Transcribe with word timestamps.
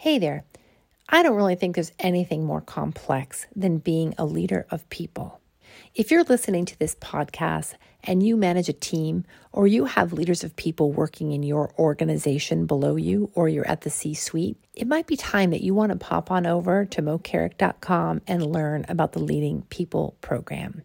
Hey 0.00 0.20
there. 0.20 0.44
I 1.08 1.24
don't 1.24 1.34
really 1.34 1.56
think 1.56 1.74
there's 1.74 1.90
anything 1.98 2.44
more 2.44 2.60
complex 2.60 3.48
than 3.56 3.78
being 3.78 4.14
a 4.16 4.24
leader 4.24 4.64
of 4.70 4.88
people. 4.90 5.40
If 5.92 6.12
you're 6.12 6.22
listening 6.22 6.66
to 6.66 6.78
this 6.78 6.94
podcast 6.94 7.74
and 8.04 8.22
you 8.22 8.36
manage 8.36 8.68
a 8.68 8.72
team 8.74 9.24
or 9.50 9.66
you 9.66 9.86
have 9.86 10.12
leaders 10.12 10.44
of 10.44 10.54
people 10.54 10.92
working 10.92 11.32
in 11.32 11.42
your 11.42 11.72
organization 11.80 12.66
below 12.66 12.94
you 12.94 13.32
or 13.34 13.48
you're 13.48 13.66
at 13.66 13.80
the 13.80 13.90
C 13.90 14.14
suite, 14.14 14.56
it 14.72 14.86
might 14.86 15.08
be 15.08 15.16
time 15.16 15.50
that 15.50 15.64
you 15.64 15.74
want 15.74 15.90
to 15.90 15.98
pop 15.98 16.30
on 16.30 16.46
over 16.46 16.84
to 16.84 17.02
moecarrick.com 17.02 18.22
and 18.28 18.52
learn 18.52 18.86
about 18.88 19.14
the 19.14 19.18
Leading 19.18 19.62
People 19.62 20.16
program. 20.20 20.82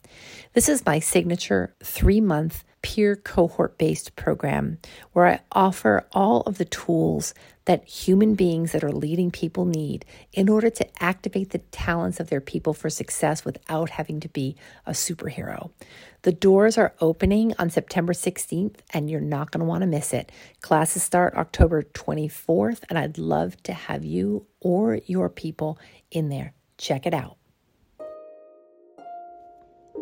This 0.54 0.68
is 0.68 0.88
my 0.88 0.98
signature 0.98 1.76
three 1.84 2.20
month 2.20 2.64
peer 2.82 3.16
cohort 3.16 3.78
based 3.78 4.16
program 4.16 4.78
where 5.14 5.28
I 5.28 5.40
offer 5.52 6.06
all 6.12 6.42
of 6.42 6.58
the 6.58 6.66
tools 6.66 7.34
that 7.66 7.86
human 7.86 8.36
beings 8.36 8.72
that 8.72 8.84
are 8.84 8.92
leading 8.92 9.32
people 9.32 9.66
need 9.66 10.06
in 10.34 10.50
order 10.50 10.70
to 10.70 11.04
activate 11.04 11.52
the 11.52 11.60
talents 11.60 12.20
of 12.20 12.30
their 12.30 12.42
people 12.42 12.74
for 12.74 12.90
success 12.90 13.46
without 13.46 13.92
having 13.92 14.20
to 14.20 14.30
be 14.30 14.56
a 14.86 14.92
superhero. 14.92 15.72
The 16.24 16.32
doors 16.32 16.78
are 16.78 16.94
opening 17.00 17.54
on 17.60 17.70
September 17.70 18.14
16th, 18.14 18.78
and 18.94 19.10
you're 19.10 19.22
not 19.22 19.52
going 19.52 19.60
to 19.60 19.66
want 19.66 19.82
to 19.82 19.88
miss 19.88 20.14
it. 20.14 20.32
Classes 20.62 21.04
start 21.04 21.36
October 21.36 21.84
24th, 21.84 22.84
and 22.90 22.98
I'd 22.98 23.18
love 23.18 23.62
to 23.64 23.74
have 23.74 24.04
you 24.04 24.46
or 24.60 25.00
your 25.06 25.30
people 25.30 25.78
in 26.12 26.30
there. 26.30 26.54
Check 26.78 27.06
it 27.06 27.14
out. 27.14 27.38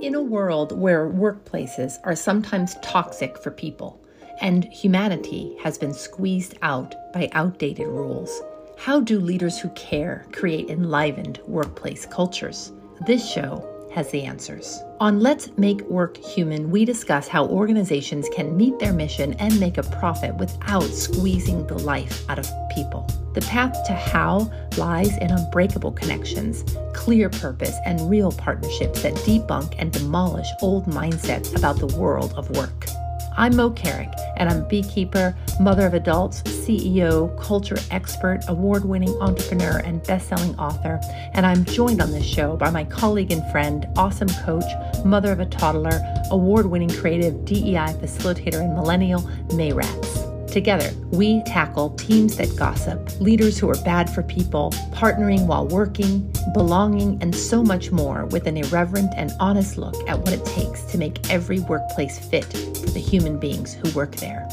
In 0.01 0.15
a 0.15 0.21
world 0.21 0.77
where 0.79 1.07
workplaces 1.07 1.99
are 2.03 2.15
sometimes 2.15 2.75
toxic 2.81 3.37
for 3.37 3.51
people 3.51 4.00
and 4.41 4.65
humanity 4.65 5.55
has 5.61 5.77
been 5.77 5.93
squeezed 5.93 6.57
out 6.61 6.95
by 7.13 7.29
outdated 7.33 7.87
rules, 7.87 8.41
how 8.77 8.99
do 8.99 9.19
leaders 9.19 9.59
who 9.59 9.69
care 9.69 10.25
create 10.31 10.69
enlivened 10.69 11.39
workplace 11.47 12.05
cultures? 12.07 12.71
This 13.05 13.27
show 13.31 13.67
has 13.93 14.09
the 14.09 14.23
answers. 14.23 14.81
On 14.99 15.19
Let's 15.19 15.55
Make 15.57 15.81
Work 15.81 16.17
Human, 16.17 16.71
we 16.71 16.85
discuss 16.85 17.27
how 17.27 17.45
organizations 17.45 18.27
can 18.29 18.55
meet 18.55 18.79
their 18.79 18.93
mission 18.93 19.33
and 19.33 19.59
make 19.59 19.77
a 19.77 19.83
profit 19.83 20.33
without 20.35 20.85
squeezing 20.85 21.67
the 21.67 21.77
life 21.77 22.27
out 22.29 22.39
of 22.39 22.49
people. 22.73 23.05
The 23.33 23.41
path 23.41 23.77
to 23.87 23.93
how 23.93 24.51
lies 24.77 25.15
in 25.17 25.31
unbreakable 25.31 25.91
connections, 25.91 26.63
clear 26.93 27.29
purpose, 27.29 27.75
and 27.85 28.09
real 28.09 28.31
partnerships 28.31 29.03
that 29.03 29.13
debunk 29.15 29.75
and 29.77 29.91
demolish 29.91 30.47
old 30.61 30.85
mindsets 30.85 31.55
about 31.55 31.77
the 31.77 31.87
world 31.97 32.33
of 32.37 32.49
work. 32.51 32.87
I'm 33.37 33.55
Moe 33.55 33.69
Carrick, 33.71 34.11
and 34.35 34.49
I'm 34.49 34.67
beekeeper, 34.67 35.33
mother 35.59 35.85
of 35.85 35.93
adults, 35.93 36.41
CEO, 36.43 37.39
culture 37.41 37.77
expert, 37.89 38.41
award 38.49 38.83
winning 38.83 39.15
entrepreneur, 39.21 39.77
and 39.77 40.03
best 40.03 40.27
selling 40.27 40.53
author. 40.59 40.99
And 41.33 41.45
I'm 41.45 41.63
joined 41.63 42.01
on 42.01 42.11
this 42.11 42.25
show 42.25 42.57
by 42.57 42.69
my 42.69 42.83
colleague 42.83 43.31
and 43.31 43.49
friend, 43.49 43.87
awesome 43.95 44.27
coach, 44.43 44.65
mother 45.05 45.31
of 45.31 45.39
a 45.39 45.45
toddler, 45.45 46.01
award 46.29 46.65
winning 46.65 46.89
creative 46.89 47.45
DEI 47.45 47.95
facilitator 48.01 48.59
and 48.59 48.73
millennial, 48.73 49.21
Mei 49.53 49.71
Rats. 49.71 50.19
Together, 50.51 50.91
we 51.11 51.41
tackle 51.43 51.91
teams 51.91 52.35
that 52.35 52.53
gossip, 52.57 53.09
leaders 53.21 53.57
who 53.57 53.69
are 53.69 53.81
bad 53.83 54.09
for 54.09 54.23
people, 54.23 54.71
partnering 54.91 55.47
while 55.47 55.65
working, 55.67 56.29
belonging, 56.53 57.17
and 57.21 57.33
so 57.33 57.63
much 57.63 57.91
more 57.91 58.25
with 58.25 58.45
an 58.45 58.57
irreverent 58.57 59.13
and 59.15 59.31
honest 59.39 59.77
look 59.77 59.95
at 60.09 60.19
what 60.19 60.33
it 60.33 60.43
takes 60.43 60.83
to 60.83 60.97
make 60.97 61.29
every 61.29 61.61
workplace 61.61 62.19
fit 62.19 62.70
the 62.81 62.99
human 62.99 63.39
beings 63.39 63.73
who 63.73 63.89
work 63.91 64.15
there. 64.17 64.47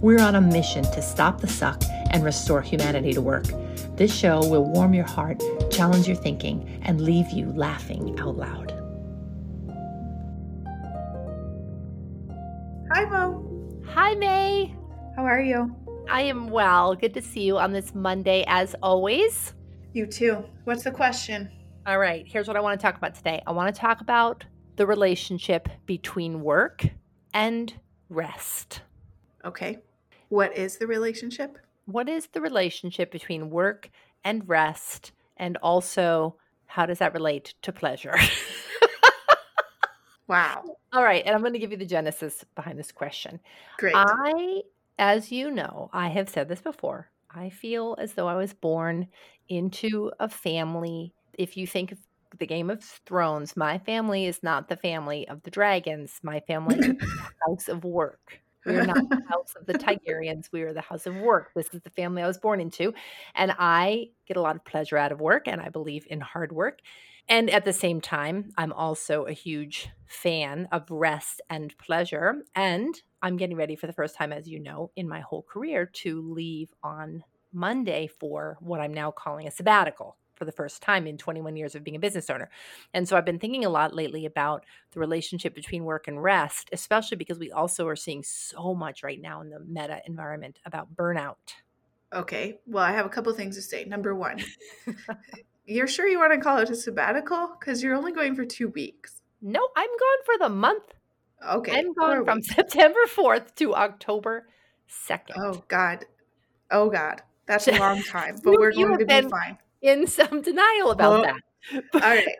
We're 0.00 0.20
on 0.20 0.34
a 0.34 0.40
mission 0.40 0.84
to 0.84 1.00
stop 1.00 1.40
the 1.40 1.48
suck 1.48 1.82
and 2.10 2.24
restore 2.24 2.60
humanity 2.60 3.12
to 3.12 3.20
work. 3.20 3.46
This 3.96 4.14
show 4.14 4.46
will 4.46 4.64
warm 4.64 4.92
your 4.92 5.06
heart, 5.06 5.42
challenge 5.70 6.06
your 6.06 6.16
thinking, 6.16 6.80
and 6.82 7.00
leave 7.00 7.30
you 7.30 7.52
laughing 7.52 8.18
out 8.18 8.36
loud. 8.36 8.70
Hi, 12.92 13.04
Moe. 13.06 13.82
Hi, 13.86 14.14
Mei. 14.14 14.74
How 15.16 15.24
are 15.24 15.40
you? 15.40 15.74
I 16.08 16.22
am 16.22 16.48
well. 16.48 16.94
Good 16.94 17.14
to 17.14 17.22
see 17.22 17.42
you 17.42 17.56
on 17.58 17.72
this 17.72 17.94
Monday, 17.94 18.44
as 18.46 18.74
always. 18.82 19.54
You 19.92 20.06
too. 20.06 20.44
What's 20.64 20.84
the 20.84 20.90
question? 20.90 21.50
All 21.86 21.98
right, 21.98 22.26
here's 22.26 22.48
what 22.48 22.56
I 22.56 22.60
want 22.60 22.78
to 22.78 22.82
talk 22.82 22.96
about 22.96 23.14
today. 23.14 23.42
I 23.46 23.52
want 23.52 23.74
to 23.74 23.80
talk 23.80 24.00
about 24.00 24.44
the 24.76 24.86
relationship 24.86 25.68
between 25.86 26.42
work 26.42 26.84
and 27.34 27.74
rest. 28.08 28.80
Okay. 29.44 29.78
What 30.30 30.56
is 30.56 30.78
the 30.78 30.86
relationship? 30.86 31.58
What 31.84 32.08
is 32.08 32.28
the 32.28 32.40
relationship 32.40 33.10
between 33.10 33.50
work 33.50 33.90
and 34.24 34.48
rest? 34.48 35.12
And 35.36 35.58
also, 35.58 36.36
how 36.66 36.86
does 36.86 36.98
that 37.00 37.12
relate 37.12 37.54
to 37.62 37.72
pleasure? 37.72 38.14
wow. 40.28 40.64
All 40.92 41.02
right, 41.02 41.22
and 41.26 41.34
I'm 41.34 41.42
going 41.42 41.52
to 41.52 41.58
give 41.58 41.72
you 41.72 41.76
the 41.76 41.84
genesis 41.84 42.44
behind 42.54 42.78
this 42.78 42.92
question. 42.92 43.40
Great. 43.78 43.94
I 43.96 44.62
as 44.98 45.32
you 45.32 45.50
know, 45.50 45.90
I 45.92 46.08
have 46.08 46.28
said 46.28 46.48
this 46.48 46.60
before. 46.60 47.10
I 47.34 47.50
feel 47.50 47.96
as 47.98 48.14
though 48.14 48.28
I 48.28 48.36
was 48.36 48.54
born 48.54 49.08
into 49.48 50.12
a 50.20 50.28
family. 50.28 51.12
If 51.36 51.56
you 51.56 51.66
think 51.66 51.90
of 51.90 51.98
the 52.38 52.46
Game 52.46 52.70
of 52.70 52.82
Thrones, 52.82 53.56
my 53.56 53.78
family 53.78 54.26
is 54.26 54.42
not 54.42 54.68
the 54.68 54.76
family 54.76 55.26
of 55.28 55.42
the 55.42 55.50
dragons. 55.50 56.20
My 56.22 56.40
family 56.40 56.78
is 56.78 56.86
the 56.98 57.30
house 57.46 57.68
of 57.68 57.84
work. 57.84 58.40
We 58.64 58.76
are 58.76 58.86
not 58.86 59.08
the 59.08 59.22
house 59.28 59.54
of 59.58 59.66
the 59.66 59.74
Targaryens. 59.74 60.50
We 60.52 60.62
are 60.62 60.72
the 60.72 60.80
house 60.80 61.06
of 61.06 61.16
work. 61.16 61.50
This 61.54 61.72
is 61.72 61.82
the 61.82 61.90
family 61.90 62.22
I 62.22 62.26
was 62.26 62.38
born 62.38 62.60
into. 62.60 62.94
And 63.34 63.54
I 63.58 64.08
get 64.26 64.36
a 64.36 64.40
lot 64.40 64.56
of 64.56 64.64
pleasure 64.64 64.96
out 64.96 65.12
of 65.12 65.20
work, 65.20 65.46
and 65.46 65.60
I 65.60 65.68
believe 65.68 66.06
in 66.08 66.20
hard 66.20 66.52
work. 66.52 66.80
And 67.28 67.48
at 67.50 67.64
the 67.64 67.72
same 67.72 68.00
time, 68.00 68.50
I'm 68.58 68.72
also 68.72 69.24
a 69.24 69.32
huge 69.32 69.88
fan 70.06 70.68
of 70.72 70.90
rest 70.90 71.40
and 71.48 71.76
pleasure. 71.78 72.42
And 72.54 72.94
I'm 73.22 73.36
getting 73.36 73.56
ready 73.56 73.76
for 73.76 73.86
the 73.86 73.94
first 73.94 74.14
time, 74.14 74.32
as 74.32 74.46
you 74.46 74.60
know, 74.60 74.90
in 74.96 75.08
my 75.08 75.20
whole 75.20 75.42
career 75.42 75.86
to 76.02 76.20
leave 76.32 76.68
on 76.82 77.24
Monday 77.52 78.08
for 78.20 78.58
what 78.60 78.80
I'm 78.80 78.92
now 78.92 79.10
calling 79.10 79.46
a 79.46 79.50
sabbatical 79.50 80.16
for 80.34 80.44
the 80.44 80.52
first 80.52 80.82
time 80.82 81.06
in 81.06 81.16
21 81.16 81.56
years 81.56 81.74
of 81.74 81.84
being 81.84 81.96
a 81.96 82.00
business 82.00 82.30
owner. 82.30 82.50
And 82.92 83.08
so 83.08 83.16
I've 83.16 83.24
been 83.24 83.38
thinking 83.38 83.64
a 83.64 83.70
lot 83.70 83.94
lately 83.94 84.26
about 84.26 84.64
the 84.92 85.00
relationship 85.00 85.54
between 85.54 85.84
work 85.84 86.08
and 86.08 86.22
rest, 86.22 86.68
especially 86.72 87.16
because 87.16 87.38
we 87.38 87.50
also 87.50 87.86
are 87.88 87.96
seeing 87.96 88.22
so 88.22 88.74
much 88.74 89.02
right 89.02 89.20
now 89.20 89.40
in 89.40 89.50
the 89.50 89.60
meta 89.60 90.00
environment 90.06 90.58
about 90.64 90.94
burnout. 90.94 91.36
Okay. 92.12 92.60
Well, 92.66 92.84
I 92.84 92.92
have 92.92 93.06
a 93.06 93.08
couple 93.08 93.32
things 93.32 93.56
to 93.56 93.62
say. 93.62 93.84
Number 93.84 94.14
one, 94.14 94.42
you're 95.66 95.88
sure 95.88 96.06
you 96.06 96.18
want 96.18 96.32
to 96.32 96.40
call 96.40 96.58
it 96.58 96.70
a 96.70 96.76
sabbatical? 96.76 97.56
Because 97.58 97.82
you're 97.82 97.94
only 97.94 98.12
going 98.12 98.34
for 98.34 98.44
two 98.44 98.68
weeks. 98.68 99.20
No, 99.42 99.68
I'm 99.76 99.88
going 99.88 100.18
for 100.24 100.38
the 100.38 100.48
month. 100.48 100.94
Okay. 101.46 101.78
I'm 101.78 101.92
going 101.92 102.24
from 102.24 102.42
September 102.42 103.00
4th 103.06 103.54
to 103.56 103.74
October 103.74 104.46
2nd. 104.88 105.34
Oh, 105.36 105.62
God. 105.68 106.06
Oh, 106.70 106.88
God. 106.88 107.20
That's 107.46 107.68
a 107.68 107.72
long 107.78 108.02
time, 108.02 108.36
but 108.42 108.52
you, 108.52 108.58
we're 108.60 108.72
going 108.72 108.98
to 108.98 109.06
be 109.06 109.28
fine. 109.28 109.58
In 109.84 110.06
some 110.08 110.40
denial 110.40 110.90
about 110.90 111.24
that. 111.24 111.84
All 111.94 112.00
right. 112.00 112.36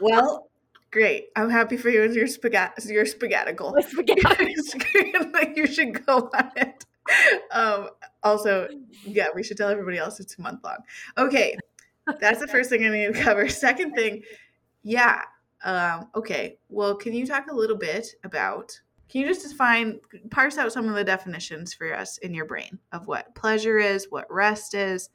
well, 0.00 0.48
great. 0.90 1.26
I'm 1.36 1.50
happy 1.50 1.76
for 1.76 1.90
you 1.90 2.04
and 2.04 2.14
your 2.14 2.28
spaghetti. 2.28 2.92
Your 2.92 3.04
spaghettical. 3.04 3.74
spaghetti. 3.82 4.54
you 5.56 5.66
should 5.66 6.06
go 6.06 6.30
on 6.32 6.50
it. 6.56 6.86
Um, 7.50 7.90
also, 8.22 8.68
yeah, 9.04 9.26
we 9.34 9.42
should 9.42 9.56
tell 9.56 9.68
everybody 9.68 9.98
else 9.98 10.20
it's 10.20 10.38
a 10.38 10.40
month 10.40 10.62
long. 10.62 10.78
Okay. 11.18 11.56
That's 12.20 12.38
the 12.38 12.48
first 12.48 12.70
thing 12.70 12.84
I 12.84 12.88
need 12.88 13.14
to 13.14 13.20
cover. 13.20 13.48
Second 13.48 13.94
thing, 13.94 14.22
yeah. 14.82 15.22
Um, 15.64 16.08
okay. 16.14 16.58
Well, 16.68 16.94
can 16.94 17.12
you 17.12 17.26
talk 17.26 17.50
a 17.50 17.54
little 17.54 17.76
bit 17.76 18.06
about? 18.24 18.80
Can 19.08 19.20
you 19.20 19.26
just 19.26 19.48
define, 19.48 20.00
parse 20.30 20.58
out 20.58 20.72
some 20.72 20.88
of 20.88 20.94
the 20.94 21.04
definitions 21.04 21.74
for 21.74 21.92
us 21.94 22.18
in 22.18 22.34
your 22.34 22.46
brain 22.46 22.78
of 22.92 23.06
what 23.08 23.34
pleasure 23.34 23.78
is, 23.78 24.06
what 24.10 24.26
rest 24.32 24.74
is, 24.74 25.10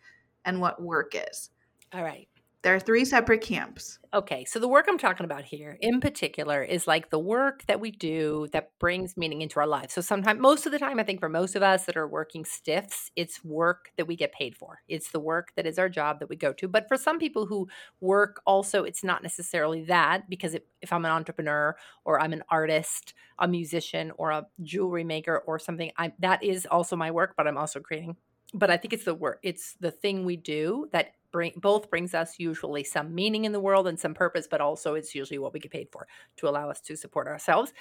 and 0.48 0.60
what 0.60 0.82
work 0.82 1.14
is? 1.14 1.52
All 1.94 2.04
right. 2.04 2.28
There 2.64 2.74
are 2.76 2.80
three 2.80 3.06
separate 3.06 3.42
camps. 3.42 4.00
Okay, 4.14 4.44
so 4.44 4.60
the 4.60 4.68
work 4.68 4.88
I'm 4.90 4.98
talking 4.98 5.26
about 5.26 5.46
here 5.46 5.78
in 5.80 6.02
particular 6.02 6.64
is 6.64 6.88
like 6.88 7.12
the 7.12 7.20
work 7.20 7.64
that 7.68 7.80
we 7.80 7.92
do 7.92 8.48
that 8.52 8.72
brings 8.80 9.16
meaning 9.16 9.42
into 9.42 9.60
our 9.60 9.68
lives. 9.68 9.94
So 9.94 10.02
sometimes, 10.02 10.42
most 10.42 10.66
of 10.66 10.72
the 10.72 10.80
time, 10.80 11.00
I 11.00 11.04
think 11.04 11.20
for 11.20 11.30
most 11.30 11.56
of 11.56 11.62
us 11.62 11.86
that 11.86 11.96
are 11.96 12.08
working 12.08 12.44
stiffs, 12.44 13.12
it's 13.16 13.46
work 13.46 13.92
that 13.96 14.08
we 14.08 14.16
get 14.16 14.34
paid 14.34 14.56
for. 14.56 14.82
It's 14.88 15.12
the 15.12 15.20
work 15.20 15.50
that 15.56 15.68
is 15.68 15.78
our 15.78 15.88
job 15.88 16.20
that 16.20 16.30
we 16.30 16.36
go 16.36 16.52
to. 16.54 16.68
But 16.68 16.88
for 16.88 16.98
some 16.98 17.20
people 17.20 17.46
who 17.46 17.70
work 18.02 18.42
also, 18.46 18.84
it's 18.84 19.04
not 19.04 19.24
necessarily 19.24 19.84
that 19.84 20.28
because 20.30 20.56
it, 20.56 20.68
if 20.82 20.92
I'm 20.92 21.06
an 21.06 21.12
entrepreneur 21.12 21.76
or 22.06 22.20
I'm 22.20 22.34
an 22.34 22.44
artist, 22.50 23.14
a 23.38 23.48
musician, 23.48 24.12
or 24.18 24.32
a 24.32 24.48
jewelry 24.64 25.04
maker 25.04 25.38
or 25.46 25.60
something, 25.60 25.92
I, 25.98 26.12
that 26.20 26.44
is 26.44 26.66
also 26.66 26.96
my 26.96 27.12
work, 27.12 27.36
but 27.38 27.48
I'm 27.48 27.58
also 27.58 27.80
creating 27.80 28.18
but 28.54 28.70
I 28.70 28.78
think 28.78 28.94
it's 28.94 29.06
the 29.06 29.14
work, 29.14 29.40
it's 29.44 29.74
the 29.80 29.92
thing 29.92 30.26
we 30.26 30.38
do 30.38 30.88
that 30.92 31.14
bring 31.32 31.52
both 31.58 31.90
brings 31.90 32.14
us 32.14 32.40
usually 32.40 32.84
some 32.84 33.14
meaning 33.14 33.46
in 33.46 33.52
the 33.52 33.60
world 33.60 33.88
and 33.88 34.00
some 34.00 34.14
purpose, 34.14 34.48
but 34.50 34.62
also 34.62 34.96
it's 34.96 35.14
usually 35.14 35.38
what 35.38 35.54
we 35.54 35.60
get 35.60 35.72
paid 35.72 35.90
for 35.92 36.08
to 36.38 36.48
allow 36.48 36.70
us 36.70 36.80
to 36.82 36.96
support 36.96 37.28
ourselves. 37.28 37.74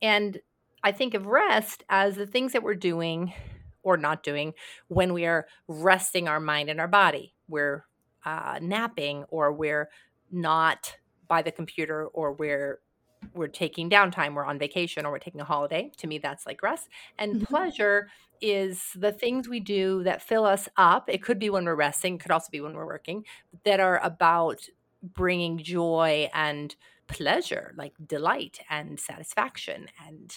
And 0.00 0.38
I 0.82 0.92
think 0.92 1.14
of 1.14 1.26
rest 1.26 1.84
as 1.88 2.16
the 2.16 2.26
things 2.26 2.52
that 2.52 2.62
we're 2.62 2.74
doing 2.74 3.32
or 3.82 3.96
not 3.96 4.22
doing 4.22 4.54
when 4.88 5.12
we 5.12 5.26
are 5.26 5.46
resting 5.68 6.28
our 6.28 6.40
mind 6.40 6.68
and 6.70 6.80
our 6.80 6.88
body. 6.88 7.34
we're 7.48 7.84
uh, 8.24 8.58
napping 8.60 9.24
or 9.28 9.52
we're 9.52 9.88
not 10.32 10.96
by 11.28 11.42
the 11.42 11.52
computer 11.52 12.06
or 12.08 12.32
we're 12.32 12.80
we're 13.34 13.48
taking 13.48 13.90
downtime, 13.90 14.34
we're 14.34 14.44
on 14.44 14.58
vacation 14.58 15.06
or 15.06 15.10
we're 15.10 15.18
taking 15.18 15.40
a 15.40 15.44
holiday. 15.44 15.90
To 15.98 16.06
me, 16.06 16.18
that's 16.18 16.46
like 16.46 16.62
rest. 16.62 16.88
And 17.18 17.36
mm-hmm. 17.36 17.44
pleasure 17.44 18.08
is 18.40 18.82
the 18.94 19.12
things 19.12 19.48
we 19.48 19.60
do 19.60 20.02
that 20.02 20.22
fill 20.22 20.44
us 20.44 20.68
up. 20.76 21.08
It 21.08 21.22
could 21.22 21.38
be 21.38 21.50
when 21.50 21.64
we're 21.64 21.74
resting, 21.74 22.14
it 22.14 22.20
could 22.20 22.30
also 22.30 22.48
be 22.50 22.60
when 22.60 22.74
we're 22.74 22.86
working, 22.86 23.24
that 23.64 23.80
are 23.80 24.00
about 24.02 24.60
bringing 25.02 25.58
joy 25.58 26.28
and 26.34 26.74
pleasure, 27.06 27.72
like 27.76 27.94
delight 28.06 28.60
and 28.68 28.98
satisfaction 28.98 29.86
and 30.06 30.36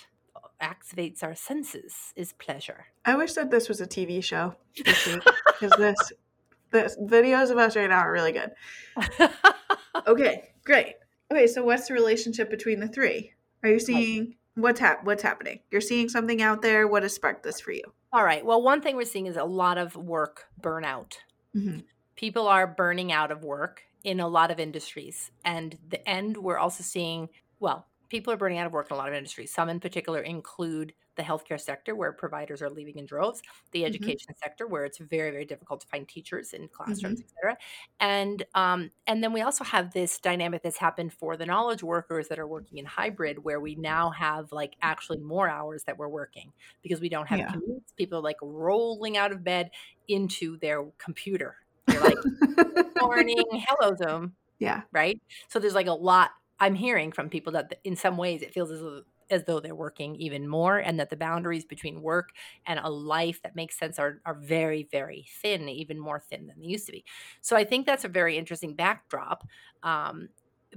activates 0.61 1.23
our 1.23 1.35
senses 1.35 2.13
is 2.15 2.33
pleasure. 2.33 2.85
I 3.05 3.15
wish 3.15 3.33
that 3.33 3.49
this 3.49 3.69
was 3.69 3.81
a 3.81 3.87
TV 3.87 4.23
show 4.23 4.55
because 4.75 5.71
this 5.77 6.11
the 6.71 6.95
videos 7.01 7.49
of 7.49 7.57
us 7.57 7.75
right 7.75 7.89
now 7.89 7.99
are 7.99 8.11
really 8.11 8.31
good. 8.31 8.51
okay, 10.07 10.51
great. 10.63 10.95
Okay, 11.31 11.47
so 11.47 11.63
what's 11.63 11.87
the 11.87 11.93
relationship 11.93 12.49
between 12.49 12.79
the 12.79 12.87
three? 12.87 13.33
Are 13.63 13.69
you 13.69 13.79
seeing 13.79 14.35
what's 14.55 14.79
hap- 14.79 15.05
what's 15.05 15.21
happening? 15.23 15.59
You're 15.69 15.81
seeing 15.81 16.09
something 16.09 16.41
out 16.41 16.61
there. 16.61 16.87
What 16.87 17.03
has 17.03 17.13
sparked 17.13 17.43
this 17.43 17.59
for 17.59 17.71
you? 17.71 17.83
All 18.11 18.23
right. 18.23 18.43
Well, 18.43 18.61
one 18.61 18.81
thing 18.81 18.95
we're 18.95 19.05
seeing 19.05 19.27
is 19.27 19.37
a 19.37 19.43
lot 19.43 19.77
of 19.77 19.95
work 19.95 20.45
burnout. 20.59 21.17
Mm-hmm. 21.55 21.79
People 22.15 22.47
are 22.47 22.65
burning 22.65 23.11
out 23.11 23.31
of 23.31 23.43
work 23.43 23.83
in 24.03 24.19
a 24.19 24.27
lot 24.27 24.49
of 24.49 24.59
industries, 24.59 25.31
and 25.45 25.77
the 25.89 26.07
end 26.07 26.37
we're 26.37 26.57
also 26.57 26.83
seeing. 26.83 27.29
Well, 27.59 27.85
people 28.09 28.33
are 28.33 28.37
burning 28.37 28.57
out 28.57 28.65
of 28.65 28.73
work 28.73 28.87
in 28.89 28.95
a 28.95 28.97
lot 28.97 29.07
of 29.07 29.13
industries. 29.13 29.53
Some 29.53 29.69
in 29.69 29.79
particular 29.79 30.21
include 30.21 30.93
the 31.15 31.23
healthcare 31.23 31.59
sector, 31.59 31.95
where 31.95 32.13
providers 32.13 32.61
are 32.61 32.69
leaving 32.69 32.97
in 32.97 33.05
droves, 33.05 33.41
the 33.71 33.79
mm-hmm. 33.79 33.87
education 33.87 34.27
mm-hmm. 34.31 34.39
sector, 34.41 34.67
where 34.67 34.85
it's 34.85 34.99
very, 34.99 35.31
very 35.31 35.45
difficult 35.45 35.81
to 35.81 35.87
find 35.87 36.07
teachers 36.07 36.53
in 36.53 36.67
classrooms, 36.69 37.19
mm-hmm. 37.19 37.27
et 37.27 37.33
cetera. 37.35 37.57
And 37.99 38.43
um, 38.55 38.91
and 39.05 39.21
then 39.23 39.33
we 39.33 39.41
also 39.41 39.63
have 39.63 39.91
this 39.93 40.17
dynamic 40.17 40.63
that's 40.63 40.77
happened 40.77 41.13
for 41.13 41.35
the 41.35 41.45
knowledge 41.45 41.83
workers 41.83 42.29
that 42.29 42.39
are 42.39 42.47
working 42.47 42.77
in 42.77 42.85
hybrid, 42.85 43.43
where 43.43 43.59
we 43.59 43.75
now 43.75 44.09
have 44.11 44.51
like 44.51 44.75
actually 44.81 45.19
more 45.19 45.49
hours 45.49 45.83
that 45.83 45.97
we're 45.97 46.07
working 46.07 46.51
because 46.81 47.01
we 47.01 47.09
don't 47.09 47.27
have 47.27 47.39
yeah. 47.39 47.51
commutes. 47.51 47.93
People 47.97 48.19
are 48.19 48.23
like 48.23 48.37
rolling 48.41 49.17
out 49.17 49.31
of 49.31 49.43
bed 49.43 49.71
into 50.07 50.57
their 50.57 50.85
computer. 50.97 51.57
They're 51.87 52.01
like, 52.01 52.17
morning, 53.01 53.43
hello 53.67 53.95
Zoom. 53.95 54.33
Yeah. 54.59 54.81
Right. 54.91 55.19
So 55.47 55.59
there's 55.59 55.75
like 55.75 55.87
a 55.87 55.93
lot 55.93 56.31
I'm 56.59 56.75
hearing 56.75 57.11
from 57.11 57.29
people 57.29 57.53
that 57.53 57.79
in 57.83 57.95
some 57.95 58.17
ways 58.17 58.41
it 58.41 58.53
feels 58.53 58.71
as 58.71 58.81
though, 58.81 59.03
as 59.31 59.43
though 59.45 59.59
they're 59.59 59.75
working 59.75 60.15
even 60.15 60.47
more 60.47 60.77
and 60.79 60.99
that 60.99 61.09
the 61.09 61.15
boundaries 61.15 61.63
between 61.63 62.01
work 62.01 62.29
and 62.65 62.79
a 62.79 62.89
life 62.89 63.41
that 63.43 63.55
makes 63.55 63.77
sense 63.77 63.99
are, 63.99 64.19
are 64.25 64.33
very, 64.33 64.87
very 64.91 65.25
thin, 65.41 65.69
even 65.69 65.99
more 65.99 66.19
thin 66.19 66.47
than 66.47 66.59
they 66.59 66.65
used 66.65 66.87
to 66.87 66.91
be. 66.91 67.05
So 67.41 67.55
I 67.55 67.63
think 67.63 67.85
that's 67.85 68.05
a 68.05 68.09
very 68.09 68.37
interesting 68.37 68.75
backdrop, 68.75 69.47
um, 69.83 70.29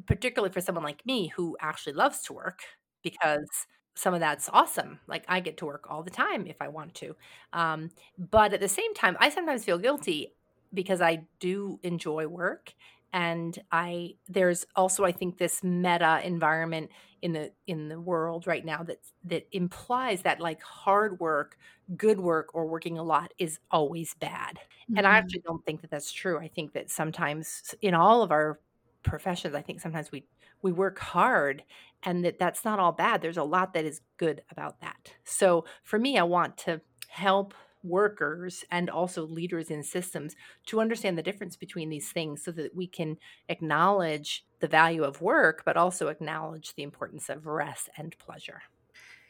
particularly 0.07 0.53
for 0.53 0.61
someone 0.61 0.85
like 0.85 1.05
me 1.07 1.29
who 1.29 1.57
actually 1.61 1.93
loves 1.95 2.23
to 2.23 2.33
work 2.33 2.63
because 3.03 3.49
some 3.95 4.15
of 4.15 4.21
that's 4.21 4.49
awesome. 4.53 5.01
Like 5.07 5.25
I 5.29 5.41
get 5.41 5.57
to 5.59 5.67
work 5.67 5.87
all 5.91 6.03
the 6.03 6.11
time 6.11 6.47
if 6.47 6.57
I 6.61 6.69
want 6.69 6.95
to. 6.97 7.15
Um, 7.53 7.91
but 8.19 8.53
at 8.55 8.61
the 8.61 8.69
same 8.69 8.95
time, 8.95 9.17
I 9.21 9.29
sometimes 9.29 9.65
feel 9.65 9.79
guilty 9.79 10.35
because 10.73 11.01
I 11.03 11.27
do 11.41 11.79
enjoy 11.83 12.27
work 12.27 12.73
and 13.13 13.59
i 13.71 14.15
there's 14.29 14.67
also 14.77 15.05
i 15.05 15.13
think 15.13 15.39
this 15.39 15.63
meta 15.63 16.21
environment 16.25 16.91
in 17.21 17.33
the 17.33 17.53
in 17.67 17.89
the 17.89 18.01
world 18.01 18.47
right 18.47 18.65
now 18.65 18.83
that 18.83 18.99
that 19.25 19.47
implies 19.53 20.23
that 20.23 20.41
like 20.41 20.63
hard 20.63 21.19
work 21.21 21.57
good 21.97 22.21
work 22.21 22.55
or 22.55 22.67
working 22.67 22.99
a 22.99 23.03
lot 23.03 23.33
is 23.39 23.59
always 23.71 24.15
bad 24.15 24.55
mm-hmm. 24.55 24.99
and 24.99 25.07
i 25.07 25.11
mm-hmm. 25.11 25.19
actually 25.19 25.43
don't 25.47 25.65
think 25.65 25.81
that 25.81 25.91
that's 25.91 26.13
true 26.13 26.39
i 26.39 26.49
think 26.49 26.73
that 26.73 26.91
sometimes 26.91 27.75
in 27.83 27.95
all 27.95 28.23
of 28.23 28.31
our 28.33 28.59
professions 29.03 29.55
i 29.55 29.63
think 29.63 29.81
sometimes 29.81 30.11
we 30.11 30.25
we 30.63 30.73
work 30.73 30.99
hard 30.99 31.63
and 32.05 32.25
that 32.25 32.39
that's 32.39 32.65
not 32.65 32.79
all 32.79 32.93
bad 32.93 33.21
there's 33.21 33.37
a 33.37 33.43
lot 33.43 33.75
that 33.75 33.85
is 33.85 34.01
good 34.17 34.43
about 34.51 34.81
that 34.81 35.13
so 35.25 35.65
for 35.83 35.99
me 35.99 36.19
i 36.19 36.23
want 36.23 36.57
to 36.57 36.81
help 37.09 37.55
workers 37.85 38.65
and 38.71 38.89
also 38.89 39.27
leaders 39.27 39.71
in 39.71 39.83
systems 39.83 40.35
to 40.67 40.81
understand 40.81 41.19
the 41.19 41.23
difference 41.23 41.57
between 41.57 41.89
these 41.89 42.11
things 42.11 42.45
so 42.45 42.53
that 42.53 42.75
we 42.75 42.87
can 42.87 43.17
acknowledge 43.49 44.45
the 44.61 44.69
value 44.69 45.03
of 45.03 45.21
work 45.21 45.63
but 45.65 45.77
also 45.77 46.09
acknowledge 46.09 46.75
the 46.75 46.83
importance 46.83 47.29
of 47.29 47.47
rest 47.47 47.89
and 47.97 48.17
pleasure. 48.19 48.63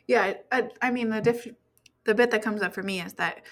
Yeah 0.07 0.35
i, 0.51 0.69
I 0.81 0.91
mean 0.91 1.11
the 1.11 1.21
diff 1.21 1.47
the 2.05 2.15
bit 2.15 2.31
that 2.33 2.43
comes 2.43 2.63
up 2.63 2.75
for 2.75 2.83
me 2.83 3.01
is 3.01 3.15
that 3.15 3.43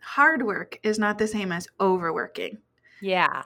hard 0.00 0.42
work 0.42 0.78
is 0.82 0.98
not 0.98 1.18
the 1.18 1.26
same 1.26 1.52
as 1.52 1.66
overworking. 1.80 2.58
Yeah 3.00 3.42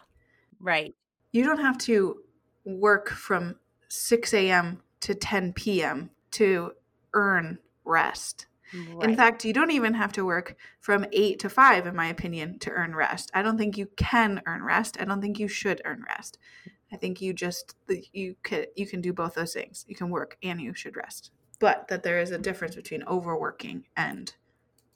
right. 0.61 0.95
You 1.33 1.45
don't 1.45 1.61
have 1.61 1.79
to 1.79 2.19
work 2.65 3.09
from 3.11 3.57
6 3.89 4.35
a.m 4.35 4.83
to 5.01 5.15
10 5.15 5.53
p.m 5.55 6.11
to 6.33 6.73
earn 7.15 7.59
rest 7.85 8.47
Right. 8.73 9.11
In 9.11 9.17
fact, 9.17 9.45
you 9.45 9.53
don't 9.53 9.71
even 9.71 9.95
have 9.95 10.13
to 10.13 10.25
work 10.25 10.57
from 10.81 11.07
eight 11.13 11.39
to 11.41 11.49
five, 11.49 11.87
in 11.87 11.95
my 11.95 12.07
opinion, 12.09 12.59
to 12.61 12.71
earn 12.71 12.95
rest. 12.95 13.31
I 13.35 13.43
don't 13.43 13.59
think 13.59 13.77
you 13.77 13.89
can 13.97 14.43
earn 14.47 14.63
rest. 14.63 14.97
I 15.01 15.05
don't 15.05 15.21
think 15.21 15.39
you 15.39 15.49
should 15.49 15.83
earn 15.85 16.05
rest. 16.09 16.39
I 16.93 16.97
think 16.97 17.21
you 17.21 17.33
just 17.33 17.75
you 18.13 18.37
can 18.43 18.67
you 18.77 18.87
can 18.87 19.01
do 19.01 19.13
both 19.13 19.35
those 19.35 19.55
things. 19.55 19.85
You 19.89 19.97
can 19.97 20.11
work 20.11 20.37
and 20.43 20.61
you 20.61 20.75
should 20.75 20.97
rest. 20.97 21.33
But 21.59 21.89
that 21.89 22.03
there 22.03 22.21
is 22.21 22.31
a 22.31 22.39
difference 22.39 22.75
between 22.75 23.05
overworking 23.05 23.85
and 23.97 24.33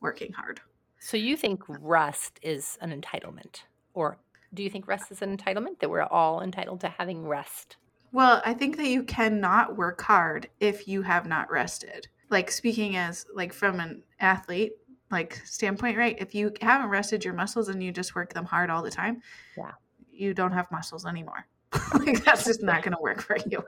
working 0.01 0.33
hard. 0.33 0.61
So 0.99 1.17
you 1.17 1.37
think 1.37 1.63
rest 1.69 2.39
is 2.43 2.79
an 2.81 2.91
entitlement, 2.99 3.63
or 3.95 4.19
do 4.53 4.63
you 4.63 4.71
think 4.71 4.89
rest 4.89 5.11
is 5.11 5.23
an 5.23 5.37
entitlement 5.37 5.81
that 5.81 5.91
we're 5.91 6.03
all 6.03 6.43
entitled 6.43 6.81
to 6.81 6.89
having 6.89 7.27
rest? 7.27 7.77
Well, 8.13 8.41
I 8.45 8.55
think 8.55 8.77
that 8.79 8.87
you 8.87 9.03
cannot 9.03 9.77
work 9.77 10.01
hard 10.03 10.49
if 10.61 10.89
you 10.89 11.03
have 11.03 11.27
not 11.27 11.51
rested 11.51 12.09
like 12.31 12.51
speaking 12.51 12.97
as 12.97 13.27
like 13.35 13.53
from 13.53 13.81
an 13.81 14.03
athlete 14.21 14.73
like 15.11 15.41
standpoint 15.45 15.97
right 15.97 16.17
if 16.19 16.35
you 16.35 16.53
haven't 16.61 16.89
rested 16.89 17.25
your 17.25 17.35
muscles 17.35 17.69
and 17.69 17.83
you 17.83 17.93
just 17.93 18.15
work 18.15 18.33
them 18.33 18.45
hard 18.45 18.71
all 18.71 18.83
the 18.83 18.91
time 18.91 19.23
yeah. 19.57 19.73
you 20.11 20.35
don't 20.35 20.53
have 20.53 20.71
muscles 20.71 21.07
anymore. 21.07 21.47
Like 21.95 22.25
that's 22.25 22.45
just 22.45 22.63
not 22.63 22.83
going 22.83 22.95
to 22.95 23.03
work 23.03 23.21
for 23.21 23.37
you. 23.47 23.63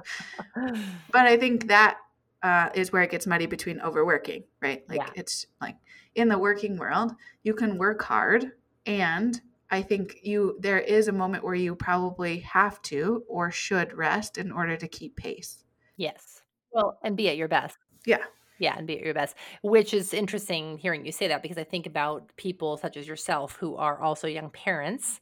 But 1.13 1.27
i 1.27 1.37
think 1.37 1.69
that 1.69 1.99
uh, 2.43 2.69
is 2.75 2.93
where 2.93 3.03
it 3.03 3.11
gets 3.11 3.27
muddy 3.27 3.47
between 3.47 3.81
overworking 3.81 4.45
right? 4.63 4.83
Like 4.89 4.99
yeah. 4.99 5.11
it's 5.15 5.47
like 5.61 5.77
in 6.15 6.29
the 6.29 6.39
working 6.39 6.77
world 6.77 7.13
you 7.43 7.55
can 7.55 7.79
work 7.79 8.03
hard 8.03 8.53
and 8.87 9.41
i 9.71 9.83
think 9.83 10.19
you 10.23 10.57
there 10.61 10.79
is 10.79 11.09
a 11.09 11.13
moment 11.13 11.45
where 11.45 11.55
you 11.55 11.75
probably 11.75 12.39
have 12.41 12.81
to 12.83 13.25
or 13.29 13.51
should 13.51 13.93
rest 13.93 14.39
in 14.39 14.51
order 14.51 14.77
to 14.77 14.89
keep 14.89 15.17
pace. 15.17 15.65
Yes. 15.97 16.43
Well 16.73 16.99
and 17.03 17.17
be 17.17 17.29
at 17.29 17.37
your 17.37 17.49
best. 17.49 17.77
Yeah 18.07 18.25
yeah, 18.59 18.77
and 18.77 18.87
be 18.87 18.99
at 18.99 19.05
your 19.05 19.15
best, 19.15 19.37
which 19.63 19.95
is 19.95 20.13
interesting 20.13 20.79
hearing 20.79 21.07
you 21.07 21.13
say 21.13 21.29
that 21.29 21.43
because 21.43 21.59
I 21.59 21.65
think 21.65 21.87
about 21.87 22.31
people 22.37 22.77
such 22.77 22.97
as 22.97 23.07
yourself 23.07 23.57
who 23.57 23.77
are 23.77 24.01
also 24.01 24.27
young 24.27 24.51
parents. 24.51 25.21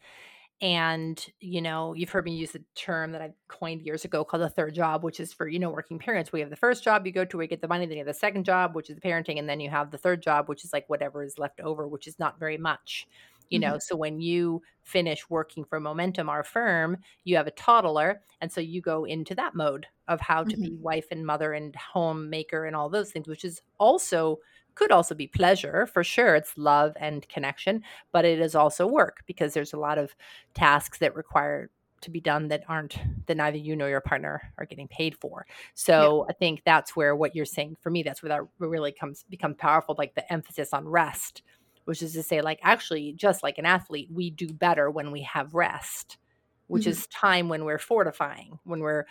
And, 0.62 1.22
you 1.38 1.60
know, 1.60 1.92
you've 1.92 2.08
heard 2.08 2.24
me 2.24 2.34
use 2.34 2.52
the 2.52 2.64
term 2.74 3.12
that 3.12 3.20
I 3.20 3.32
coined 3.46 3.82
years 3.82 4.06
ago 4.06 4.24
called 4.24 4.42
the 4.42 4.48
third 4.48 4.74
job, 4.74 5.04
which 5.04 5.20
is 5.20 5.30
for, 5.30 5.46
you 5.46 5.58
know, 5.58 5.68
working 5.68 5.98
parents. 5.98 6.32
We 6.32 6.40
have 6.40 6.48
the 6.48 6.56
first 6.56 6.82
job 6.82 7.04
you 7.04 7.12
go 7.12 7.26
to 7.26 7.36
where 7.36 7.44
you 7.44 7.48
get 7.48 7.60
the 7.60 7.68
money, 7.68 7.84
then 7.84 7.98
you 7.98 8.04
have 8.04 8.06
the 8.06 8.18
second 8.18 8.44
job, 8.44 8.74
which 8.74 8.88
is 8.88 8.96
the 8.96 9.02
parenting, 9.02 9.38
and 9.38 9.46
then 9.46 9.60
you 9.60 9.68
have 9.68 9.90
the 9.90 9.98
third 9.98 10.22
job, 10.22 10.48
which 10.48 10.64
is 10.64 10.72
like 10.72 10.88
whatever 10.88 11.22
is 11.22 11.38
left 11.38 11.60
over, 11.60 11.86
which 11.86 12.06
is 12.06 12.18
not 12.18 12.38
very 12.38 12.56
much 12.56 13.06
you 13.48 13.58
know 13.58 13.72
mm-hmm. 13.72 13.80
so 13.80 13.96
when 13.96 14.20
you 14.20 14.62
finish 14.82 15.28
working 15.28 15.64
for 15.64 15.80
Moementum 15.80 16.28
our 16.28 16.44
firm 16.44 16.98
you 17.24 17.36
have 17.36 17.46
a 17.46 17.52
toddler 17.52 18.20
and 18.40 18.50
so 18.50 18.60
you 18.60 18.80
go 18.80 19.04
into 19.04 19.34
that 19.34 19.54
mode 19.54 19.86
of 20.08 20.20
how 20.20 20.44
to 20.44 20.54
mm-hmm. 20.56 20.62
be 20.62 20.76
wife 20.76 21.06
and 21.10 21.26
mother 21.26 21.52
and 21.52 21.74
homemaker 21.76 22.64
and 22.64 22.76
all 22.76 22.88
those 22.88 23.10
things 23.10 23.28
which 23.28 23.44
is 23.44 23.62
also 23.78 24.38
could 24.74 24.92
also 24.92 25.14
be 25.14 25.26
pleasure 25.26 25.86
for 25.86 26.04
sure 26.04 26.34
it's 26.34 26.56
love 26.56 26.92
and 27.00 27.28
connection 27.28 27.82
but 28.12 28.24
it 28.24 28.40
is 28.40 28.54
also 28.54 28.86
work 28.86 29.22
because 29.26 29.54
there's 29.54 29.72
a 29.72 29.78
lot 29.78 29.98
of 29.98 30.14
tasks 30.54 30.98
that 30.98 31.14
require 31.14 31.70
to 32.02 32.10
be 32.10 32.20
done 32.20 32.48
that 32.48 32.62
aren't 32.68 32.98
that 33.26 33.36
neither 33.36 33.56
you 33.56 33.74
nor 33.74 33.88
your 33.88 34.00
partner 34.00 34.52
are 34.58 34.66
getting 34.66 34.88
paid 34.88 35.16
for 35.16 35.46
so 35.74 36.24
yeah. 36.26 36.32
i 36.32 36.32
think 36.34 36.62
that's 36.64 36.94
where 36.94 37.16
what 37.16 37.34
you're 37.34 37.44
saying 37.44 37.76
for 37.80 37.90
me 37.90 38.02
that's 38.02 38.22
where 38.22 38.28
that 38.28 38.42
really 38.58 38.92
comes 38.92 39.24
become 39.28 39.54
powerful 39.54 39.94
like 39.98 40.14
the 40.14 40.32
emphasis 40.32 40.72
on 40.72 40.86
rest 40.86 41.42
which 41.86 42.02
is 42.02 42.12
to 42.12 42.22
say, 42.22 42.42
like, 42.42 42.60
actually, 42.62 43.12
just 43.12 43.42
like 43.42 43.58
an 43.58 43.66
athlete, 43.66 44.08
we 44.12 44.30
do 44.30 44.48
better 44.48 44.90
when 44.90 45.10
we 45.10 45.22
have 45.22 45.54
rest, 45.54 46.18
which 46.66 46.82
mm-hmm. 46.82 46.90
is 46.90 47.06
time 47.06 47.48
when 47.48 47.64
we're 47.64 47.78
fortifying, 47.78 48.58
when 48.64 48.80
we're 48.80 49.06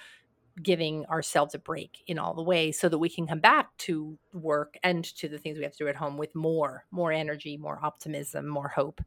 giving 0.61 1.05
ourselves 1.07 1.53
a 1.53 1.59
break 1.59 2.03
in 2.07 2.17
all 2.17 2.33
the 2.33 2.43
ways 2.43 2.79
so 2.79 2.87
that 2.87 2.97
we 2.97 3.09
can 3.09 3.27
come 3.27 3.39
back 3.39 3.75
to 3.77 4.17
work 4.33 4.77
and 4.83 5.03
to 5.03 5.27
the 5.27 5.37
things 5.37 5.57
we 5.57 5.63
have 5.63 5.73
to 5.73 5.83
do 5.83 5.87
at 5.87 5.95
home 5.95 6.17
with 6.17 6.33
more 6.33 6.85
more 6.91 7.11
energy 7.11 7.57
more 7.57 7.77
optimism 7.83 8.47
more 8.47 8.69
hope 8.69 9.01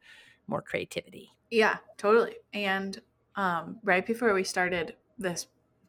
more 0.47 0.61
creativity 0.61 1.31
yeah 1.51 1.77
totally 1.97 2.37
and 2.53 3.01
um, 3.37 3.79
right 3.83 4.05
before 4.05 4.35
we 4.35 4.45
started 4.45 4.95
this 5.19 5.47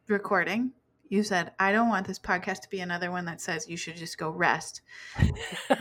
recording 0.08 0.72
you 1.10 1.24
said 1.24 1.52
i 1.60 1.74
don't 1.74 1.90
want 1.90 2.08
this 2.08 2.20
podcast 2.20 2.62
to 2.62 2.70
be 2.70 2.80
another 2.80 3.12
one 3.12 3.26
that 3.26 3.42
says 3.42 3.68
you 3.68 3.76
should 3.76 3.98
just 3.98 4.18
go 4.18 4.30
rest 4.30 4.82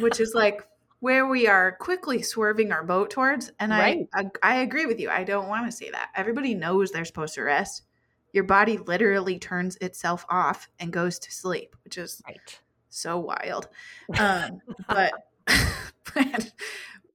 which 0.01 0.19
is 0.19 0.33
like 0.35 0.67
where 1.01 1.27
we 1.27 1.47
are 1.47 1.73
quickly 1.73 2.23
swerving 2.23 2.73
our 2.73 2.85
boat 2.85 3.11
towards. 3.11 3.53
And 3.61 3.73
right. 3.73 4.07
I, 4.15 4.21
I 4.21 4.31
I 4.43 4.55
agree 4.57 4.87
with 4.87 5.01
you. 5.01 5.11
I 5.11 5.25
don't 5.25 5.49
want 5.49 5.67
to 5.67 5.73
say 5.73 5.91
that. 5.91 6.11
Everybody 6.15 6.55
knows 6.55 6.91
they're 6.91 7.05
supposed 7.05 7.35
to 7.35 7.43
rest. 7.43 7.83
Your 8.33 8.45
body 8.45 8.79
literally 8.79 9.39
turns 9.39 9.77
itself 9.77 10.27
off 10.29 10.69
and 10.79 10.93
goes 10.93 11.19
to 11.21 11.33
sleep, 11.33 11.75
which 11.85 11.97
is 11.97 12.23
right. 12.27 12.61
so 12.91 13.19
wild. 13.19 13.69
Um, 14.19 14.61
but, 14.89 15.13
but 16.15 16.53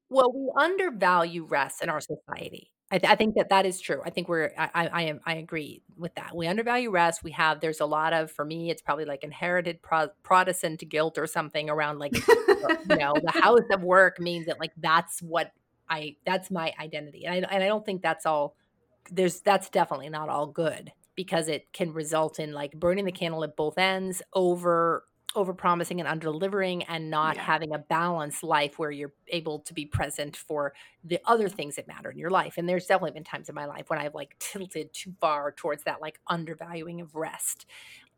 well, 0.09 0.33
we 0.33 0.51
undervalue 0.57 1.45
rest 1.45 1.83
in 1.83 1.89
our 1.89 2.01
society. 2.01 2.72
I, 2.93 2.99
th- 2.99 3.11
I, 3.11 3.15
think 3.15 3.33
that 3.35 3.49
that 3.49 3.65
is 3.65 3.81
true. 3.81 4.03
I 4.05 4.11
think 4.11 4.29
we're. 4.29 4.51
I, 4.55 4.69
I, 4.75 4.87
I 4.87 5.01
am. 5.03 5.19
I 5.25 5.35
agree 5.37 5.81
with 5.97 6.13
that. 6.13 6.35
We 6.35 6.45
undervalue 6.45 6.91
rest. 6.91 7.23
We 7.23 7.31
have. 7.31 7.59
There's 7.59 7.79
a 7.79 7.87
lot 7.87 8.13
of. 8.13 8.29
For 8.29 8.45
me, 8.45 8.69
it's 8.69 8.83
probably 8.83 9.05
like 9.05 9.23
inherited 9.23 9.81
pro- 9.81 10.09
Protestant 10.21 10.87
guilt 10.87 11.17
or 11.17 11.25
something 11.25 11.71
around 11.71 11.97
like, 11.97 12.15
you 12.15 12.95
know, 12.95 13.15
the 13.15 13.31
house 13.41 13.61
of 13.71 13.81
work 13.81 14.19
means 14.19 14.45
that 14.45 14.59
like 14.59 14.73
that's 14.77 15.23
what 15.23 15.51
I. 15.89 16.17
That's 16.23 16.51
my 16.51 16.71
identity, 16.79 17.25
and 17.25 17.43
I 17.47 17.49
and 17.49 17.63
I 17.63 17.67
don't 17.67 17.83
think 17.83 18.03
that's 18.03 18.27
all. 18.27 18.55
There's 19.11 19.41
that's 19.41 19.69
definitely 19.69 20.09
not 20.09 20.29
all 20.29 20.45
good 20.45 20.91
because 21.15 21.47
it 21.47 21.73
can 21.73 21.93
result 21.93 22.39
in 22.39 22.53
like 22.53 22.73
burning 22.73 23.05
the 23.05 23.11
candle 23.11 23.43
at 23.43 23.55
both 23.55 23.79
ends 23.79 24.21
over 24.33 25.05
over 25.35 25.53
promising 25.53 25.99
and 25.99 26.07
under 26.07 26.25
delivering 26.25 26.83
and 26.83 27.09
not 27.09 27.35
yeah. 27.35 27.43
having 27.43 27.73
a 27.73 27.77
balanced 27.77 28.43
life 28.43 28.79
where 28.79 28.91
you're 28.91 29.13
able 29.27 29.59
to 29.59 29.73
be 29.73 29.85
present 29.85 30.35
for 30.35 30.73
the 31.03 31.19
other 31.25 31.49
things 31.49 31.75
that 31.75 31.87
matter 31.87 32.11
in 32.11 32.17
your 32.17 32.29
life 32.29 32.55
and 32.57 32.67
there's 32.67 32.85
definitely 32.85 33.11
been 33.11 33.23
times 33.23 33.49
in 33.49 33.55
my 33.55 33.65
life 33.65 33.89
when 33.89 33.99
i've 33.99 34.15
like 34.15 34.35
tilted 34.39 34.91
too 34.93 35.13
far 35.19 35.51
towards 35.51 35.83
that 35.83 36.01
like 36.01 36.19
undervaluing 36.27 37.01
of 37.01 37.15
rest 37.15 37.65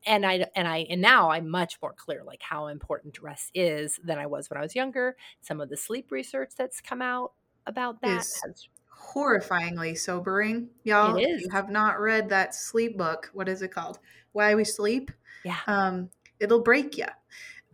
and 0.05 0.25
i 0.25 0.45
and 0.55 0.67
i 0.67 0.85
and 0.89 1.01
now 1.01 1.31
i'm 1.31 1.49
much 1.49 1.77
more 1.81 1.93
clear 1.93 2.23
like 2.23 2.41
how 2.41 2.67
important 2.67 3.21
rest 3.21 3.51
is 3.53 3.99
than 4.03 4.17
i 4.17 4.25
was 4.25 4.49
when 4.49 4.57
i 4.57 4.61
was 4.61 4.75
younger 4.75 5.15
some 5.41 5.59
of 5.59 5.69
the 5.69 5.77
sleep 5.77 6.11
research 6.11 6.51
that's 6.57 6.81
come 6.81 7.01
out 7.01 7.33
about 7.65 7.99
that 8.01 8.21
is 8.21 8.41
has, 8.45 8.67
horrifyingly 9.13 9.97
sobering 9.97 10.69
y'all 10.83 11.17
it 11.17 11.23
is. 11.23 11.41
you 11.41 11.49
have 11.49 11.69
not 11.69 11.99
read 11.99 12.29
that 12.29 12.55
sleep 12.55 12.97
book 12.97 13.29
what 13.33 13.49
is 13.49 13.61
it 13.61 13.71
called 13.71 13.99
why 14.31 14.55
we 14.55 14.63
sleep 14.63 15.11
yeah 15.43 15.57
um 15.67 16.09
it'll 16.39 16.61
break 16.61 16.97
you. 16.97 17.05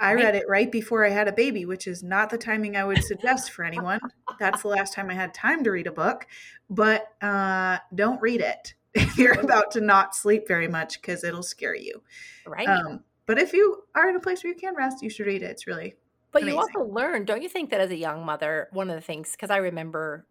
I 0.02 0.14
read 0.14 0.36
it 0.36 0.46
right 0.50 0.72
before 0.72 1.06
I 1.06 1.10
had 1.10 1.28
a 1.28 1.32
baby, 1.32 1.66
which 1.66 1.86
is 1.86 2.02
not 2.02 2.32
the 2.32 2.38
timing 2.38 2.76
I 2.76 2.84
would 2.84 3.04
suggest 3.04 3.52
for 3.52 3.64
anyone. 3.64 4.00
That's 4.40 4.64
the 4.64 4.68
last 4.68 4.94
time 4.94 5.12
I 5.12 5.14
had 5.14 5.32
time 5.32 5.64
to 5.64 5.70
read 5.70 5.86
a 5.86 5.92
book. 5.92 6.26
But 6.72 7.06
uh, 7.22 7.78
don't 7.94 8.20
read 8.20 8.42
it 8.42 8.74
if 8.96 9.18
you're 9.18 9.40
about 9.40 9.70
to 9.72 9.82
not 9.82 10.16
sleep 10.16 10.48
very 10.48 10.68
much 10.68 11.00
because 11.00 11.24
it'll 11.24 11.44
scare 11.44 11.76
you. 11.76 12.02
Right. 12.48 12.68
Um, 12.68 13.04
but 13.28 13.38
if 13.38 13.54
you 13.54 13.84
are 13.94 14.10
in 14.10 14.16
a 14.16 14.20
place 14.20 14.44
where 14.44 14.52
you 14.52 14.60
can 14.60 14.76
rest, 14.76 15.04
you 15.04 15.10
should 15.10 15.28
read 15.28 15.44
it. 15.44 15.52
It's 15.52 15.68
really. 15.68 15.96
But 16.32 16.42
amazing. 16.42 16.58
you 16.58 16.62
also 16.62 16.92
learn, 16.92 17.26
don't 17.26 17.44
you 17.44 17.50
think 17.50 17.70
that 17.70 17.82
as 17.82 17.92
a 17.92 17.96
young 17.96 18.26
mother, 18.26 18.70
one 18.72 18.90
of 18.90 18.96
the 18.96 19.02
things, 19.02 19.32
because 19.34 19.52
I 19.52 19.58
remember 19.58 20.26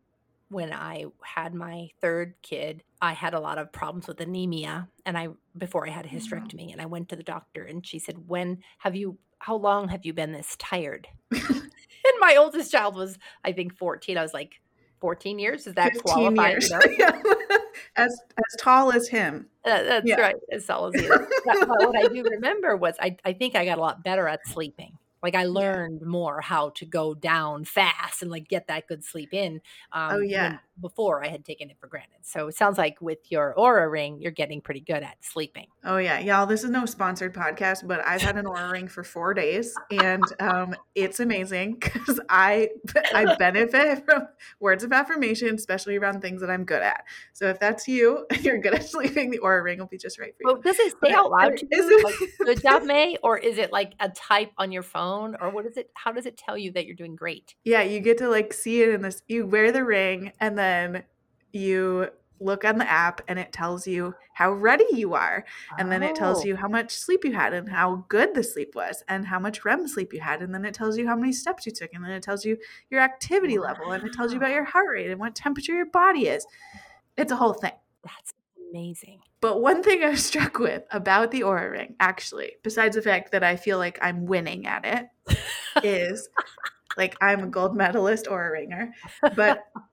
when 0.48 0.72
I 0.72 1.04
had 1.22 1.54
my 1.54 1.90
third 2.00 2.34
kid, 2.42 2.82
I 3.02 3.12
had 3.12 3.34
a 3.34 3.40
lot 3.40 3.58
of 3.58 3.72
problems 3.72 4.06
with 4.06 4.20
anemia 4.20 4.88
and 5.06 5.16
I 5.16 5.28
before 5.56 5.86
I 5.86 5.90
had 5.90 6.04
a 6.04 6.08
mm-hmm. 6.08 6.18
hysterectomy 6.18 6.72
and 6.72 6.80
I 6.80 6.86
went 6.86 7.08
to 7.10 7.16
the 7.16 7.22
doctor 7.22 7.64
and 7.64 7.86
she 7.86 7.98
said, 7.98 8.28
"When 8.28 8.58
have 8.78 8.94
you 8.94 9.18
how 9.38 9.56
long 9.56 9.88
have 9.88 10.04
you 10.04 10.12
been 10.12 10.32
this 10.32 10.56
tired?" 10.58 11.08
and 11.30 12.20
my 12.20 12.36
oldest 12.36 12.70
child 12.70 12.96
was 12.96 13.18
I 13.44 13.52
think 13.52 13.76
14. 13.76 14.18
I 14.18 14.22
was 14.22 14.34
like, 14.34 14.60
14 15.00 15.38
years 15.38 15.66
is 15.66 15.74
that 15.74 15.94
qualified 16.04 16.56
as 17.96 18.20
as 18.36 18.60
tall 18.60 18.92
as 18.92 19.08
him 19.08 19.46
uh, 19.64 19.82
that's 19.82 20.06
yeah. 20.06 20.20
right 20.20 20.36
as 20.52 20.66
tall 20.66 20.86
as 20.88 21.00
he 21.00 21.06
is 21.06 21.18
but 21.42 21.68
what 21.68 21.96
i 21.96 22.06
do 22.06 22.22
remember 22.22 22.76
was 22.76 22.94
I, 23.00 23.16
I 23.24 23.32
think 23.32 23.56
i 23.56 23.64
got 23.64 23.78
a 23.78 23.80
lot 23.80 24.04
better 24.04 24.28
at 24.28 24.46
sleeping 24.46 24.98
like 25.22 25.34
I 25.34 25.44
learned 25.44 26.00
yeah. 26.00 26.08
more 26.08 26.40
how 26.40 26.70
to 26.70 26.86
go 26.86 27.14
down 27.14 27.64
fast 27.64 28.22
and 28.22 28.30
like 28.30 28.48
get 28.48 28.68
that 28.68 28.86
good 28.86 29.04
sleep 29.04 29.34
in. 29.34 29.60
Oh, 29.92 30.00
um, 30.00 30.10
oh 30.14 30.20
yeah. 30.20 30.58
Before 30.80 31.24
I 31.24 31.28
had 31.28 31.44
taken 31.44 31.70
it 31.70 31.76
for 31.80 31.86
granted. 31.86 32.18
So 32.22 32.48
it 32.48 32.56
sounds 32.56 32.78
like 32.78 33.00
with 33.00 33.18
your 33.30 33.54
Oura 33.56 33.90
ring, 33.90 34.20
you're 34.20 34.32
getting 34.32 34.60
pretty 34.60 34.80
good 34.80 35.02
at 35.02 35.16
sleeping. 35.20 35.66
Oh 35.84 35.98
yeah, 35.98 36.18
y'all. 36.18 36.46
This 36.46 36.64
is 36.64 36.70
no 36.70 36.86
sponsored 36.86 37.34
podcast, 37.34 37.86
but 37.86 38.04
I've 38.06 38.22
had 38.22 38.36
an 38.36 38.46
Oura 38.46 38.72
ring 38.72 38.88
for 38.88 39.04
four 39.04 39.34
days, 39.34 39.74
and 39.90 40.24
um, 40.40 40.74
it's 40.94 41.20
amazing 41.20 41.78
because 41.80 42.20
I 42.28 42.70
I 43.14 43.36
benefit 43.36 44.04
from 44.04 44.28
words 44.60 44.84
of 44.84 44.92
affirmation, 44.92 45.54
especially 45.54 45.96
around 45.96 46.20
things 46.20 46.40
that 46.40 46.50
I'm 46.50 46.64
good 46.64 46.82
at. 46.82 47.04
So 47.32 47.48
if 47.48 47.58
that's 47.58 47.86
you, 47.88 48.26
you're 48.40 48.58
good 48.58 48.74
at 48.74 48.88
sleeping, 48.88 49.30
the 49.30 49.38
Oura 49.38 49.62
ring 49.62 49.78
will 49.78 49.86
be 49.86 49.98
just 49.98 50.18
right 50.18 50.34
for 50.36 50.48
you. 50.48 50.52
Well, 50.52 50.62
does 50.62 50.78
it 50.78 50.94
say 51.02 51.12
out 51.12 51.30
loud 51.30 51.56
to 51.56 51.66
you? 51.70 52.02
Like, 52.04 52.14
good 52.38 52.62
job, 52.62 52.84
Mei, 52.84 53.16
or 53.22 53.38
is 53.38 53.58
it 53.58 53.72
like 53.72 53.94
a 54.00 54.08
type 54.08 54.52
on 54.56 54.72
your 54.72 54.82
phone? 54.82 55.00
phone 55.00 55.36
or 55.40 55.50
what 55.50 55.66
is 55.66 55.76
it 55.76 55.90
how 55.94 56.12
does 56.12 56.26
it 56.26 56.36
tell 56.36 56.56
you 56.56 56.72
that 56.72 56.86
you're 56.86 56.96
doing 56.96 57.16
great 57.16 57.54
yeah 57.64 57.82
you 57.82 58.00
get 58.00 58.18
to 58.18 58.28
like 58.28 58.52
see 58.52 58.82
it 58.82 58.90
in 58.90 59.02
this 59.02 59.22
you 59.28 59.46
wear 59.46 59.72
the 59.72 59.84
ring 59.84 60.32
and 60.40 60.56
then 60.58 60.69
you 61.52 62.08
look 62.40 62.64
on 62.64 62.78
the 62.78 62.90
app 62.90 63.20
and 63.28 63.38
it 63.38 63.52
tells 63.52 63.86
you 63.86 64.14
how 64.32 64.50
ready 64.52 64.86
you 64.92 65.14
are. 65.14 65.44
And 65.78 65.92
then 65.92 66.02
it 66.02 66.16
tells 66.16 66.40
oh. 66.40 66.44
you 66.46 66.56
how 66.56 66.68
much 66.68 66.92
sleep 66.92 67.24
you 67.24 67.32
had 67.32 67.52
and 67.52 67.68
how 67.68 68.06
good 68.08 68.34
the 68.34 68.42
sleep 68.42 68.74
was 68.74 69.04
and 69.08 69.26
how 69.26 69.38
much 69.38 69.64
REM 69.64 69.86
sleep 69.86 70.12
you 70.14 70.20
had. 70.20 70.40
And 70.40 70.54
then 70.54 70.64
it 70.64 70.72
tells 70.72 70.96
you 70.96 71.06
how 71.06 71.16
many 71.16 71.32
steps 71.32 71.66
you 71.66 71.72
took. 71.72 71.92
And 71.92 72.02
then 72.02 72.12
it 72.12 72.22
tells 72.22 72.44
you 72.44 72.56
your 72.88 73.02
activity 73.02 73.58
level. 73.58 73.92
And 73.92 74.02
it 74.02 74.14
tells 74.14 74.32
you 74.32 74.38
about 74.38 74.52
your 74.52 74.64
heart 74.64 74.88
rate 74.90 75.10
and 75.10 75.20
what 75.20 75.34
temperature 75.34 75.74
your 75.74 75.86
body 75.86 76.28
is. 76.28 76.46
It's 77.18 77.30
a 77.30 77.36
whole 77.36 77.52
thing. 77.52 77.72
That's 78.02 78.32
amazing. 78.70 79.20
But 79.42 79.60
one 79.60 79.82
thing 79.82 80.02
I 80.02 80.10
was 80.10 80.24
struck 80.24 80.58
with 80.58 80.84
about 80.90 81.30
the 81.30 81.42
Oura 81.42 81.70
Ring, 81.70 81.96
actually, 82.00 82.52
besides 82.62 82.96
the 82.96 83.02
fact 83.02 83.32
that 83.32 83.44
I 83.44 83.56
feel 83.56 83.78
like 83.78 83.98
I'm 84.00 84.24
winning 84.26 84.66
at 84.66 84.84
it, 84.84 85.38
is 85.84 86.28
like 86.96 87.16
I'm 87.20 87.44
a 87.44 87.46
gold 87.46 87.76
medalist 87.76 88.26
Oura 88.26 88.52
Ringer, 88.52 88.94
but 89.36 89.66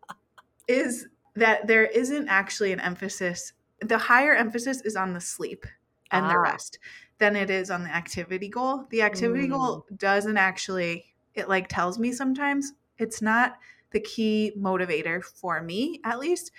is 0.67 1.07
that 1.35 1.67
there 1.67 1.85
isn't 1.85 2.27
actually 2.27 2.71
an 2.71 2.79
emphasis. 2.79 3.53
The 3.81 3.97
higher 3.97 4.33
emphasis 4.33 4.81
is 4.81 4.95
on 4.95 5.13
the 5.13 5.21
sleep 5.21 5.65
and 6.11 6.25
ah. 6.25 6.29
the 6.29 6.39
rest 6.39 6.79
than 7.19 7.35
it 7.35 7.49
is 7.49 7.69
on 7.69 7.83
the 7.83 7.95
activity 7.95 8.49
goal. 8.49 8.85
The 8.89 9.01
activity 9.01 9.47
mm. 9.47 9.51
goal 9.51 9.85
doesn't 9.95 10.37
actually, 10.37 11.05
it 11.33 11.49
like 11.49 11.67
tells 11.67 11.97
me 11.97 12.11
sometimes 12.11 12.73
it's 12.97 13.21
not 13.21 13.57
the 13.91 13.99
key 13.99 14.53
motivator 14.57 15.23
for 15.23 15.61
me, 15.61 15.99
at 16.03 16.19
least. 16.19 16.51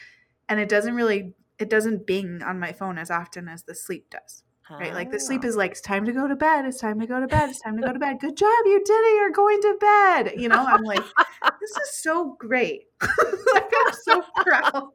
And 0.49 0.59
it 0.59 0.69
doesn't 0.69 0.95
really 0.95 1.35
it 1.59 1.69
doesn't 1.69 2.07
bing 2.07 2.41
on 2.43 2.61
my 2.61 2.73
phone 2.73 2.99
as 2.99 3.11
often 3.11 3.49
as 3.49 3.65
the 3.65 3.75
sleep 3.75 4.11
does. 4.11 4.45
Right? 4.71 4.93
Like 4.93 5.11
the 5.11 5.21
sleep 5.21 5.43
ah. 5.45 5.49
is 5.49 5.57
like, 5.57 5.73
it's 5.73 5.81
time 5.81 6.05
to 6.05 6.13
go 6.13 6.27
to 6.27 6.37
bed. 6.37 6.65
It's 6.65 6.81
time 6.81 7.01
to 7.01 7.07
go 7.07 7.21
to 7.21 7.27
bed. 7.27 7.51
It's 7.51 7.61
time 7.61 7.77
to 7.77 7.87
go 7.87 7.93
to 7.93 7.99
bed. 7.99 8.21
Good 8.21 8.37
job. 8.37 8.49
You 8.65 8.83
did 8.85 8.93
it. 8.93 9.17
You're 9.17 9.31
going 9.31 9.61
to 9.63 9.77
bed. 9.81 10.33
You 10.37 10.49
know, 10.49 10.65
I'm 10.65 10.83
like, 10.83 11.05
this 11.61 11.71
is 11.71 11.91
so 11.93 12.37
great. 12.39 12.87
like, 13.01 13.73
I'm 13.87 13.95
so 14.03 14.23
proud. 14.37 14.89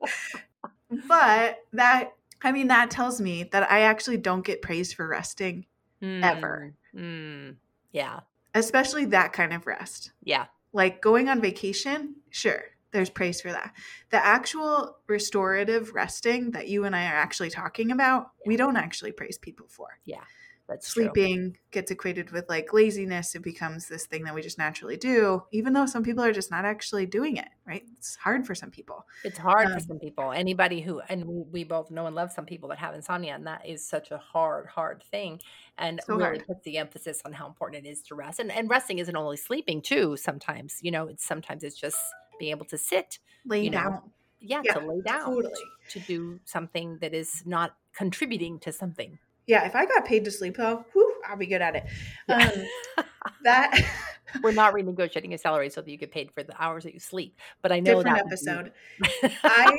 But 1.08 1.60
that, 1.74 2.14
I 2.42 2.52
mean, 2.52 2.68
that 2.68 2.92
tells 2.92 3.20
me 3.20 3.44
that 3.52 3.72
I 3.72 3.82
actually 3.82 4.18
don't 4.18 4.46
get 4.46 4.62
praised 4.62 4.96
for 4.96 5.08
resting 5.08 5.66
mm. 6.02 6.24
ever. 6.24 6.74
Mm. 6.96 7.56
Yeah. 7.92 8.22
Especially 8.54 9.06
that 9.06 9.34
kind 9.34 9.54
of 9.54 9.66
rest. 9.66 10.12
Yeah. 10.24 10.46
Like 10.74 11.02
going 11.02 11.30
on 11.30 11.42
vacation, 11.42 12.16
sure 12.30 12.64
there's 12.94 13.10
praise 13.10 13.42
for 13.42 13.52
that. 13.52 13.74
The 14.12 14.26
actual 14.26 14.98
restorative 15.08 15.94
resting 15.94 16.52
that 16.52 16.70
you 16.70 16.86
and 16.86 16.96
I 16.96 17.08
are 17.08 17.16
actually 17.16 17.50
talking 17.50 17.92
about, 17.92 18.32
yeah. 18.40 18.48
we 18.48 18.56
don't 18.56 18.78
actually 18.78 19.12
praise 19.12 19.38
people 19.38 19.66
for. 19.68 19.88
Yeah. 20.06 20.24
That's 20.70 20.88
sleeping 20.88 21.52
true. 21.52 21.60
gets 21.72 21.92
equated 21.92 22.32
with 22.32 22.48
like 22.48 22.72
laziness. 22.72 23.36
It 23.36 23.44
becomes 23.44 23.88
this 23.88 24.06
thing 24.06 24.24
that 24.24 24.34
we 24.34 24.42
just 24.42 24.58
naturally 24.58 24.96
do, 24.96 25.44
even 25.52 25.74
though 25.74 25.86
some 25.86 26.04
people 26.04 26.24
are 26.24 26.32
just 26.32 26.52
not 26.52 26.64
actually 26.64 27.06
doing 27.06 27.36
it, 27.36 27.50
right? 27.68 27.84
It's 27.98 28.16
hard 28.16 28.48
for 28.48 28.56
some 28.56 28.72
people. 28.72 29.06
It's 29.26 29.38
hard 29.38 29.68
um, 29.68 29.74
for 29.74 29.80
some 29.82 30.00
people. 30.00 30.32
Anybody 30.32 30.80
who, 30.80 31.02
and 31.10 31.26
we, 31.52 31.66
both 31.66 31.92
know 31.92 32.06
and 32.06 32.16
love 32.16 32.32
some 32.32 32.46
people 32.46 32.70
that 32.70 32.78
have 32.78 32.96
insomnia, 32.96 33.36
and 33.36 33.46
that 33.46 33.66
is 33.68 33.86
such 33.86 34.12
a 34.12 34.18
hard, 34.18 34.68
hard 34.68 35.04
thing. 35.04 35.42
And 35.78 36.00
so 36.06 36.16
really 36.16 36.38
hard. 36.38 36.48
puts 36.48 36.64
the 36.64 36.78
emphasis 36.78 37.22
on 37.26 37.34
how 37.34 37.46
important 37.46 37.86
it 37.86 37.90
is 37.90 38.02
to 38.04 38.16
rest. 38.16 38.40
And, 38.40 38.50
and 38.50 38.70
resting 38.70 39.00
isn't 39.00 39.16
only 39.16 39.38
sleeping, 39.38 39.82
too, 39.82 40.16
sometimes. 40.16 40.80
You 40.82 40.92
know, 40.92 41.08
it's 41.08 41.26
sometimes 41.26 41.64
it's 41.64 41.80
just 41.80 41.98
being 42.40 42.52
able 42.52 42.66
to 42.66 42.78
sit, 42.78 43.20
lay 43.46 43.70
down. 43.70 43.92
Know, 43.92 44.04
yeah, 44.40 44.62
yeah, 44.64 44.74
to 44.74 44.80
lay 44.80 45.02
down, 45.02 45.26
totally. 45.26 45.54
to, 45.90 46.00
to 46.00 46.06
do 46.06 46.40
something 46.46 46.98
that 47.00 47.14
is 47.14 47.44
not 47.46 47.76
contributing 47.96 48.60
to 48.60 48.72
something. 48.72 49.18
Yeah, 49.46 49.66
if 49.66 49.76
I 49.76 49.86
got 49.86 50.06
paid 50.06 50.24
to 50.26 50.32
sleep 50.32 50.58
though, 50.58 50.86
whew, 50.94 51.16
I'll 51.28 51.38
be 51.38 51.46
good 51.46 51.62
at 51.62 51.76
it. 51.76 51.86
Yeah. 52.28 52.52
Um, 52.98 53.06
that 53.44 53.80
we're 54.44 54.52
not 54.52 54.74
renegotiating 54.74 55.34
a 55.34 55.38
salary 55.38 55.70
so 55.70 55.82
that 55.82 55.90
you 55.90 55.98
get 55.98 56.12
paid 56.12 56.32
for 56.32 56.44
the 56.44 56.62
hours 56.62 56.84
that 56.84 56.94
you 56.94 57.00
sleep. 57.00 57.38
But 57.62 57.72
I 57.72 57.80
know 57.80 58.02
different 58.02 58.18
that 58.18 58.26
episode. 58.26 58.72
I 59.44 59.76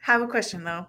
have 0.00 0.22
a 0.22 0.26
question 0.26 0.64
though. 0.64 0.86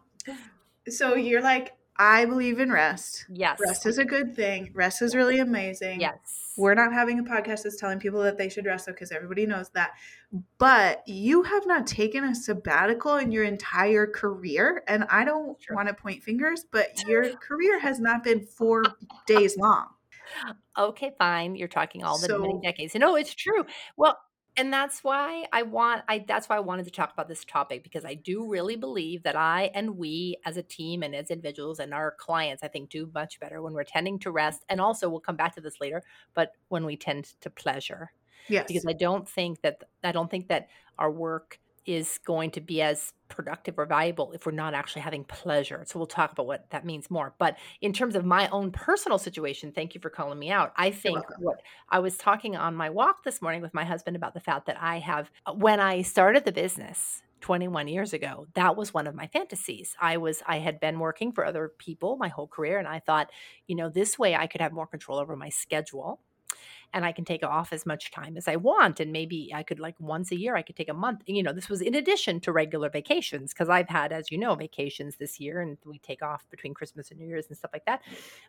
So 0.90 1.16
you're 1.16 1.42
like 1.42 1.76
I 2.00 2.25
believe 2.25 2.60
in 2.60 2.72
rest. 2.72 3.25
Yes. 3.30 3.60
Rest 3.60 3.86
is 3.86 3.98
a 3.98 4.06
good 4.06 4.36
thing. 4.36 4.72
Rest 4.74 5.01
is 5.01 5.16
really 5.16 5.39
amazing. 5.39 6.01
Yes. 6.01 6.54
We're 6.58 6.74
not 6.74 6.92
having 6.92 7.20
a 7.20 7.24
podcast 7.24 7.63
that's 7.63 7.77
telling 7.77 8.00
people 8.00 8.22
that 8.24 8.38
they 8.38 8.50
should 8.50 8.66
rest 8.66 8.88
because 8.88 9.12
everybody 9.12 9.46
knows 9.46 9.70
that. 9.70 9.92
But 10.58 11.04
you 11.08 11.44
have 11.44 11.68
not 11.68 11.86
taken 11.86 12.24
a 12.24 12.34
sabbatical 12.36 13.18
in 13.18 13.32
your 13.32 13.44
entire 13.44 14.08
career. 14.08 14.84
And 14.88 15.06
I 15.10 15.24
don't 15.24 15.58
want 15.72 15.88
to 15.88 15.94
point 15.94 16.24
fingers, 16.24 16.66
but 16.72 17.04
your 17.08 17.36
career 17.38 17.80
has 17.80 18.00
not 18.00 18.24
been 18.24 18.42
four 18.42 18.84
days 19.27 19.58
long. 19.58 19.88
Okay, 20.77 21.12
fine. 21.18 21.56
You're 21.56 21.68
talking 21.68 22.04
all 22.04 22.18
the 22.18 22.27
so, 22.27 22.39
many 22.39 22.60
decades. 22.62 22.96
No, 22.96 23.16
it's 23.16 23.34
true. 23.34 23.66
Well, 23.96 24.18
and 24.58 24.74
that's 24.74 25.04
why 25.04 25.46
I 25.54 25.62
want 25.62 26.04
I 26.10 26.26
that's 26.28 26.50
why 26.50 26.58
I 26.58 26.60
wanted 26.60 26.86
to 26.86 26.92
talk 26.92 27.14
about 27.14 27.28
this 27.28 27.46
topic 27.46 27.84
because 27.84 28.04
I 28.04 28.16
do 28.16 28.50
really 28.50 28.76
believe 28.76 29.24
that 29.24 29.36
I 29.36 29.70
and 29.74 29.98
we 29.98 30.38
as 30.46 30.58
a 30.58 30.64
team 30.64 31.04
and 31.04 31.16
as 31.16 31.30
individuals 31.30 31.80
and 31.80 31.94
our 31.94 32.12
clients 32.12 32.64
I 32.64 32.68
think 32.68 32.90
do 32.90 33.10
much 33.14 33.40
better 33.40 33.62
when 33.62 33.74
we're 33.74 33.84
tending 33.84 34.20
to 34.20 34.32
rest 34.32 34.66
and 34.68 34.82
also 34.82 35.08
we'll 35.08 35.20
come 35.20 35.36
back 35.38 35.54
to 35.56 35.62
this 35.62 35.80
later 35.80 36.02
but 36.34 36.52
when 36.70 36.86
we 36.86 36.98
tend 36.98 37.26
to 37.42 37.50
pleasure. 37.50 38.12
Yes. 38.50 38.66
Because 38.68 38.86
I 38.88 38.94
don't 38.94 39.28
think 39.28 39.62
that 39.62 39.84
I 40.04 40.12
don't 40.12 40.32
think 40.32 40.48
that 40.48 40.70
our 40.98 41.12
work 41.12 41.60
is 41.88 42.20
going 42.25 42.51
to 42.51 42.62
be 42.62 42.82
as 42.82 43.13
productive 43.29 43.79
or 43.79 43.86
valuable 43.86 44.32
if 44.34 44.46
we're 44.46 44.51
not 44.51 44.74
actually 44.74 45.01
having 45.01 45.24
pleasure. 45.24 45.84
So 45.88 45.98
we'll 45.98 46.06
talk 46.06 46.34
about 46.34 46.46
what 46.46 46.70
that 46.70 46.86
means 46.86 47.10
more. 47.10 47.34
But 47.39 47.58
in 47.82 47.94
terms 47.94 48.15
of 48.15 48.25
my 48.25 48.48
own 48.50 48.72
personal 48.72 49.17
situation, 49.17 49.72
thank 49.72 49.96
you 49.96 50.01
for 50.01 50.10
calling 50.10 50.38
me 50.38 50.51
out. 50.51 50.74
I 50.75 50.91
think 50.91 51.24
what 51.39 51.62
I 51.89 52.00
was 52.00 52.17
talking 52.17 52.56
on 52.56 52.75
my 52.75 52.89
walk 52.89 53.24
this 53.24 53.41
morning 53.41 53.62
with 53.62 53.74
my 53.74 53.86
husband 53.86 54.15
about 54.15 54.34
the 54.34 54.39
fact 54.39 54.67
that 54.67 54.77
I 54.79 55.00
have, 55.00 55.32
uh, 55.46 55.53
when 55.53 55.79
I 55.79 56.01
started 56.01 56.46
the 56.46 56.51
business, 56.51 57.24
21 57.41 57.88
years 57.88 58.13
ago 58.13 58.48
that 58.56 58.75
was 58.75 58.96
one 58.96 59.06
of 59.06 59.13
my 59.13 59.27
fantasies 59.27 59.96
i 60.01 60.17
was 60.17 60.41
i 60.48 60.58
had 60.58 60.79
been 60.79 60.98
working 60.98 61.32
for 61.32 61.46
other 61.46 61.72
people 61.77 62.17
my 62.17 62.29
whole 62.29 62.48
career 62.48 62.79
and 62.79 62.88
i 62.88 62.98
thought 63.00 63.29
you 63.67 63.75
know 63.75 63.89
this 63.89 64.17
way 64.17 64.36
i 64.36 64.48
could 64.48 64.60
have 64.60 64.74
more 64.74 64.88
control 64.88 65.20
over 65.20 65.36
my 65.36 65.50
schedule 65.50 66.20
and 66.94 67.06
I 67.06 67.12
can 67.12 67.25
take 67.25 67.44
off 67.44 67.74
as 67.74 67.86
much 67.86 68.12
time 68.12 68.38
as 68.38 68.48
I 68.48 68.56
want. 68.56 69.00
And 69.00 69.12
maybe 69.12 69.51
I 69.53 69.63
could, 69.63 69.79
like, 69.79 69.96
once 70.00 70.32
a 70.32 70.38
year, 70.38 70.56
I 70.56 70.62
could 70.62 70.75
take 70.75 70.89
a 70.89 70.94
month. 70.94 71.22
You 71.25 71.44
know, 71.44 71.53
this 71.53 71.70
was 71.70 71.82
in 71.82 71.96
addition 71.96 72.39
to 72.41 72.51
regular 72.51 72.89
vacations 72.89 73.53
because 73.53 73.70
I've 73.70 73.89
had, 73.89 74.12
as 74.12 74.32
you 74.32 74.38
know, 74.38 74.56
vacations 74.56 75.17
this 75.17 75.39
year 75.39 75.62
and 75.62 75.77
we 75.86 76.00
take 76.00 76.22
off 76.22 76.46
between 76.50 76.74
Christmas 76.74 77.12
and 77.12 77.20
New 77.20 77.27
Year's 77.27 77.48
and 77.48 77.58
stuff 77.58 77.72
like 77.74 77.86
that. 77.86 78.01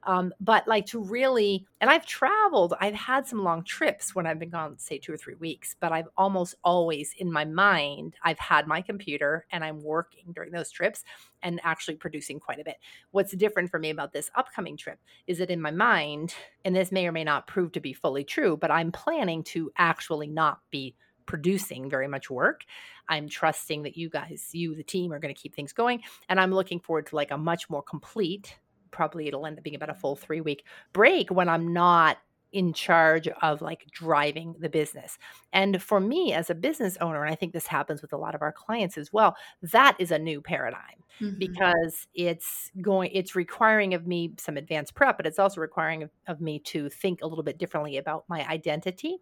Um, 0.04 0.32
but 0.40 0.66
like 0.68 0.86
to 0.86 1.02
really, 1.02 1.66
and 1.80 1.90
I've 1.90 2.06
traveled, 2.06 2.74
I've 2.80 2.94
had 2.94 3.26
some 3.26 3.42
long 3.42 3.64
trips 3.64 4.14
when 4.14 4.26
I've 4.26 4.38
been 4.38 4.50
gone, 4.50 4.78
say, 4.78 4.98
two 4.98 5.12
or 5.12 5.16
three 5.16 5.34
weeks, 5.34 5.76
but 5.80 5.92
I've 5.92 6.08
almost 6.16 6.54
always 6.64 7.14
in 7.18 7.30
my 7.30 7.44
mind, 7.44 8.14
I've 8.22 8.38
had 8.38 8.66
my 8.66 8.82
computer 8.82 9.46
and 9.50 9.64
I'm 9.64 9.82
working 9.82 10.32
during 10.32 10.52
those 10.52 10.70
trips 10.70 11.04
and 11.42 11.60
actually 11.64 11.96
producing 11.96 12.40
quite 12.40 12.60
a 12.60 12.64
bit. 12.64 12.76
What's 13.10 13.32
different 13.32 13.70
for 13.70 13.78
me 13.78 13.90
about 13.90 14.12
this 14.12 14.30
upcoming 14.34 14.76
trip 14.76 14.98
is 15.26 15.38
that 15.38 15.50
in 15.50 15.60
my 15.60 15.70
mind, 15.70 16.34
and 16.64 16.74
this 16.74 16.92
may 16.92 17.06
or 17.06 17.12
may 17.12 17.24
not 17.24 17.46
prove 17.46 17.72
to 17.72 17.80
be 17.80 17.92
fully 17.92 18.24
true, 18.24 18.56
but 18.56 18.70
I'm 18.70 18.92
planning 18.92 19.42
to 19.44 19.70
actually 19.76 20.28
not 20.28 20.60
be 20.70 20.94
producing 21.26 21.90
very 21.90 22.08
much 22.08 22.30
work. 22.30 22.64
I'm 23.08 23.28
trusting 23.28 23.82
that 23.82 23.96
you 23.96 24.08
guys, 24.08 24.48
you, 24.52 24.74
the 24.74 24.82
team, 24.82 25.12
are 25.12 25.18
going 25.18 25.34
to 25.34 25.40
keep 25.40 25.54
things 25.54 25.72
going. 25.72 26.02
And 26.28 26.40
I'm 26.40 26.52
looking 26.52 26.80
forward 26.80 27.06
to 27.08 27.16
like 27.16 27.30
a 27.30 27.38
much 27.38 27.68
more 27.68 27.82
complete, 27.82 28.58
probably 28.90 29.28
it'll 29.28 29.46
end 29.46 29.58
up 29.58 29.64
being 29.64 29.76
about 29.76 29.90
a 29.90 29.94
full 29.94 30.16
three 30.16 30.40
week 30.40 30.64
break 30.92 31.30
when 31.30 31.48
I'm 31.48 31.72
not 31.72 32.18
in 32.52 32.72
charge 32.72 33.28
of 33.42 33.60
like 33.60 33.86
driving 33.92 34.54
the 34.58 34.68
business. 34.68 35.18
And 35.52 35.82
for 35.82 36.00
me 36.00 36.32
as 36.32 36.50
a 36.50 36.54
business 36.54 36.96
owner, 37.00 37.22
and 37.22 37.32
I 37.32 37.36
think 37.36 37.52
this 37.52 37.66
happens 37.66 38.02
with 38.02 38.12
a 38.12 38.16
lot 38.16 38.34
of 38.34 38.42
our 38.42 38.52
clients 38.52 38.96
as 38.96 39.12
well, 39.12 39.36
that 39.62 39.96
is 39.98 40.10
a 40.10 40.18
new 40.18 40.40
paradigm 40.40 41.02
mm-hmm. 41.20 41.38
because 41.38 42.06
it's 42.14 42.70
going, 42.80 43.10
it's 43.12 43.36
requiring 43.36 43.94
of 43.94 44.06
me 44.06 44.32
some 44.38 44.56
advanced 44.56 44.94
prep, 44.94 45.16
but 45.16 45.26
it's 45.26 45.38
also 45.38 45.60
requiring 45.60 46.02
of, 46.04 46.10
of 46.26 46.40
me 46.40 46.58
to 46.60 46.88
think 46.88 47.22
a 47.22 47.26
little 47.26 47.44
bit 47.44 47.58
differently 47.58 47.98
about 47.98 48.24
my 48.28 48.46
identity 48.48 49.18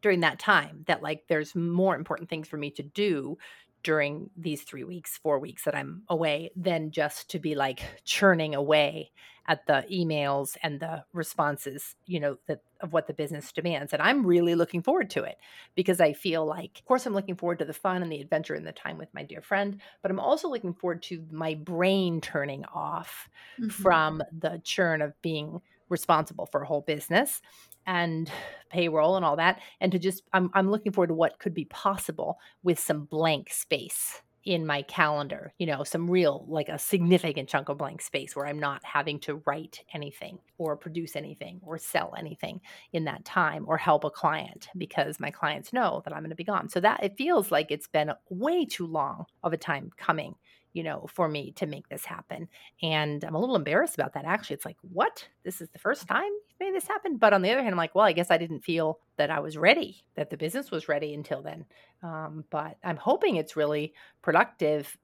during 0.00 0.20
that 0.20 0.38
time 0.38 0.84
that 0.86 1.02
like 1.02 1.24
there's 1.28 1.54
more 1.54 1.96
important 1.96 2.28
things 2.28 2.46
for 2.46 2.56
me 2.56 2.70
to 2.70 2.82
do 2.82 3.36
during 3.82 4.30
these 4.36 4.62
three 4.62 4.84
weeks, 4.84 5.16
four 5.16 5.38
weeks 5.38 5.64
that 5.64 5.74
I'm 5.74 6.02
away 6.08 6.50
than 6.56 6.90
just 6.90 7.30
to 7.30 7.38
be 7.38 7.54
like 7.54 7.82
churning 8.04 8.54
away 8.54 9.12
at 9.48 9.66
the 9.66 9.84
emails 9.90 10.56
and 10.62 10.78
the 10.78 11.02
responses, 11.14 11.96
you 12.06 12.20
know, 12.20 12.36
that 12.46 12.60
of 12.80 12.92
what 12.92 13.06
the 13.06 13.14
business 13.14 13.50
demands. 13.50 13.92
And 13.92 14.02
I'm 14.02 14.24
really 14.24 14.54
looking 14.54 14.82
forward 14.82 15.10
to 15.10 15.24
it 15.24 15.38
because 15.74 16.00
I 16.00 16.12
feel 16.12 16.44
like, 16.44 16.78
of 16.78 16.84
course, 16.84 17.06
I'm 17.06 17.14
looking 17.14 17.34
forward 17.34 17.58
to 17.60 17.64
the 17.64 17.72
fun 17.72 18.02
and 18.02 18.12
the 18.12 18.20
adventure 18.20 18.54
and 18.54 18.66
the 18.66 18.72
time 18.72 18.98
with 18.98 19.12
my 19.14 19.24
dear 19.24 19.40
friend, 19.40 19.80
but 20.02 20.10
I'm 20.10 20.20
also 20.20 20.48
looking 20.48 20.74
forward 20.74 21.02
to 21.04 21.24
my 21.32 21.54
brain 21.54 22.20
turning 22.20 22.64
off 22.66 23.28
mm-hmm. 23.58 23.70
from 23.70 24.22
the 24.38 24.60
churn 24.62 25.02
of 25.02 25.20
being 25.22 25.60
responsible 25.88 26.46
for 26.46 26.62
a 26.62 26.66
whole 26.66 26.82
business 26.82 27.40
and 27.88 28.30
payroll 28.70 29.16
and 29.16 29.24
all 29.24 29.36
that 29.36 29.60
and 29.80 29.90
to 29.90 29.98
just 29.98 30.22
I'm 30.32 30.50
I'm 30.52 30.70
looking 30.70 30.92
forward 30.92 31.08
to 31.08 31.14
what 31.14 31.40
could 31.40 31.54
be 31.54 31.64
possible 31.64 32.38
with 32.62 32.78
some 32.78 33.06
blank 33.06 33.50
space 33.50 34.22
in 34.44 34.64
my 34.64 34.80
calendar, 34.82 35.52
you 35.58 35.66
know, 35.66 35.84
some 35.84 36.08
real, 36.08 36.46
like 36.48 36.70
a 36.70 36.78
significant 36.78 37.48
chunk 37.48 37.68
of 37.68 37.76
blank 37.76 38.00
space 38.00 38.34
where 38.34 38.46
I'm 38.46 38.58
not 38.58 38.82
having 38.82 39.18
to 39.20 39.42
write 39.44 39.84
anything 39.92 40.38
or 40.56 40.76
produce 40.76 41.16
anything 41.16 41.60
or 41.62 41.76
sell 41.76 42.14
anything 42.16 42.60
in 42.92 43.04
that 43.04 43.26
time 43.26 43.66
or 43.68 43.76
help 43.76 44.04
a 44.04 44.10
client 44.10 44.68
because 44.78 45.20
my 45.20 45.30
clients 45.30 45.72
know 45.72 46.00
that 46.04 46.14
I'm 46.14 46.22
going 46.22 46.30
to 46.30 46.36
be 46.36 46.44
gone. 46.44 46.70
So 46.70 46.80
that 46.80 47.02
it 47.02 47.18
feels 47.18 47.50
like 47.50 47.70
it's 47.70 47.88
been 47.88 48.12
way 48.30 48.64
too 48.64 48.86
long 48.86 49.26
of 49.42 49.52
a 49.52 49.58
time 49.58 49.90
coming 49.98 50.34
you 50.72 50.82
know, 50.82 51.06
for 51.12 51.28
me 51.28 51.52
to 51.52 51.66
make 51.66 51.88
this 51.88 52.04
happen. 52.04 52.48
And 52.82 53.24
I'm 53.24 53.34
a 53.34 53.40
little 53.40 53.56
embarrassed 53.56 53.94
about 53.94 54.14
that. 54.14 54.24
Actually, 54.24 54.54
it's 54.54 54.64
like, 54.64 54.76
what? 54.82 55.26
This 55.44 55.60
is 55.60 55.68
the 55.70 55.78
first 55.78 56.06
time 56.06 56.24
you've 56.24 56.60
made 56.60 56.74
this 56.74 56.88
happen? 56.88 57.16
But 57.16 57.32
on 57.32 57.42
the 57.42 57.50
other 57.50 57.62
hand, 57.62 57.72
I'm 57.72 57.78
like, 57.78 57.94
well, 57.94 58.04
I 58.04 58.12
guess 58.12 58.30
I 58.30 58.38
didn't 58.38 58.60
feel 58.60 59.00
that 59.16 59.30
I 59.30 59.40
was 59.40 59.56
ready, 59.56 60.04
that 60.14 60.30
the 60.30 60.36
business 60.36 60.70
was 60.70 60.88
ready 60.88 61.14
until 61.14 61.42
then. 61.42 61.64
Um, 62.02 62.44
but 62.50 62.76
I'm 62.84 62.96
hoping 62.96 63.36
it's 63.36 63.56
really 63.56 63.94
productive 64.22 64.96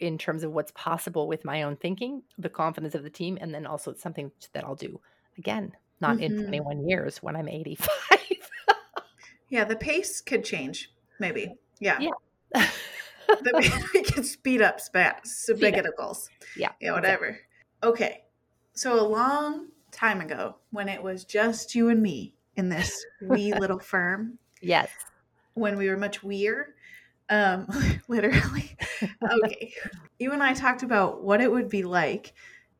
in 0.00 0.16
terms 0.16 0.42
of 0.42 0.52
what's 0.52 0.72
possible 0.72 1.28
with 1.28 1.44
my 1.44 1.62
own 1.62 1.76
thinking, 1.76 2.22
the 2.38 2.48
confidence 2.48 2.94
of 2.94 3.02
the 3.02 3.10
team, 3.10 3.38
and 3.40 3.54
then 3.54 3.66
also 3.66 3.90
it's 3.90 4.02
something 4.02 4.32
that 4.54 4.64
I'll 4.64 4.74
do 4.74 5.00
again, 5.38 5.72
not 6.00 6.16
mm-hmm. 6.16 6.38
in 6.38 6.44
21 6.44 6.88
years 6.88 7.22
when 7.22 7.36
I'm 7.36 7.48
85. 7.48 7.88
yeah, 9.50 9.64
the 9.64 9.76
pace 9.76 10.20
could 10.20 10.44
change, 10.44 10.90
maybe. 11.18 11.54
Yeah. 11.82 11.98
Yeah. 11.98 12.68
we 13.94 14.02
can 14.02 14.24
speed 14.24 14.62
up 14.62 14.80
sabbaticals. 14.80 16.28
Yeah. 16.56 16.72
Yeah, 16.80 16.92
whatever. 16.92 17.38
Okay. 17.82 18.24
So 18.74 18.98
a 18.98 19.06
long 19.06 19.68
time 19.90 20.20
ago, 20.20 20.56
when 20.70 20.88
it 20.88 21.02
was 21.02 21.24
just 21.24 21.74
you 21.74 21.88
and 21.88 22.02
me 22.02 22.34
in 22.56 22.68
this 22.68 23.04
wee 23.22 23.52
little 23.58 23.78
firm. 23.78 24.38
Yes. 24.60 24.88
When 25.54 25.76
we 25.76 25.88
were 25.88 25.96
much 25.96 26.22
weird, 26.22 26.74
um, 27.28 27.66
literally. 28.08 28.76
Okay. 29.02 29.72
you 30.18 30.32
and 30.32 30.42
I 30.42 30.54
talked 30.54 30.82
about 30.82 31.22
what 31.22 31.40
it 31.40 31.50
would 31.50 31.68
be 31.68 31.82
like 31.82 32.34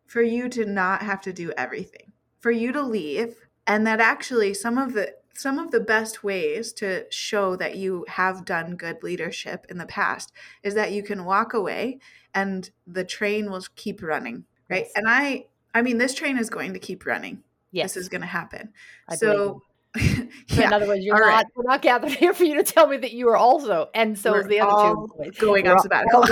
for 0.07 0.23
you 0.23 0.49
to 0.51 0.65
not 0.65 1.03
have 1.03 1.21
to 1.23 1.33
do 1.33 1.53
everything, 1.57 2.13
for 2.41 2.51
you 2.51 2.73
to 2.73 2.83
leave, 2.83 3.37
and 3.67 3.87
that 3.87 4.01
actually 4.01 4.55
some 4.55 4.77
of 4.77 4.93
the 4.93 5.15
some 5.35 5.59
of 5.59 5.71
the 5.71 5.81
best 5.81 6.23
ways 6.23 6.73
to 6.75 7.07
show 7.11 7.57
that 7.57 7.77
you 7.77 8.05
have 8.09 8.45
done 8.45 8.77
good 8.77 9.03
leadership 9.03 9.67
in 9.69 9.79
the 9.79 9.87
past 9.87 10.33
is 10.63 10.75
that 10.75 10.93
you 10.93 11.03
can 11.03 11.25
walk 11.25 11.55
away 11.55 11.99
and 12.35 12.71
the 12.87 13.05
train 13.05 13.51
will 13.51 13.65
keep 13.75 14.03
running 14.03 14.45
right? 14.69 14.85
Yes. 14.85 14.93
and 14.95 15.07
i 15.09 15.47
i 15.75 15.83
mean 15.83 15.99
this 15.99 16.15
train 16.15 16.39
is 16.39 16.49
going 16.49 16.73
to 16.73 16.79
keep 16.79 17.05
running. 17.05 17.43
Yes 17.73 17.95
this 17.95 18.03
is 18.03 18.09
going 18.09 18.23
to 18.23 18.27
happen. 18.27 18.73
I 19.09 19.17
so 19.17 19.63
yeah. 19.97 20.67
in 20.67 20.73
other 20.73 20.87
words 20.87 21.05
you're 21.05 21.19
not 21.19 21.27
right. 21.27 21.47
we're 21.57 21.65
not 21.65 21.83
gathered 21.83 22.13
here 22.13 22.33
for 22.33 22.45
you 22.45 22.55
to 22.55 22.63
tell 22.63 22.87
me 22.87 22.97
that 22.97 23.13
you 23.13 23.29
are 23.29 23.37
also 23.37 23.89
and 23.93 24.17
so 24.17 24.33
we're 24.33 24.43
is 24.43 24.47
the 24.47 24.61
other 24.61 24.95
two 24.95 25.33
going 25.41 25.67
on 25.67 25.81
sabbatical. 25.81 26.23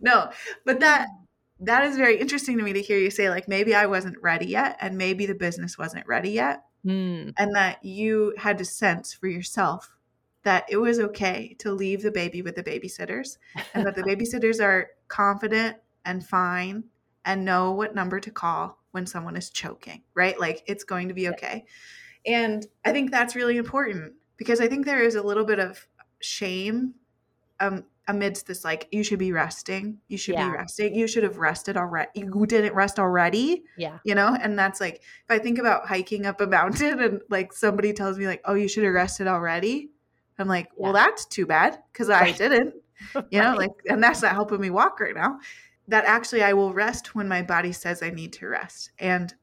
no 0.00 0.30
but 0.64 0.80
that 0.80 1.08
that 1.60 1.84
is 1.84 1.96
very 1.96 2.18
interesting 2.18 2.56
to 2.58 2.64
me 2.64 2.72
to 2.72 2.82
hear 2.82 2.98
you 2.98 3.10
say 3.10 3.28
like 3.30 3.48
maybe 3.48 3.74
i 3.74 3.86
wasn't 3.86 4.16
ready 4.22 4.46
yet 4.46 4.76
and 4.80 4.96
maybe 4.96 5.26
the 5.26 5.34
business 5.34 5.78
wasn't 5.78 6.06
ready 6.06 6.30
yet. 6.30 6.64
Mm. 6.86 7.34
and 7.36 7.54
that 7.54 7.84
you 7.84 8.32
had 8.38 8.56
to 8.56 8.64
sense 8.64 9.12
for 9.12 9.26
yourself 9.26 9.98
that 10.44 10.64
it 10.70 10.78
was 10.78 10.98
okay 10.98 11.54
to 11.58 11.72
leave 11.72 12.00
the 12.00 12.10
baby 12.10 12.40
with 12.40 12.56
the 12.56 12.62
babysitters 12.62 13.36
and 13.74 13.86
that 13.86 13.94
the 13.94 14.02
babysitters 14.10 14.64
are 14.64 14.88
confident 15.08 15.76
and 16.06 16.26
fine 16.26 16.84
and 17.26 17.44
know 17.44 17.72
what 17.72 17.94
number 17.94 18.18
to 18.18 18.30
call 18.30 18.78
when 18.92 19.06
someone 19.06 19.36
is 19.36 19.50
choking 19.50 20.02
right? 20.14 20.40
Like 20.40 20.62
it's 20.66 20.84
going 20.84 21.08
to 21.08 21.14
be 21.14 21.28
okay. 21.28 21.66
And 22.24 22.66
i 22.82 22.92
think 22.92 23.10
that's 23.10 23.36
really 23.36 23.58
important 23.58 24.14
because 24.38 24.60
i 24.60 24.68
think 24.68 24.86
there 24.86 25.02
is 25.02 25.16
a 25.16 25.22
little 25.22 25.44
bit 25.44 25.58
of 25.58 25.86
shame 26.20 26.94
um, 27.60 27.84
amidst 28.10 28.46
this 28.46 28.64
like 28.64 28.88
you 28.90 29.02
should 29.02 29.18
be 29.18 29.32
resting. 29.32 29.98
You 30.08 30.18
should 30.18 30.34
yeah. 30.34 30.50
be 30.50 30.56
resting. 30.56 30.94
You 30.94 31.06
should 31.06 31.22
have 31.22 31.38
rested 31.38 31.76
already 31.76 32.10
you 32.14 32.46
didn't 32.46 32.74
rest 32.74 32.98
already 32.98 33.64
yeah. 33.76 33.98
you 34.04 34.14
know? 34.14 34.36
And 34.40 34.58
that's 34.58 34.80
like 34.80 34.96
if 34.96 35.30
i 35.30 35.38
think 35.38 35.58
about 35.58 35.86
hiking 35.86 36.26
up 36.26 36.40
a 36.40 36.46
mountain 36.46 37.00
and 37.00 37.20
like 37.30 37.52
somebody 37.52 37.92
tells 37.92 38.18
me 38.18 38.26
like 38.26 38.42
oh 38.44 38.54
you 38.54 38.68
should 38.68 38.84
have 38.84 38.92
rested 38.92 39.26
already 39.26 39.90
i'm 40.38 40.48
like 40.48 40.66
yeah. 40.76 40.84
well 40.84 40.92
that's 40.92 41.24
too 41.26 41.46
bad 41.46 41.78
because 41.92 42.08
right. 42.08 42.34
i 42.34 42.36
didn't 42.36 42.74
you 43.30 43.40
know? 43.40 43.54
Like 43.56 43.70
and 43.88 44.02
that's 44.02 44.22
not 44.22 44.32
helping 44.32 44.60
me 44.60 44.68
walk 44.68 45.00
right 45.00 45.14
now. 45.14 45.38
That 45.88 46.04
actually 46.04 46.42
i 46.42 46.52
will 46.52 46.74
rest 46.74 47.14
when 47.14 47.28
my 47.28 47.42
body 47.42 47.72
says 47.72 48.02
i 48.02 48.10
need 48.10 48.32
to 48.34 48.46
rest. 48.46 48.90
And 48.98 49.34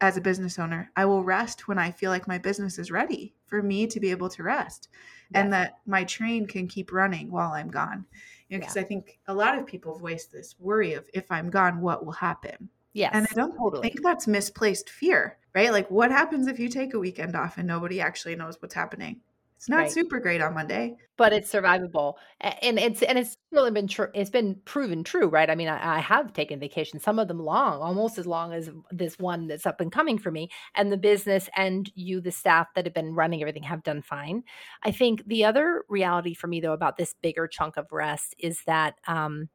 as 0.00 0.16
a 0.16 0.20
business 0.20 0.58
owner 0.58 0.90
i 0.96 1.06
will 1.06 1.24
rest 1.24 1.68
when 1.68 1.78
i 1.78 1.90
feel 1.90 2.10
like 2.10 2.28
my 2.28 2.36
business 2.36 2.78
is 2.78 2.90
ready 2.90 3.34
for 3.46 3.62
me 3.62 3.86
to 3.86 4.00
be 4.00 4.10
able 4.10 4.28
to 4.30 4.42
rest 4.42 4.88
and 5.34 5.52
that 5.52 5.78
my 5.86 6.04
train 6.04 6.46
can 6.46 6.68
keep 6.68 6.92
running 6.92 7.30
while 7.30 7.52
I'm 7.52 7.70
gone. 7.70 8.04
Because 8.48 8.76
you 8.76 8.80
know, 8.80 8.80
yeah. 8.80 8.84
I 8.84 8.88
think 8.88 9.18
a 9.26 9.34
lot 9.34 9.58
of 9.58 9.66
people 9.66 9.98
voice 9.98 10.26
this 10.26 10.54
worry 10.58 10.94
of 10.94 11.04
if 11.12 11.30
I'm 11.30 11.50
gone, 11.50 11.80
what 11.80 12.04
will 12.04 12.12
happen? 12.12 12.68
Yes. 12.92 13.10
And 13.12 13.26
I 13.30 13.34
don't 13.34 13.56
totally. 13.56 13.82
think 13.82 14.02
that's 14.02 14.26
misplaced 14.26 14.88
fear, 14.88 15.36
right? 15.54 15.72
Like, 15.72 15.90
what 15.90 16.10
happens 16.10 16.46
if 16.46 16.58
you 16.58 16.68
take 16.68 16.94
a 16.94 16.98
weekend 16.98 17.34
off 17.36 17.58
and 17.58 17.66
nobody 17.66 18.00
actually 18.00 18.36
knows 18.36 18.56
what's 18.62 18.74
happening? 18.74 19.20
It's 19.56 19.70
not 19.70 19.76
right. 19.78 19.90
super 19.90 20.20
great 20.20 20.42
on 20.42 20.52
Monday, 20.52 20.96
but 21.16 21.32
it's 21.32 21.50
survivable, 21.50 22.14
and 22.40 22.78
it's 22.78 23.02
and 23.02 23.18
it's 23.18 23.38
really 23.50 23.70
been 23.70 23.88
true. 23.88 24.08
It's 24.14 24.28
been 24.28 24.60
proven 24.66 25.02
true, 25.02 25.28
right? 25.28 25.48
I 25.48 25.54
mean, 25.54 25.68
I, 25.68 25.96
I, 25.96 25.98
have 26.00 26.34
taken 26.34 26.60
vacations, 26.60 27.02
some 27.02 27.18
of 27.18 27.26
them 27.26 27.40
long, 27.40 27.80
almost 27.80 28.18
as 28.18 28.26
long 28.26 28.52
as 28.52 28.68
this 28.90 29.18
one 29.18 29.46
that's 29.46 29.64
up 29.64 29.80
and 29.80 29.90
coming 29.90 30.18
for 30.18 30.30
me. 30.30 30.50
And 30.74 30.92
the 30.92 30.98
business 30.98 31.48
and 31.56 31.90
you, 31.94 32.20
the 32.20 32.32
staff 32.32 32.68
that 32.74 32.84
have 32.84 32.92
been 32.92 33.14
running 33.14 33.40
everything, 33.40 33.62
have 33.62 33.82
done 33.82 34.02
fine. 34.02 34.42
I 34.82 34.90
think 34.90 35.26
the 35.26 35.46
other 35.46 35.84
reality 35.88 36.34
for 36.34 36.48
me, 36.48 36.60
though, 36.60 36.74
about 36.74 36.98
this 36.98 37.14
bigger 37.22 37.48
chunk 37.48 37.78
of 37.78 37.86
rest 37.90 38.34
is 38.38 38.60
that 38.66 38.96
um, 39.08 39.48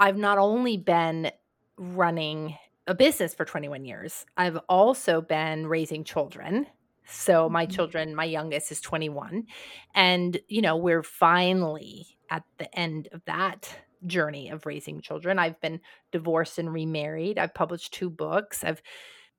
I've 0.00 0.18
not 0.18 0.38
only 0.38 0.78
been 0.78 1.30
running 1.76 2.56
a 2.88 2.94
business 2.94 3.34
for 3.34 3.44
21 3.44 3.84
years, 3.84 4.26
I've 4.36 4.58
also 4.68 5.20
been 5.20 5.68
raising 5.68 6.02
children 6.02 6.66
so 7.06 7.48
my 7.48 7.66
mm-hmm. 7.66 7.74
children, 7.74 8.14
my 8.14 8.24
youngest 8.24 8.72
is 8.72 8.80
21. 8.80 9.44
And, 9.94 10.38
you 10.48 10.62
know, 10.62 10.76
we're 10.76 11.02
finally 11.02 12.06
at 12.30 12.44
the 12.58 12.78
end 12.78 13.08
of 13.12 13.22
that 13.26 13.68
journey 14.06 14.50
of 14.50 14.66
raising 14.66 15.00
children. 15.00 15.38
I've 15.38 15.60
been 15.60 15.80
divorced 16.12 16.58
and 16.58 16.72
remarried. 16.72 17.38
I've 17.38 17.54
published 17.54 17.92
two 17.92 18.10
books. 18.10 18.64
I've 18.64 18.82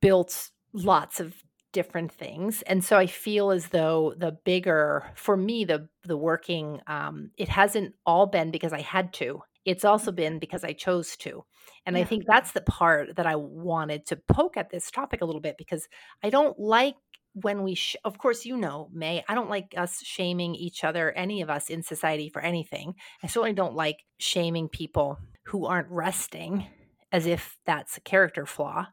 built 0.01 0.49
lots 0.73 1.19
of 1.19 1.35
different 1.71 2.11
things. 2.11 2.61
And 2.63 2.83
so 2.83 2.97
I 2.97 3.05
feel 3.05 3.51
as 3.51 3.67
though 3.67 4.13
the 4.17 4.37
bigger 4.45 5.11
for 5.15 5.35
me 5.35 5.65
the 5.65 5.89
the 6.05 6.15
working 6.15 6.79
um 6.87 7.31
it 7.37 7.49
hasn't 7.49 7.95
all 8.05 8.27
been 8.27 8.49
because 8.49 8.71
I 8.71 8.79
had 8.79 9.11
to. 9.15 9.41
It's 9.65 9.83
also 9.83 10.11
mm-hmm. 10.11 10.15
been 10.15 10.39
because 10.39 10.63
I 10.63 10.71
chose 10.71 11.17
to. 11.17 11.43
And 11.85 11.97
yeah. 11.97 12.03
I 12.03 12.05
think 12.05 12.23
that's 12.25 12.53
the 12.53 12.61
part 12.61 13.17
that 13.17 13.25
I 13.25 13.35
wanted 13.35 14.05
to 14.07 14.15
poke 14.15 14.55
at 14.55 14.69
this 14.69 14.89
topic 14.89 15.21
a 15.21 15.25
little 15.25 15.41
bit 15.41 15.57
because 15.57 15.87
I 16.23 16.29
don't 16.29 16.57
like 16.57 16.95
when 17.35 17.63
we 17.63 17.75
sh- 17.75 17.97
of 18.05 18.17
course 18.17 18.45
you 18.45 18.55
know 18.55 18.89
Mei 18.93 19.23
i 19.27 19.35
don't 19.35 19.49
like 19.49 19.73
us 19.77 20.01
shaming 20.03 20.55
each 20.55 20.83
other 20.83 21.11
any 21.11 21.41
of 21.41 21.49
us 21.49 21.69
in 21.69 21.83
society 21.83 22.29
for 22.29 22.41
anything 22.41 22.95
i 23.23 23.27
certainly 23.27 23.53
don't 23.53 23.75
like 23.75 23.97
shaming 24.17 24.69
people 24.69 25.17
who 25.47 25.65
aren't 25.65 25.89
resting 25.89 26.65
as 27.11 27.25
if 27.25 27.57
that's 27.65 27.97
a 27.97 28.01
character 28.01 28.45
flaw 28.45 28.87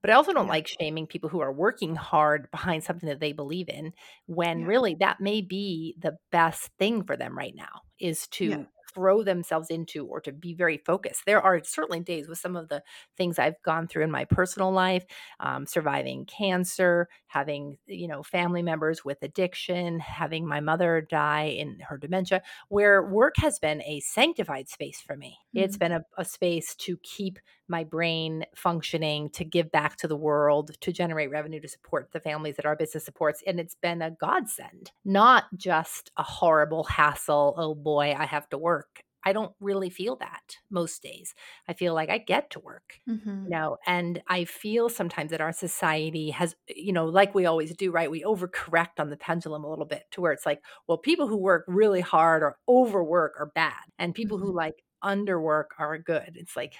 but 0.00 0.10
i 0.10 0.14
also 0.14 0.32
don't 0.32 0.46
yeah. 0.46 0.52
like 0.52 0.66
shaming 0.66 1.06
people 1.06 1.28
who 1.28 1.40
are 1.40 1.52
working 1.52 1.94
hard 1.94 2.50
behind 2.50 2.82
something 2.82 3.08
that 3.08 3.20
they 3.20 3.32
believe 3.32 3.68
in 3.68 3.92
when 4.26 4.60
yeah. 4.60 4.66
really 4.66 4.94
that 4.94 5.20
may 5.20 5.42
be 5.42 5.94
the 6.00 6.16
best 6.30 6.70
thing 6.78 7.04
for 7.04 7.16
them 7.16 7.36
right 7.36 7.54
now 7.54 7.82
is 8.00 8.26
to 8.28 8.44
yeah 8.46 8.64
throw 8.94 9.22
themselves 9.22 9.70
into 9.70 10.06
or 10.06 10.20
to 10.20 10.32
be 10.32 10.54
very 10.54 10.78
focused. 10.78 11.22
There 11.26 11.40
are 11.40 11.62
certainly 11.64 12.00
days 12.00 12.28
with 12.28 12.38
some 12.38 12.56
of 12.56 12.68
the 12.68 12.82
things 13.16 13.38
I've 13.38 13.60
gone 13.62 13.88
through 13.88 14.04
in 14.04 14.10
my 14.10 14.24
personal 14.24 14.72
life, 14.72 15.04
um, 15.40 15.66
surviving 15.66 16.26
cancer, 16.26 17.08
having 17.26 17.78
you 17.86 18.08
know 18.08 18.22
family 18.22 18.62
members 18.62 19.04
with 19.04 19.18
addiction, 19.22 20.00
having 20.00 20.46
my 20.46 20.60
mother 20.60 21.06
die 21.08 21.44
in 21.44 21.78
her 21.88 21.98
dementia, 21.98 22.42
where 22.68 23.02
work 23.02 23.34
has 23.38 23.58
been 23.58 23.82
a 23.82 24.00
sanctified 24.00 24.68
space 24.68 25.00
for 25.00 25.16
me. 25.16 25.38
Mm-hmm. 25.54 25.64
It's 25.64 25.76
been 25.76 25.92
a, 25.92 26.04
a 26.18 26.24
space 26.24 26.74
to 26.76 26.96
keep 27.02 27.38
my 27.68 27.84
brain 27.84 28.44
functioning, 28.54 29.30
to 29.30 29.44
give 29.44 29.72
back 29.72 29.96
to 29.96 30.08
the 30.08 30.16
world, 30.16 30.72
to 30.80 30.92
generate 30.92 31.30
revenue 31.30 31.60
to 31.60 31.68
support 31.68 32.10
the 32.12 32.20
families 32.20 32.56
that 32.56 32.66
our 32.66 32.76
business 32.76 33.04
supports. 33.04 33.42
And 33.46 33.58
it's 33.58 33.74
been 33.74 34.02
a 34.02 34.10
godsend, 34.10 34.92
not 35.04 35.44
just 35.56 36.10
a 36.16 36.22
horrible 36.22 36.84
hassle. 36.84 37.54
Oh 37.56 37.74
boy, 37.74 38.14
I 38.16 38.26
have 38.26 38.48
to 38.50 38.58
work. 38.58 38.81
I 39.24 39.32
don't 39.32 39.52
really 39.60 39.90
feel 39.90 40.16
that 40.16 40.56
most 40.70 41.02
days. 41.02 41.34
I 41.68 41.72
feel 41.72 41.94
like 41.94 42.10
I 42.10 42.18
get 42.18 42.50
to 42.50 42.60
work, 42.60 43.00
mm-hmm. 43.08 43.44
you 43.44 43.50
know, 43.50 43.76
and 43.86 44.22
I 44.28 44.44
feel 44.44 44.88
sometimes 44.88 45.30
that 45.30 45.40
our 45.40 45.52
society 45.52 46.30
has, 46.30 46.56
you 46.68 46.92
know, 46.92 47.06
like 47.06 47.34
we 47.34 47.46
always 47.46 47.74
do, 47.76 47.90
right? 47.90 48.10
We 48.10 48.22
overcorrect 48.22 48.98
on 48.98 49.10
the 49.10 49.16
pendulum 49.16 49.64
a 49.64 49.70
little 49.70 49.84
bit 49.84 50.04
to 50.12 50.20
where 50.20 50.32
it's 50.32 50.46
like, 50.46 50.60
well, 50.86 50.98
people 50.98 51.28
who 51.28 51.36
work 51.36 51.64
really 51.68 52.00
hard 52.00 52.42
or 52.42 52.58
overwork 52.68 53.34
are 53.38 53.52
bad, 53.54 53.74
and 53.98 54.14
people 54.14 54.38
mm-hmm. 54.38 54.46
who 54.46 54.56
like 54.56 54.82
underwork 55.02 55.66
are 55.78 55.98
good. 55.98 56.32
It's 56.34 56.56
like, 56.56 56.74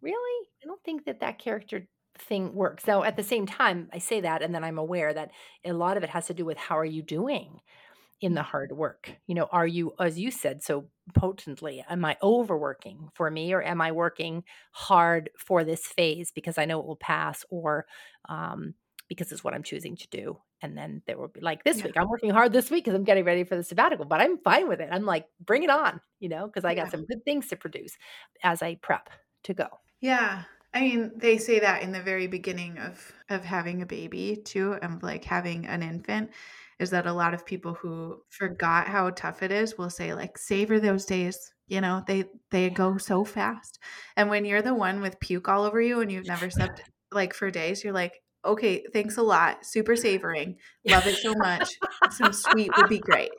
really? 0.00 0.48
I 0.62 0.66
don't 0.66 0.82
think 0.84 1.04
that 1.04 1.20
that 1.20 1.38
character 1.38 1.86
thing 2.18 2.54
works. 2.54 2.86
Now, 2.86 3.04
at 3.04 3.16
the 3.16 3.22
same 3.22 3.46
time, 3.46 3.88
I 3.92 3.98
say 3.98 4.20
that, 4.22 4.42
and 4.42 4.54
then 4.54 4.64
I'm 4.64 4.78
aware 4.78 5.14
that 5.14 5.30
a 5.64 5.72
lot 5.72 5.96
of 5.96 6.02
it 6.02 6.10
has 6.10 6.26
to 6.26 6.34
do 6.34 6.44
with 6.44 6.58
how 6.58 6.76
are 6.78 6.84
you 6.84 7.02
doing 7.02 7.60
in 8.20 8.34
the 8.34 8.42
hard 8.42 8.72
work? 8.72 9.10
You 9.26 9.34
know, 9.34 9.48
are 9.50 9.66
you, 9.66 9.92
as 9.98 10.18
you 10.18 10.30
said 10.30 10.62
so 10.62 10.86
potently, 11.14 11.84
am 11.88 12.04
I 12.04 12.16
overworking 12.22 13.08
for 13.14 13.30
me, 13.30 13.52
or 13.52 13.62
am 13.62 13.80
I 13.80 13.92
working 13.92 14.44
hard 14.72 15.30
for 15.38 15.64
this 15.64 15.86
phase 15.86 16.30
because 16.30 16.58
I 16.58 16.64
know 16.64 16.80
it 16.80 16.86
will 16.86 16.96
pass, 16.96 17.44
or 17.50 17.86
um, 18.28 18.74
because 19.08 19.32
it's 19.32 19.44
what 19.44 19.54
I'm 19.54 19.62
choosing 19.62 19.96
to 19.96 20.08
do? 20.08 20.38
And 20.60 20.76
then 20.76 21.02
there 21.06 21.16
will 21.16 21.28
be 21.28 21.40
like 21.40 21.62
this 21.62 21.78
yeah. 21.78 21.84
week, 21.84 21.94
I'm 21.96 22.08
working 22.08 22.30
hard 22.30 22.52
this 22.52 22.70
week 22.70 22.84
because 22.84 22.96
I'm 22.96 23.04
getting 23.04 23.24
ready 23.24 23.44
for 23.44 23.56
the 23.56 23.62
sabbatical, 23.62 24.06
but 24.06 24.20
I'm 24.20 24.38
fine 24.38 24.68
with 24.68 24.80
it. 24.80 24.88
I'm 24.90 25.04
like, 25.04 25.26
bring 25.44 25.62
it 25.62 25.70
on, 25.70 26.00
you 26.18 26.28
know, 26.28 26.46
because 26.46 26.64
I 26.64 26.74
got 26.74 26.86
yeah. 26.86 26.90
some 26.90 27.04
good 27.06 27.24
things 27.24 27.46
to 27.48 27.56
produce 27.56 27.96
as 28.42 28.60
I 28.60 28.74
prep 28.74 29.08
to 29.44 29.54
go. 29.54 29.68
Yeah. 30.00 30.42
I 30.74 30.80
mean, 30.80 31.12
they 31.16 31.38
say 31.38 31.60
that 31.60 31.82
in 31.82 31.92
the 31.92 32.02
very 32.02 32.26
beginning 32.26 32.78
of 32.78 33.12
of 33.30 33.44
having 33.44 33.82
a 33.82 33.86
baby 33.86 34.40
too, 34.44 34.74
of 34.74 35.02
like 35.02 35.24
having 35.24 35.66
an 35.66 35.82
infant, 35.82 36.30
is 36.78 36.90
that 36.90 37.06
a 37.06 37.12
lot 37.12 37.34
of 37.34 37.46
people 37.46 37.74
who 37.74 38.20
forgot 38.30 38.86
how 38.88 39.10
tough 39.10 39.42
it 39.42 39.50
is 39.50 39.76
will 39.76 39.90
say 39.90 40.14
like 40.14 40.38
savor 40.38 40.78
those 40.78 41.04
days. 41.04 41.52
You 41.66 41.80
know, 41.80 42.02
they 42.06 42.24
they 42.50 42.70
go 42.70 42.96
so 42.96 43.24
fast. 43.24 43.78
And 44.16 44.30
when 44.30 44.44
you're 44.44 44.62
the 44.62 44.74
one 44.74 45.00
with 45.00 45.20
puke 45.20 45.48
all 45.48 45.64
over 45.64 45.80
you 45.80 46.00
and 46.00 46.10
you've 46.10 46.26
never 46.34 46.50
slept 46.50 46.82
like 47.12 47.34
for 47.34 47.50
days, 47.50 47.84
you're 47.84 47.92
like, 47.92 48.20
okay, 48.44 48.84
thanks 48.92 49.16
a 49.16 49.22
lot. 49.22 49.66
Super 49.66 49.96
savoring. 49.96 50.56
Love 50.86 51.06
it 51.06 51.16
so 51.16 51.34
much. 51.34 51.68
Some 52.12 52.32
sweet 52.32 52.70
would 52.76 52.88
be 52.88 53.00
great. 53.00 53.30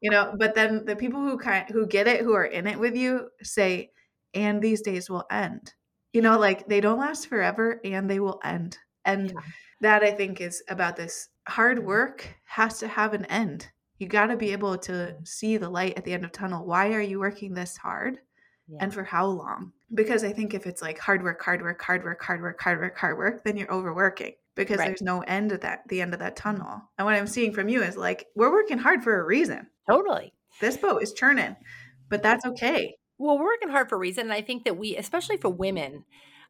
You 0.00 0.10
know, 0.10 0.34
but 0.38 0.54
then 0.54 0.84
the 0.84 0.96
people 0.96 1.20
who 1.20 1.38
kind 1.38 1.68
who 1.70 1.86
get 1.86 2.06
it, 2.06 2.20
who 2.20 2.34
are 2.34 2.44
in 2.44 2.66
it 2.66 2.78
with 2.78 2.96
you, 2.96 3.28
say, 3.42 3.90
and 4.34 4.62
these 4.62 4.82
days 4.82 5.10
will 5.10 5.24
end 5.30 5.74
you 6.16 6.22
know 6.22 6.38
like 6.38 6.66
they 6.66 6.80
don't 6.80 6.98
last 6.98 7.26
forever 7.26 7.78
and 7.84 8.08
they 8.08 8.20
will 8.20 8.40
end 8.42 8.78
and 9.04 9.28
yeah. 9.28 9.40
that 9.82 10.02
i 10.02 10.10
think 10.10 10.40
is 10.40 10.62
about 10.68 10.96
this 10.96 11.28
hard 11.48 11.84
work 11.84 12.36
has 12.44 12.78
to 12.78 12.88
have 12.88 13.14
an 13.14 13.24
end 13.26 13.68
you 13.98 14.06
got 14.06 14.26
to 14.26 14.36
be 14.36 14.52
able 14.52 14.76
to 14.76 15.14
see 15.24 15.56
the 15.56 15.68
light 15.68 15.96
at 15.96 16.04
the 16.04 16.12
end 16.12 16.24
of 16.24 16.32
tunnel 16.32 16.66
why 16.66 16.92
are 16.92 17.00
you 17.00 17.18
working 17.18 17.54
this 17.54 17.76
hard 17.76 18.18
yeah. 18.68 18.78
and 18.80 18.92
for 18.92 19.04
how 19.04 19.26
long 19.26 19.72
because 19.94 20.24
i 20.24 20.32
think 20.32 20.54
if 20.54 20.66
it's 20.66 20.82
like 20.82 20.98
hard 20.98 21.22
work 21.22 21.42
hard 21.42 21.62
work 21.62 21.80
hard 21.82 22.02
work 22.02 22.22
hard 22.22 22.40
work 22.40 22.60
hard 22.60 22.80
work 22.80 22.98
hard 22.98 23.18
work 23.18 23.44
then 23.44 23.56
you're 23.56 23.72
overworking 23.72 24.32
because 24.54 24.78
right. 24.78 24.88
there's 24.88 25.02
no 25.02 25.20
end 25.22 25.52
at 25.52 25.60
that 25.60 25.82
the 25.88 26.00
end 26.00 26.12
of 26.12 26.20
that 26.20 26.36
tunnel 26.36 26.82
and 26.98 27.06
what 27.06 27.14
i'm 27.14 27.26
seeing 27.26 27.52
from 27.52 27.68
you 27.68 27.82
is 27.82 27.96
like 27.96 28.26
we're 28.34 28.52
working 28.52 28.78
hard 28.78 29.02
for 29.02 29.20
a 29.20 29.24
reason 29.24 29.66
totally 29.88 30.32
this 30.60 30.76
boat 30.76 31.02
is 31.02 31.12
churning 31.12 31.54
but 32.08 32.22
that's 32.22 32.44
okay 32.44 32.94
well, 33.18 33.38
we're 33.38 33.44
working 33.44 33.70
hard 33.70 33.88
for 33.88 33.96
a 33.96 33.98
reason. 33.98 34.24
And 34.24 34.32
I 34.32 34.42
think 34.42 34.64
that 34.64 34.76
we, 34.76 34.96
especially 34.96 35.36
for 35.36 35.48
women, 35.48 36.04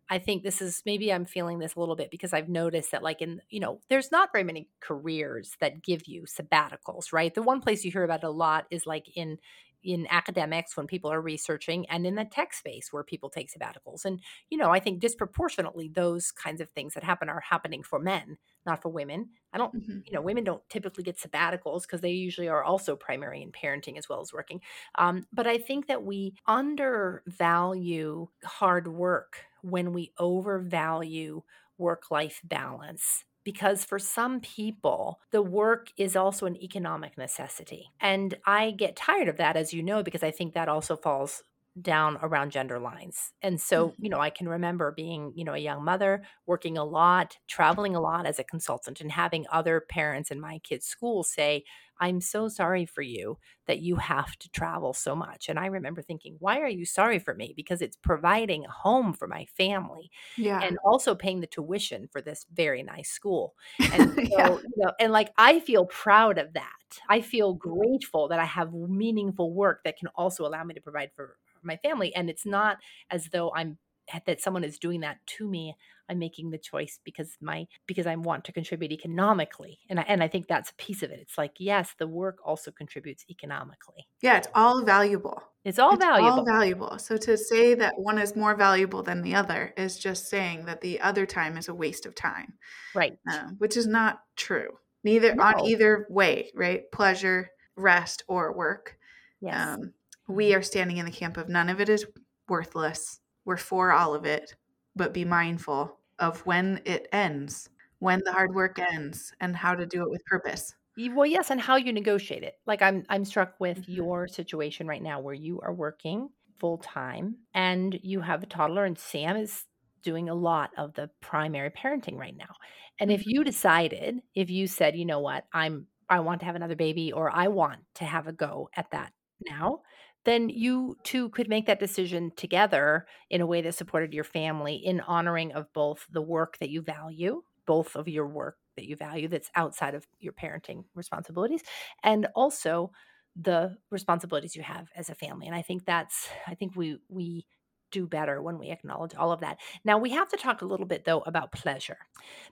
I 0.09 0.19
think 0.19 0.43
this 0.43 0.63
is 0.63 0.83
maybe 0.87 1.13
I'm 1.13 1.25
feeling 1.25 1.59
this 1.59 1.75
a 1.75 1.81
little 1.81 1.97
bit 1.97 2.11
because 2.11 2.33
I've 2.33 2.49
noticed 2.49 2.93
that, 2.93 3.03
like, 3.03 3.23
in, 3.23 3.41
you 3.51 3.61
know, 3.61 3.81
there's 3.89 4.13
not 4.13 4.31
very 4.33 4.45
many 4.45 4.69
careers 4.81 5.57
that 5.61 5.83
give 5.83 6.07
you 6.07 6.25
sabbaticals, 6.25 7.13
right? 7.13 7.35
The 7.35 7.43
one 7.43 7.61
place 7.61 7.85
you 7.85 7.91
hear 7.91 8.05
about 8.05 8.23
it 8.23 8.27
a 8.27 8.31
lot 8.31 8.67
is 8.71 8.87
like 8.87 9.07
in, 9.17 9.39
in 9.87 10.07
academics 10.11 10.77
when 10.77 10.87
people 10.87 11.11
are 11.13 11.21
researching 11.21 11.87
and 11.89 12.07
in 12.07 12.17
the 12.17 12.25
tech 12.25 12.53
space 12.53 12.89
where 12.91 13.05
people 13.05 13.31
take 13.31 13.49
sabbaticals 13.51 14.05
and 14.05 14.21
you 14.51 14.59
know 14.59 14.71
i 14.71 14.81
think 14.81 15.01
disproportionately 15.01 15.89
those 15.89 16.33
kinds 16.33 16.61
of 16.61 16.69
things 16.71 16.95
that 16.95 17.05
happen 17.05 17.29
are 17.29 17.41
happening 17.41 17.83
for 17.83 17.99
men 17.99 18.37
not 18.67 18.83
for 18.83 18.89
women 18.89 19.29
i 19.53 19.59
don't 19.59 19.75
mm-hmm. 19.75 19.99
you 20.05 20.13
know 20.13 20.21
women 20.21 20.43
don't 20.43 20.69
typically 20.69 21.05
get 21.05 21.19
sabbaticals 21.19 21.83
because 21.83 22.01
they 22.01 22.11
usually 22.11 22.49
are 22.49 22.65
also 22.65 22.97
primary 22.97 23.43
in 23.43 23.53
parenting 23.53 23.97
as 23.97 24.09
well 24.09 24.21
as 24.21 24.33
working 24.33 24.61
um, 24.97 25.25
but 25.33 25.47
i 25.47 25.57
think 25.57 25.87
that 25.87 26.03
we 26.03 26.35
undervalue 26.47 28.27
hard 28.45 28.89
work 28.89 29.39
when 29.67 29.93
we 29.93 30.13
overvalue 30.19 31.43
work 31.79 32.11
life 32.11 32.41
balance 32.45 33.25
because 33.47 33.85
for 33.85 34.01
some 34.01 34.41
people, 34.41 35.21
the 35.31 35.41
work 35.41 35.93
is 35.97 36.17
also 36.17 36.47
an 36.47 36.61
economic 36.61 37.17
necessity. 37.17 37.93
And 38.01 38.37
I 38.45 38.73
get 38.73 38.97
tired 38.97 39.29
of 39.29 39.37
that, 39.37 39.57
as 39.57 39.73
you 39.73 39.85
know, 39.85 40.03
because 40.03 40.25
I 40.25 40.33
think 40.33 40.55
that 40.55 40.69
also 40.69 40.97
falls 40.97 41.45
down 41.81 42.19
around 42.23 42.51
gender 42.51 42.81
lines. 42.81 43.33
And 43.43 43.61
so, 43.61 43.89
mm-hmm. 43.89 44.05
you 44.05 44.11
know, 44.11 44.19
I 44.19 44.31
can 44.31 44.49
remember 44.49 44.91
being, 44.91 45.33
you 45.37 45.45
know, 45.45 45.55
a 45.55 45.59
young 45.59 45.85
mother, 45.85 46.25
working 46.47 46.77
a 46.77 46.85
lot, 46.85 47.37
traveling 47.47 47.95
a 47.95 48.01
lot 48.01 48.27
as 48.27 48.41
a 48.41 48.45
consultant, 48.45 49.01
and 49.01 49.13
having 49.13 49.47
other 49.53 49.81
parents 49.81 50.33
in 50.33 50.41
my 50.41 50.59
kids' 50.59 50.87
school 50.87 51.23
say, 51.23 51.63
I'm 52.01 52.21
so 52.21 52.49
sorry 52.49 52.87
for 52.87 53.03
you 53.03 53.39
that 53.67 53.81
you 53.81 53.97
have 53.97 54.37
to 54.37 54.51
travel 54.51 54.93
so 54.93 55.15
much. 55.15 55.49
And 55.49 55.59
I 55.59 55.67
remember 55.67 56.03
thinking, 56.03 56.37
why 56.39 56.61
are 56.61 56.69
you 56.69 56.85
sorry 56.85 57.19
for 57.19 57.35
me? 57.35 57.53
Because 57.57 57.83
it's 57.83 57.97
providing 57.97 58.65
a 58.65 58.71
home 58.71 59.13
for 59.13 59.27
my 59.27 59.47
family 59.57 60.11
yeah. 60.37 60.61
and 60.63 60.79
also 60.85 61.15
paying 61.15 61.41
the 61.41 61.47
tuition 61.47 62.09
for 62.11 62.21
this 62.21 62.47
very 62.53 62.83
nice 62.83 63.11
school. 63.11 63.55
And 63.93 64.15
so, 64.15 64.21
yeah. 64.21 64.49
you 64.51 64.73
know, 64.77 64.93
and 65.01 65.13
like 65.13 65.33
I 65.39 65.61
feel 65.61 65.87
proud 65.87 66.39
of 66.39 66.53
that. 66.55 66.71
I 67.09 67.21
feel 67.21 67.55
grateful 67.55 68.29
that 68.29 68.39
I 68.39 68.45
have 68.45 68.73
meaningful 68.73 69.53
work 69.53 69.83
that 69.85 69.99
can 69.99 70.09
also 70.15 70.47
allow 70.47 70.63
me 70.65 70.75
to 70.75 70.81
provide 70.81 71.11
for 71.15 71.37
my 71.63 71.77
family 71.79 72.15
and 72.15 72.31
it's 72.31 72.47
not 72.47 72.79
as 73.11 73.29
though 73.33 73.53
i'm 73.55 73.77
that 74.25 74.41
someone 74.41 74.63
is 74.63 74.79
doing 74.79 75.01
that 75.01 75.19
to 75.27 75.49
me 75.49 75.75
I'm 76.09 76.19
making 76.19 76.51
the 76.51 76.59
choice 76.59 76.99
because 77.05 77.37
my 77.41 77.67
because 77.87 78.07
I 78.07 78.17
want 78.17 78.45
to 78.45 78.53
contribute 78.53 78.93
economically. 78.93 79.79
And 79.89 80.01
I, 80.01 80.05
and 80.09 80.23
I 80.23 80.29
think 80.29 80.49
that's 80.49 80.71
a 80.71 80.75
piece 80.75 81.03
of 81.03 81.11
it. 81.11 81.21
It's 81.21 81.39
like 81.39 81.53
yes, 81.59 81.95
the 81.99 82.07
work 82.07 82.39
also 82.45 82.71
contributes 82.71 83.25
economically. 83.31 84.07
Yeah, 84.21 84.39
it's 84.39 84.49
all 84.55 84.83
valuable. 84.83 85.43
It's 85.65 85.79
all 85.79 85.95
it's 85.95 86.05
valuable. 86.05 86.39
All 86.39 86.45
valuable. 86.45 86.99
So 86.99 87.17
to 87.17 87.37
say 87.37 87.75
that 87.75 87.99
one 87.99 88.19
is 88.19 88.37
more 88.37 88.55
valuable 88.55 89.03
than 89.03 89.23
the 89.23 89.35
other 89.35 89.75
is 89.77 89.99
just 89.99 90.29
saying 90.29 90.67
that 90.67 90.81
the 90.81 91.01
other 91.01 91.27
time 91.27 91.57
is 91.57 91.69
a 91.69 91.75
waste 91.75 92.07
of 92.07 92.15
time. 92.15 92.55
Right. 92.95 93.19
Um, 93.31 93.57
which 93.59 93.77
is 93.77 93.87
not 93.87 94.21
true. 94.37 94.79
Neither 95.03 95.35
no. 95.35 95.43
on 95.43 95.61
either 95.67 96.07
way, 96.09 96.51
right? 96.55 96.91
Pleasure, 96.93 97.51
rest, 97.77 98.23
or 98.29 98.57
work. 98.57 98.97
Yes. 99.41 99.57
Um, 99.57 99.93
we 100.29 100.55
are 100.55 100.63
standing 100.63 100.97
in 100.97 101.05
the 101.05 101.13
camp 101.13 101.37
of 101.37 101.49
none 101.49 101.69
of 101.69 101.81
it 101.81 101.89
is 101.89 102.07
worthless. 102.49 103.21
We're 103.45 103.57
for 103.57 103.93
all 103.93 104.15
of 104.15 104.25
it, 104.25 104.55
but 104.97 105.15
be 105.15 105.25
mindful 105.25 105.99
of 106.19 106.41
when 106.47 106.81
it 106.85 107.07
ends, 107.13 107.69
when 107.99 108.23
the 108.25 108.33
hard 108.33 108.55
work 108.55 108.79
ends, 108.79 109.33
and 109.41 109.55
how 109.55 109.75
to 109.75 109.87
do 109.87 110.03
it 110.03 110.11
with 110.11 110.25
purpose. 110.25 110.75
Well, 110.97 111.27
yes, 111.27 111.51
and 111.51 111.61
how 111.61 111.77
you 111.77 111.93
negotiate 111.93 112.43
it. 112.43 112.55
Like 112.67 112.81
I'm 112.81 113.05
I'm 113.09 113.25
struck 113.25 113.55
with 113.61 113.83
mm-hmm. 113.83 113.93
your 113.93 114.29
situation 114.29 114.87
right 114.87 115.03
now 115.03 115.21
where 115.21 115.35
you 115.35 115.61
are 115.61 115.75
working 115.75 116.31
full 116.59 116.79
time 116.79 117.37
and 117.53 117.99
you 118.03 118.23
have 118.23 118.43
a 118.43 118.47
toddler 118.47 118.87
and 118.87 118.99
Sam 118.99 119.37
is 119.37 119.65
doing 120.03 120.31
a 120.31 120.35
lot 120.35 120.71
of 120.79 120.95
the 120.95 121.11
primary 121.21 121.71
parenting 121.71 122.17
right 122.17 122.37
now. 122.37 122.55
And 122.99 123.11
if 123.11 123.21
mm-hmm. 123.21 123.31
you 123.31 123.45
decided, 123.45 124.23
if 124.35 124.49
you 124.49 124.67
said, 124.67 124.97
you 124.97 125.05
know 125.05 125.21
what, 125.21 125.45
I'm 125.53 125.87
I 126.09 126.21
want 126.21 126.41
to 126.41 126.47
have 126.47 126.55
another 126.55 126.77
baby 126.77 127.13
or 127.13 127.31
I 127.31 127.49
want 127.49 127.81
to 127.97 128.05
have 128.05 128.27
a 128.27 128.33
go 128.33 128.71
at 128.75 128.91
that 128.93 129.13
now, 129.45 129.81
then 130.27 130.51
you 130.51 130.99
two 131.05 131.31
could 131.31 131.49
make 131.49 131.67
that 131.67 131.81
decision 131.81 132.33
together 132.37 133.07
in 133.31 133.41
a 133.41 133.47
way 133.47 133.63
that 133.63 133.75
supported 133.75 134.13
your 134.13 134.25
family 134.25 134.75
in 134.77 135.01
honoring 135.01 135.53
of 135.53 135.73
both 135.73 136.07
the 136.11 136.21
work 136.21 136.59
that 136.59 136.69
you 136.69 136.83
value, 136.83 137.43
both 137.67 137.97
of 137.97 138.09
your 138.09 138.27
work 138.27 138.59
that 138.77 138.85
you 138.87 138.97
value 138.97 139.29
that's 139.29 139.51
outside 139.55 139.95
of 139.95 140.07
your 140.19 140.35
parenting 140.35 140.85
responsibilities, 140.95 141.63
and 142.03 142.27
also 142.35 142.91
the 143.35 143.77
responsibilities 143.91 144.57
you 144.57 144.63
have 144.63 144.89
as 144.97 145.09
a 145.09 145.15
family. 145.15 145.47
And 145.47 145.57
I 145.57 145.63
think 145.63 145.87
that's 145.87 146.29
I 146.47 146.55
think 146.55 146.77
we 146.77 146.99
we 147.09 147.47
do 147.93 148.07
better 148.07 148.43
when 148.43 148.59
we 148.59 148.71
acknowledge 148.71 149.15
all 149.15 149.33
of 149.33 149.41
that. 149.41 149.59
Now 149.85 149.97
we 149.97 150.11
have 150.11 150.29
to 150.31 150.37
talk 150.37 150.61
a 150.61 150.67
little 150.67 150.87
bit 150.87 151.05
though 151.05 151.21
about 151.21 151.53
pleasure. 151.53 151.99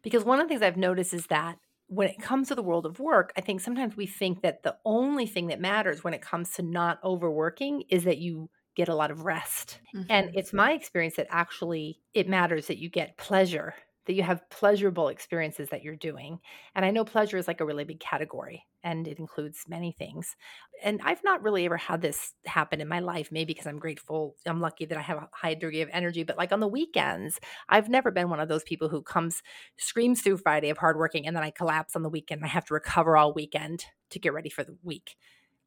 Because 0.03 0.25
one 0.25 0.41
of 0.41 0.47
the 0.47 0.49
things 0.49 0.63
I've 0.63 0.77
noticed 0.77 1.13
is 1.13 1.27
that 1.27 1.59
when 1.95 2.09
it 2.09 2.21
comes 2.21 2.49
to 2.49 2.55
the 2.55 2.63
world 2.63 2.87
of 2.87 2.99
work, 2.99 3.33
I 3.37 3.41
think 3.41 3.61
sometimes 3.61 3.97
we 3.97 4.07
think 4.07 4.43
that 4.43 4.63
the 4.63 4.77
only 4.85 5.27
thing 5.27 5.49
that 5.49 5.61
matters 5.61 6.03
when 6.03 6.15
it 6.15 6.23
comes 6.23 6.53
to 6.55 6.63
not 6.63 6.99
overworking 7.05 7.85
is 7.89 8.05
that 8.05 8.19
you 8.19 8.51
get 8.75 8.89
a 8.89 8.95
lot 8.95 9.11
of 9.11 9.25
rest. 9.25 9.81
Mm-hmm. 9.95 10.11
And 10.11 10.31
it's 10.35 10.53
my 10.53 10.73
experience 10.73 11.17
that 11.17 11.29
actually 11.31 12.01
it 12.13 12.29
matters 12.29 12.67
that 12.67 12.79
you 12.79 12.91
get 12.91 13.17
pleasure 13.17 13.75
that 14.07 14.15
you 14.15 14.23
have 14.23 14.49
pleasurable 14.51 15.09
experiences 15.09 15.69
that 15.71 15.83
you're 15.83 15.97
doing. 15.97 16.39
And 16.75 16.85
I 16.85 16.91
know 16.91 17.05
pleasure 17.05 17.39
is 17.39 17.49
like 17.49 17.61
a 17.61 17.65
really 17.65 17.85
big 17.85 18.01
category 18.01 18.67
and 18.83 19.09
it 19.09 19.19
includes 19.19 19.65
many 19.67 19.93
things. 19.93 20.37
And 20.83 21.01
I've 21.03 21.25
not 21.25 21.43
really 21.43 21.65
ever 21.65 21.79
had 21.79 22.03
this 22.03 22.35
happen 22.45 22.81
in 22.81 22.89
my 22.89 23.01
life, 23.01 23.31
maybe 23.33 23.55
because 23.55 23.67
I'm 23.67 23.79
grateful, 23.79 24.37
I'm 24.45 24.61
lucky 24.61 24.85
that 24.85 24.99
I 24.99 25.01
have 25.01 25.19
a 25.19 25.29
high 25.33 25.55
degree 25.55 25.81
of 25.81 25.89
energy. 25.93 26.23
But 26.23 26.37
like 26.37 26.53
on 26.53 26.61
the 26.61 26.69
weekends, 26.69 27.41
I've 27.69 27.89
never 27.89 28.11
been 28.11 28.29
one 28.29 28.41
of 28.41 28.49
those 28.49 28.63
people 28.63 28.89
who 28.89 29.03
comes, 29.03 29.43
screams 29.79 30.21
through 30.21 30.37
Friday 30.39 30.69
of 30.69 30.79
hardworking, 30.79 31.27
and 31.27 31.35
then 31.35 31.43
I 31.43 31.51
collapse 31.51 31.97
on 31.97 32.03
the 32.03 32.11
weekend. 32.11 32.45
I 32.45 32.49
have 32.49 32.67
to 32.67 32.75
recover 32.75 33.17
all 33.17 33.33
weekend 33.33 33.87
to 34.11 34.19
get 34.19 34.35
ready 34.35 34.51
for 34.51 34.65
the 34.65 34.77
week. 34.83 35.17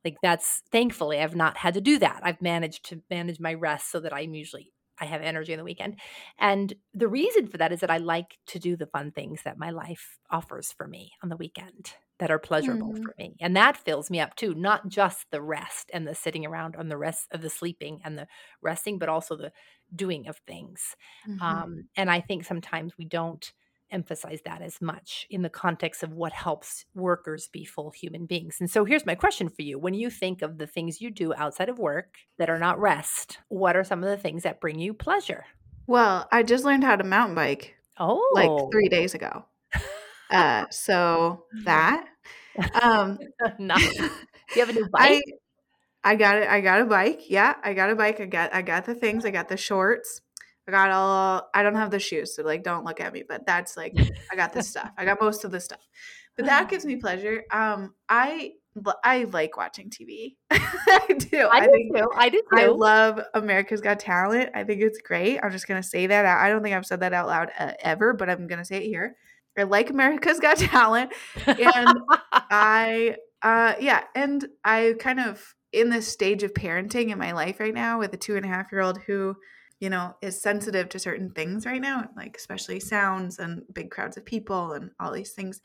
Like 0.05 0.17
that's 0.21 0.61
thankfully, 0.71 1.19
I've 1.19 1.35
not 1.35 1.57
had 1.57 1.73
to 1.73 1.81
do 1.81 1.97
that. 1.99 2.21
I've 2.23 2.41
managed 2.41 2.85
to 2.89 3.01
manage 3.09 3.39
my 3.39 3.55
rest 3.55 3.91
so 3.91 3.99
that 3.99 4.13
I'm 4.13 4.35
usually 4.35 4.71
I 4.99 5.05
have 5.05 5.21
energy 5.21 5.53
on 5.53 5.57
the 5.57 5.63
weekend. 5.63 5.99
And 6.39 6.73
the 6.93 7.07
reason 7.07 7.47
for 7.47 7.57
that 7.57 7.71
is 7.71 7.81
that 7.81 7.91
I 7.91 7.97
like 7.97 8.37
to 8.47 8.59
do 8.59 8.75
the 8.75 8.87
fun 8.87 9.11
things 9.11 9.41
that 9.43 9.57
my 9.57 9.69
life 9.69 10.17
offers 10.29 10.71
for 10.71 10.87
me 10.87 11.11
on 11.23 11.29
the 11.29 11.37
weekend 11.37 11.93
that 12.19 12.31
are 12.31 12.39
pleasurable 12.39 12.93
mm. 12.93 13.03
for 13.03 13.13
me. 13.17 13.35
And 13.39 13.55
that 13.55 13.77
fills 13.77 14.09
me 14.09 14.19
up 14.19 14.35
too, 14.35 14.55
not 14.55 14.87
just 14.87 15.27
the 15.31 15.41
rest 15.41 15.91
and 15.93 16.07
the 16.07 16.15
sitting 16.15 16.45
around 16.45 16.75
on 16.75 16.89
the 16.89 16.97
rest 16.97 17.27
of 17.31 17.41
the 17.41 17.49
sleeping 17.49 17.99
and 18.03 18.17
the 18.17 18.27
resting, 18.61 18.97
but 18.97 19.09
also 19.09 19.35
the 19.35 19.51
doing 19.95 20.27
of 20.27 20.37
things. 20.47 20.95
Mm-hmm. 21.27 21.41
Um, 21.41 21.83
and 21.95 22.09
I 22.09 22.21
think 22.21 22.45
sometimes 22.45 22.97
we 22.97 23.05
don't 23.05 23.51
emphasize 23.91 24.41
that 24.45 24.61
as 24.61 24.81
much 24.81 25.25
in 25.29 25.41
the 25.41 25.49
context 25.49 26.03
of 26.03 26.13
what 26.13 26.33
helps 26.33 26.85
workers 26.93 27.49
be 27.51 27.65
full 27.65 27.91
human 27.91 28.25
beings. 28.25 28.57
And 28.59 28.69
so 28.69 28.85
here's 28.85 29.05
my 29.05 29.15
question 29.15 29.49
for 29.49 29.61
you. 29.61 29.79
When 29.79 29.93
you 29.93 30.09
think 30.09 30.41
of 30.41 30.57
the 30.57 30.67
things 30.67 31.01
you 31.01 31.09
do 31.09 31.33
outside 31.33 31.69
of 31.69 31.79
work 31.79 32.15
that 32.37 32.49
are 32.49 32.59
not 32.59 32.79
rest, 32.79 33.39
what 33.47 33.75
are 33.75 33.83
some 33.83 34.03
of 34.03 34.09
the 34.09 34.17
things 34.17 34.43
that 34.43 34.61
bring 34.61 34.79
you 34.79 34.93
pleasure? 34.93 35.45
Well, 35.87 36.27
I 36.31 36.43
just 36.43 36.65
learned 36.65 36.83
how 36.83 36.95
to 36.95 37.03
mountain 37.03 37.35
bike. 37.35 37.75
Oh. 37.99 38.21
Like 38.33 38.71
3 38.71 38.89
days 38.89 39.13
ago. 39.13 39.45
Uh 40.29 40.65
so 40.71 41.45
that 41.63 42.05
um 42.81 43.17
nice. 43.59 43.99
You 44.55 44.61
have 44.61 44.69
a 44.69 44.79
new 44.79 44.87
bike? 44.87 45.23
I, 46.05 46.11
I 46.11 46.15
got 46.15 46.37
it. 46.37 46.47
I 46.47 46.61
got 46.61 46.79
a 46.79 46.85
bike. 46.85 47.29
Yeah, 47.29 47.55
I 47.61 47.73
got 47.73 47.89
a 47.89 47.95
bike. 47.95 48.21
I 48.21 48.25
got 48.25 48.53
I 48.53 48.61
got 48.61 48.85
the 48.85 48.95
things. 48.95 49.25
I 49.25 49.29
got 49.29 49.49
the 49.49 49.57
shorts. 49.57 50.21
I 50.67 50.71
got 50.71 50.91
all 50.91 51.49
I 51.53 51.63
don't 51.63 51.75
have 51.75 51.91
the 51.91 51.99
shoes, 51.99 52.35
so 52.35 52.43
like 52.43 52.63
don't 52.63 52.83
look 52.83 52.99
at 52.99 53.13
me, 53.13 53.23
but 53.27 53.45
that's 53.45 53.77
like 53.77 53.93
I 54.31 54.35
got 54.35 54.53
this 54.53 54.67
stuff. 54.67 54.91
I 54.97 55.05
got 55.05 55.21
most 55.21 55.45
of 55.45 55.51
the 55.51 55.59
stuff. 55.59 55.87
But 56.35 56.45
that 56.45 56.69
gives 56.69 56.85
me 56.85 56.97
pleasure. 56.97 57.43
Um 57.51 57.93
I 58.09 58.53
I 59.03 59.23
like 59.25 59.57
watching 59.57 59.89
TV. 59.89 60.35
I 60.51 61.15
do. 61.17 61.39
I, 61.39 61.57
I 61.57 61.65
do 61.65 61.71
think, 61.71 61.95
too. 61.95 62.07
I 62.15 62.29
do 62.29 62.37
too. 62.37 62.59
I 62.59 62.67
love 62.67 63.19
America's 63.33 63.81
Got 63.81 63.99
Talent. 63.99 64.51
I 64.53 64.63
think 64.63 64.81
it's 64.81 65.01
great. 65.01 65.39
I'm 65.41 65.51
just 65.51 65.67
gonna 65.67 65.83
say 65.83 66.07
that. 66.07 66.25
I 66.25 66.49
don't 66.49 66.61
think 66.61 66.75
I've 66.75 66.85
said 66.85 66.99
that 66.99 67.13
out 67.13 67.27
loud 67.27 67.51
uh, 67.57 67.73
ever, 67.79 68.13
but 68.13 68.29
I'm 68.29 68.47
gonna 68.47 68.65
say 68.65 68.77
it 68.77 68.87
here. 68.87 69.15
I 69.57 69.63
like 69.63 69.89
America's 69.89 70.39
Got 70.39 70.57
Talent, 70.57 71.13
and 71.47 71.99
I, 72.33 73.15
uh, 73.41 73.73
yeah, 73.79 74.03
and 74.13 74.47
I 74.63 74.95
kind 74.99 75.19
of 75.19 75.55
in 75.73 75.89
this 75.89 76.07
stage 76.07 76.43
of 76.43 76.53
parenting 76.53 77.09
in 77.09 77.17
my 77.17 77.31
life 77.31 77.59
right 77.59 77.73
now 77.73 77.99
with 77.99 78.13
a 78.13 78.17
two 78.17 78.35
and 78.35 78.45
a 78.45 78.49
half 78.49 78.71
year 78.71 78.81
old 78.81 78.99
who 78.99 79.35
you 79.79 79.89
know, 79.89 80.15
is 80.21 80.41
sensitive 80.41 80.89
to 80.89 80.99
certain 80.99 81.29
things 81.31 81.65
right 81.65 81.81
now, 81.81 82.09
like 82.15 82.35
especially 82.37 82.79
sounds 82.79 83.39
and 83.39 83.63
big 83.73 83.91
crowds 83.91 84.17
of 84.17 84.25
people 84.25 84.73
and 84.73 84.91
all 84.99 85.11
these 85.11 85.31
things. 85.31 85.61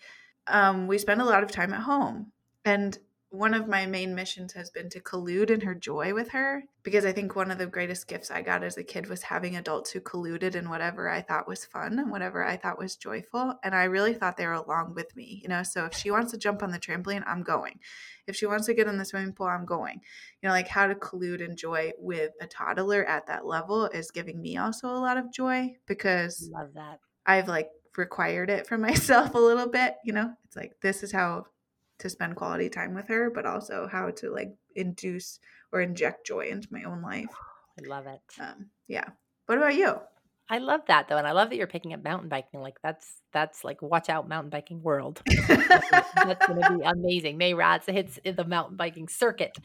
Um, 0.46 0.86
we 0.86 0.98
spend 0.98 1.20
a 1.20 1.26
lot 1.26 1.42
of 1.42 1.50
time 1.50 1.72
at 1.72 1.80
home. 1.80 2.32
And 2.64 2.98
one 3.32 3.54
of 3.54 3.66
my 3.66 3.86
main 3.86 4.14
missions 4.14 4.52
has 4.52 4.68
been 4.68 4.90
to 4.90 5.00
collude 5.00 5.48
in 5.48 5.62
her 5.62 5.74
joy 5.74 6.12
with 6.12 6.28
her 6.28 6.64
because 6.82 7.06
I 7.06 7.12
think 7.12 7.34
one 7.34 7.50
of 7.50 7.56
the 7.56 7.66
greatest 7.66 8.06
gifts 8.06 8.30
I 8.30 8.42
got 8.42 8.62
as 8.62 8.76
a 8.76 8.84
kid 8.84 9.08
was 9.08 9.22
having 9.22 9.56
adults 9.56 9.90
who 9.90 10.00
colluded 10.00 10.54
in 10.54 10.68
whatever 10.68 11.08
I 11.08 11.22
thought 11.22 11.48
was 11.48 11.64
fun 11.64 11.98
and 11.98 12.10
whatever 12.10 12.44
I 12.44 12.58
thought 12.58 12.78
was 12.78 12.94
joyful. 12.94 13.54
And 13.64 13.74
I 13.74 13.84
really 13.84 14.12
thought 14.12 14.36
they 14.36 14.46
were 14.46 14.52
along 14.52 14.92
with 14.94 15.16
me, 15.16 15.40
you 15.42 15.48
know. 15.48 15.62
So 15.62 15.86
if 15.86 15.94
she 15.94 16.10
wants 16.10 16.30
to 16.32 16.38
jump 16.38 16.62
on 16.62 16.72
the 16.72 16.78
trampoline, 16.78 17.24
I'm 17.26 17.42
going. 17.42 17.80
If 18.26 18.36
she 18.36 18.44
wants 18.44 18.66
to 18.66 18.74
get 18.74 18.86
in 18.86 18.98
the 18.98 19.04
swimming 19.06 19.32
pool, 19.32 19.46
I'm 19.46 19.64
going. 19.64 20.02
You 20.42 20.50
know, 20.50 20.52
like 20.52 20.68
how 20.68 20.86
to 20.86 20.94
collude 20.94 21.42
and 21.42 21.56
joy 21.56 21.92
with 21.98 22.32
a 22.42 22.46
toddler 22.46 23.02
at 23.06 23.28
that 23.28 23.46
level 23.46 23.86
is 23.86 24.10
giving 24.10 24.42
me 24.42 24.58
also 24.58 24.88
a 24.88 25.00
lot 25.00 25.16
of 25.16 25.32
joy 25.32 25.74
because 25.86 26.50
love 26.52 26.74
that. 26.74 27.00
I've 27.24 27.48
like 27.48 27.70
required 27.96 28.50
it 28.50 28.66
for 28.66 28.76
myself 28.88 29.34
a 29.34 29.38
little 29.38 29.70
bit, 29.70 29.96
you 30.04 30.12
know. 30.12 30.34
It's 30.44 30.56
like 30.56 30.74
this 30.82 31.02
is 31.02 31.12
how 31.12 31.46
to 32.02 32.10
spend 32.10 32.36
quality 32.36 32.68
time 32.68 32.94
with 32.94 33.08
her, 33.08 33.30
but 33.30 33.46
also 33.46 33.88
how 33.90 34.10
to 34.10 34.30
like 34.30 34.54
induce 34.76 35.38
or 35.72 35.80
inject 35.80 36.26
joy 36.26 36.48
into 36.48 36.68
my 36.70 36.82
own 36.84 37.00
life. 37.00 37.26
I 37.80 37.88
love 37.88 38.06
it. 38.06 38.20
Um, 38.40 38.66
yeah. 38.88 39.08
What 39.46 39.58
about 39.58 39.74
you? 39.74 39.98
I 40.50 40.58
love 40.58 40.82
that 40.88 41.08
though, 41.08 41.16
and 41.16 41.26
I 41.26 41.32
love 41.32 41.48
that 41.48 41.56
you're 41.56 41.66
picking 41.66 41.94
up 41.94 42.02
mountain 42.02 42.28
biking. 42.28 42.60
Like 42.60 42.76
that's 42.82 43.14
that's 43.32 43.64
like 43.64 43.80
watch 43.80 44.10
out, 44.10 44.28
mountain 44.28 44.50
biking 44.50 44.82
world. 44.82 45.22
that's, 45.48 46.46
going 46.46 46.60
to 46.60 46.78
be 46.78 46.84
amazing. 46.84 47.38
Mei 47.38 47.54
Rats 47.54 47.86
hits 47.86 48.18
the 48.24 48.44
mountain 48.44 48.76
biking 48.76 49.08
circuit. 49.08 49.56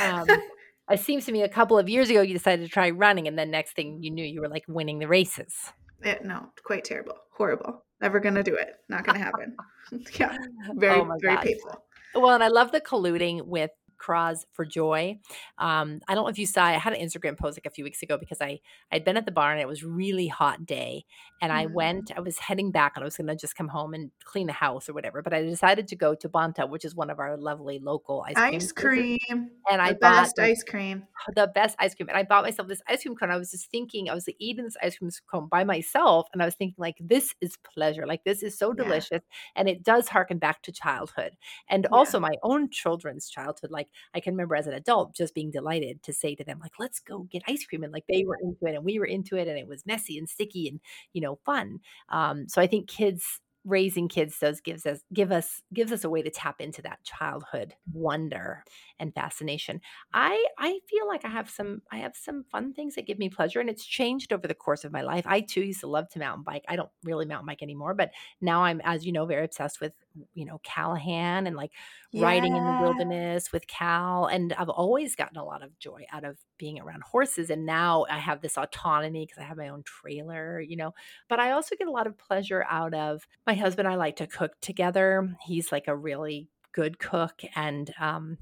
Um, 0.00 0.26
it 0.90 0.98
seems 0.98 1.26
to 1.26 1.32
me 1.32 1.42
a 1.42 1.48
couple 1.48 1.78
of 1.78 1.88
years 1.88 2.10
ago 2.10 2.22
you 2.22 2.32
decided 2.32 2.64
to 2.64 2.72
try 2.72 2.90
running, 2.90 3.28
and 3.28 3.38
then 3.38 3.50
next 3.50 3.76
thing 3.76 4.02
you 4.02 4.10
knew, 4.10 4.24
you 4.24 4.40
were 4.40 4.48
like 4.48 4.64
winning 4.66 4.98
the 4.98 5.06
races. 5.06 5.54
Yeah, 6.04 6.18
no, 6.22 6.46
quite 6.64 6.84
terrible, 6.84 7.16
horrible. 7.36 7.84
Never 8.00 8.20
gonna 8.20 8.42
do 8.42 8.54
it. 8.54 8.74
Not 8.88 9.04
gonna 9.04 9.18
happen. 9.18 9.56
yeah, 10.18 10.36
very 10.74 11.00
oh 11.00 11.16
very 11.20 11.36
painful. 11.38 11.84
Well, 12.14 12.34
and 12.34 12.44
I 12.44 12.48
love 12.48 12.72
the 12.72 12.80
colluding 12.80 13.46
with 13.46 13.70
Cross 14.02 14.46
for 14.52 14.64
Joy. 14.64 15.18
Um, 15.58 16.00
I 16.08 16.14
don't 16.14 16.24
know 16.24 16.30
if 16.30 16.38
you 16.38 16.46
saw, 16.46 16.64
I 16.64 16.72
had 16.72 16.92
an 16.92 17.00
Instagram 17.00 17.38
post 17.38 17.56
like 17.56 17.66
a 17.66 17.70
few 17.70 17.84
weeks 17.84 18.02
ago 18.02 18.18
because 18.18 18.40
I 18.40 18.60
I'd 18.90 19.04
been 19.04 19.16
at 19.16 19.26
the 19.26 19.32
bar 19.32 19.52
and 19.52 19.60
it 19.60 19.68
was 19.68 19.82
really 19.82 20.28
hot 20.28 20.66
day, 20.66 21.04
and. 21.40 21.52
I 21.52 21.66
went. 21.66 22.10
I 22.16 22.20
was 22.20 22.38
heading 22.38 22.70
back 22.70 22.92
and 22.96 23.02
I 23.02 23.06
was 23.06 23.16
going 23.16 23.26
to 23.26 23.36
just 23.36 23.56
come 23.56 23.68
home 23.68 23.94
and 23.94 24.10
clean 24.24 24.46
the 24.46 24.52
house 24.52 24.88
or 24.88 24.94
whatever. 24.94 25.22
But 25.22 25.34
I 25.34 25.42
decided 25.42 25.88
to 25.88 25.96
go 25.96 26.14
to 26.14 26.28
Bonta, 26.28 26.68
which 26.68 26.84
is 26.84 26.94
one 26.94 27.10
of 27.10 27.18
our 27.18 27.36
lovely 27.36 27.78
local 27.78 28.24
ice 28.26 28.34
cream. 28.34 28.54
Ice 28.54 28.72
cream, 28.72 29.50
and 29.70 29.82
I 29.82 29.92
the 29.92 29.98
best 29.98 30.36
bought 30.36 30.44
ice 30.44 30.64
cream. 30.64 31.04
The 31.36 31.50
best 31.54 31.76
ice 31.78 31.94
cream, 31.94 32.08
and 32.08 32.18
I 32.18 32.24
bought 32.24 32.42
myself 32.42 32.68
this 32.68 32.82
ice 32.88 33.02
cream 33.02 33.14
cone. 33.14 33.30
I 33.30 33.36
was 33.36 33.52
just 33.52 33.70
thinking, 33.70 34.10
I 34.10 34.14
was 34.14 34.26
like, 34.26 34.36
eating 34.40 34.64
this 34.64 34.76
ice 34.82 34.98
cream 34.98 35.10
cone 35.30 35.48
by 35.48 35.62
myself, 35.64 36.26
and 36.32 36.42
I 36.42 36.44
was 36.44 36.54
thinking, 36.54 36.74
like, 36.78 36.96
this 37.00 37.34
is 37.40 37.56
pleasure. 37.74 38.06
Like 38.06 38.24
this 38.24 38.42
is 38.42 38.58
so 38.58 38.72
delicious, 38.72 39.10
yeah. 39.22 39.52
and 39.56 39.68
it 39.68 39.82
does 39.82 40.08
harken 40.08 40.38
back 40.38 40.62
to 40.62 40.72
childhood, 40.72 41.32
and 41.68 41.84
yeah. 41.84 41.96
also 41.96 42.18
my 42.18 42.34
own 42.42 42.70
children's 42.70 43.28
childhood. 43.28 43.70
Like 43.70 43.88
I 44.14 44.20
can 44.20 44.34
remember 44.34 44.56
as 44.56 44.66
an 44.66 44.74
adult 44.74 45.14
just 45.14 45.34
being 45.34 45.50
delighted 45.50 46.02
to 46.04 46.12
say 46.12 46.34
to 46.34 46.44
them, 46.44 46.58
like, 46.60 46.72
let's 46.78 47.00
go 47.00 47.26
get 47.30 47.42
ice 47.46 47.64
cream. 47.64 47.82
And 47.82 47.92
like 47.92 48.04
they 48.08 48.24
were 48.24 48.38
into 48.42 48.66
it 48.66 48.74
and 48.74 48.84
we 48.84 48.98
were 48.98 49.06
into 49.06 49.36
it 49.36 49.48
and 49.48 49.58
it 49.58 49.68
was 49.68 49.86
messy 49.86 50.18
and 50.18 50.28
sticky 50.28 50.68
and, 50.68 50.80
you 51.12 51.20
know, 51.20 51.38
fun. 51.44 51.80
Um, 52.08 52.48
so 52.48 52.60
I 52.60 52.66
think 52.66 52.88
kids 52.88 53.40
raising 53.64 54.08
kids 54.08 54.38
does 54.40 54.60
gives 54.60 54.86
us 54.86 55.00
give 55.12 55.30
us 55.30 55.62
gives 55.72 55.92
us 55.92 56.02
a 56.02 56.10
way 56.10 56.20
to 56.20 56.30
tap 56.30 56.60
into 56.60 56.82
that 56.82 57.02
childhood 57.04 57.74
wonder 57.92 58.64
and 59.02 59.14
fascination. 59.14 59.80
I 60.14 60.44
i 60.58 60.78
feel 60.88 61.06
like 61.08 61.24
i 61.24 61.28
have 61.28 61.50
some 61.50 61.82
i 61.90 61.98
have 61.98 62.16
some 62.16 62.44
fun 62.50 62.72
things 62.72 62.94
that 62.94 63.06
give 63.06 63.18
me 63.18 63.28
pleasure 63.28 63.60
and 63.60 63.68
it's 63.68 63.84
changed 63.84 64.32
over 64.32 64.46
the 64.46 64.54
course 64.54 64.84
of 64.84 64.92
my 64.92 65.02
life. 65.02 65.24
I 65.26 65.40
too 65.40 65.62
used 65.62 65.80
to 65.80 65.88
love 65.88 66.08
to 66.10 66.18
mountain 66.18 66.44
bike. 66.44 66.64
I 66.68 66.76
don't 66.76 66.90
really 67.04 67.26
mountain 67.26 67.46
bike 67.46 67.62
anymore 67.62 67.94
but 67.94 68.10
now 68.40 68.64
i'm 68.64 68.80
as 68.84 69.04
you 69.04 69.12
know 69.12 69.26
very 69.26 69.44
obsessed 69.44 69.80
with 69.80 69.92
you 70.34 70.44
know 70.44 70.60
Callahan 70.62 71.46
and 71.46 71.56
like 71.56 71.72
yeah. 72.12 72.24
riding 72.24 72.54
in 72.54 72.64
the 72.64 72.78
wilderness 72.82 73.52
with 73.52 73.66
Cal 73.66 74.26
and 74.26 74.52
I've 74.52 74.68
always 74.68 75.16
gotten 75.16 75.38
a 75.38 75.44
lot 75.44 75.62
of 75.62 75.78
joy 75.78 76.04
out 76.12 76.24
of 76.24 76.38
being 76.58 76.78
around 76.78 77.02
horses 77.02 77.50
and 77.50 77.64
now 77.64 78.04
I 78.10 78.18
have 78.18 78.40
this 78.40 78.58
autonomy 78.58 79.26
because 79.26 79.40
I 79.40 79.46
have 79.46 79.56
my 79.56 79.68
own 79.68 79.82
trailer 79.84 80.60
you 80.60 80.76
know 80.76 80.94
but 81.28 81.40
I 81.40 81.52
also 81.52 81.76
get 81.76 81.88
a 81.88 81.92
lot 81.92 82.06
of 82.06 82.18
pleasure 82.18 82.64
out 82.68 82.94
of 82.94 83.26
my 83.46 83.54
husband 83.54 83.88
I 83.88 83.94
like 83.96 84.16
to 84.16 84.26
cook 84.26 84.52
together. 84.60 85.36
He's 85.44 85.72
like 85.72 85.88
a 85.88 85.96
really 85.96 86.48
good 86.72 86.98
cook 86.98 87.42
and 87.54 87.92
um 88.00 88.38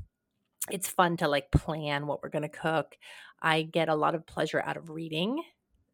it's 0.71 0.89
fun 0.89 1.17
to 1.17 1.29
like 1.29 1.51
plan 1.51 2.07
what 2.07 2.23
we're 2.23 2.29
going 2.29 2.43
to 2.43 2.49
cook 2.49 2.97
I 3.43 3.63
get 3.63 3.89
a 3.89 3.95
lot 3.95 4.15
of 4.15 4.27
pleasure 4.27 4.63
out 4.65 4.77
of 4.77 4.91
reading 4.91 5.43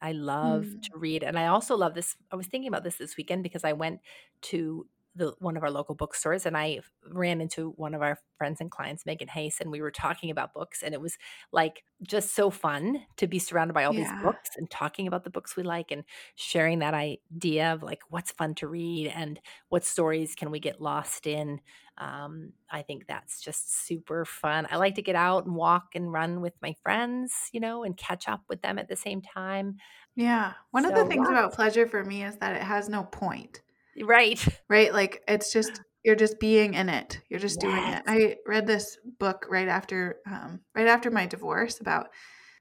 I 0.00 0.12
love 0.12 0.64
mm. 0.64 0.82
to 0.82 0.98
read. 0.98 1.22
And 1.22 1.38
I 1.38 1.46
also 1.46 1.76
love 1.76 1.94
this. 1.94 2.16
I 2.30 2.36
was 2.36 2.46
thinking 2.46 2.68
about 2.68 2.84
this 2.84 2.96
this 2.96 3.16
weekend 3.16 3.42
because 3.42 3.64
I 3.64 3.72
went 3.72 4.00
to 4.42 4.86
the 5.16 5.34
one 5.38 5.56
of 5.56 5.62
our 5.62 5.70
local 5.70 5.94
bookstores 5.94 6.46
and 6.46 6.56
I 6.56 6.80
ran 7.08 7.40
into 7.40 7.70
one 7.76 7.94
of 7.94 8.02
our 8.02 8.18
friends 8.36 8.60
and 8.60 8.70
clients, 8.70 9.06
Megan 9.06 9.28
Hayes, 9.28 9.58
and 9.60 9.70
we 9.70 9.80
were 9.80 9.90
talking 9.90 10.30
about 10.30 10.52
books. 10.52 10.82
And 10.82 10.94
it 10.94 11.00
was 11.00 11.16
like 11.52 11.84
just 12.06 12.34
so 12.34 12.50
fun 12.50 13.02
to 13.16 13.26
be 13.26 13.38
surrounded 13.38 13.72
by 13.72 13.84
all 13.84 13.94
yeah. 13.94 14.12
these 14.12 14.22
books 14.22 14.50
and 14.56 14.70
talking 14.70 15.06
about 15.06 15.24
the 15.24 15.30
books 15.30 15.56
we 15.56 15.62
like 15.62 15.90
and 15.90 16.04
sharing 16.34 16.80
that 16.80 16.94
idea 16.94 17.72
of 17.72 17.82
like 17.82 18.00
what's 18.10 18.30
fun 18.30 18.54
to 18.56 18.68
read 18.68 19.08
and 19.08 19.40
what 19.70 19.84
stories 19.84 20.34
can 20.34 20.50
we 20.50 20.60
get 20.60 20.80
lost 20.80 21.26
in. 21.26 21.60
Um, 21.98 22.52
I 22.70 22.82
think 22.82 23.06
that's 23.06 23.40
just 23.40 23.86
super 23.86 24.26
fun. 24.26 24.66
I 24.70 24.76
like 24.76 24.96
to 24.96 25.02
get 25.02 25.16
out 25.16 25.46
and 25.46 25.54
walk 25.54 25.94
and 25.94 26.12
run 26.12 26.42
with 26.42 26.52
my 26.60 26.74
friends, 26.82 27.32
you 27.52 27.60
know, 27.60 27.84
and 27.84 27.96
catch 27.96 28.28
up 28.28 28.42
with 28.48 28.60
them 28.60 28.78
at 28.78 28.88
the 28.88 28.96
same 28.96 29.22
time. 29.22 29.78
Yeah. 30.14 30.52
One 30.72 30.82
so, 30.82 30.90
of 30.90 30.94
the 30.94 31.06
things 31.06 31.28
about 31.28 31.54
pleasure 31.54 31.86
for 31.86 32.04
me 32.04 32.22
is 32.22 32.36
that 32.36 32.54
it 32.54 32.62
has 32.62 32.90
no 32.90 33.04
point. 33.04 33.62
Right. 34.02 34.44
Right. 34.68 34.92
Like 34.92 35.22
it's 35.28 35.52
just 35.52 35.80
you're 36.02 36.16
just 36.16 36.40
being 36.40 36.74
in 36.74 36.88
it. 36.88 37.20
You're 37.28 37.40
just 37.40 37.58
yes. 37.62 37.72
doing 37.72 37.92
it. 37.92 38.02
I 38.06 38.36
read 38.46 38.66
this 38.66 38.98
book 39.18 39.46
right 39.48 39.68
after 39.68 40.16
um, 40.26 40.60
right 40.74 40.88
after 40.88 41.10
my 41.10 41.26
divorce 41.26 41.80
about 41.80 42.08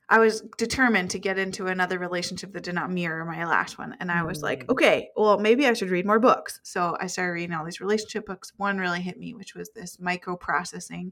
I 0.08 0.20
was 0.20 0.42
determined 0.58 1.12
to 1.12 1.20
get 1.20 1.40
into 1.40 1.68
another 1.68 1.98
relationship 1.98 2.54
that 2.54 2.64
did 2.64 2.76
not 2.76 2.92
mirror 2.92 3.26
my 3.26 3.44
last 3.46 3.80
one. 3.80 3.96
And 4.00 4.12
I 4.12 4.24
was 4.24 4.44
like, 4.44 4.66
mm. 4.66 4.70
okay, 4.70 5.10
well, 5.16 5.40
maybe 5.40 5.66
I 5.66 5.74
should 5.74 5.90
read 5.90 6.06
more 6.06 6.20
books. 6.20 6.60
So 6.64 6.96
I 7.00 7.08
started 7.08 7.32
reading 7.32 7.56
all 7.56 7.66
these 7.66 7.82
relationship 7.82 8.26
books. 8.26 8.54
One 8.58 8.78
really 8.78 9.02
hit 9.02 9.18
me, 9.18 9.34
which 9.34 9.56
was 9.56 9.70
this 9.70 10.00
micro 10.00 10.36
processing 10.36 11.12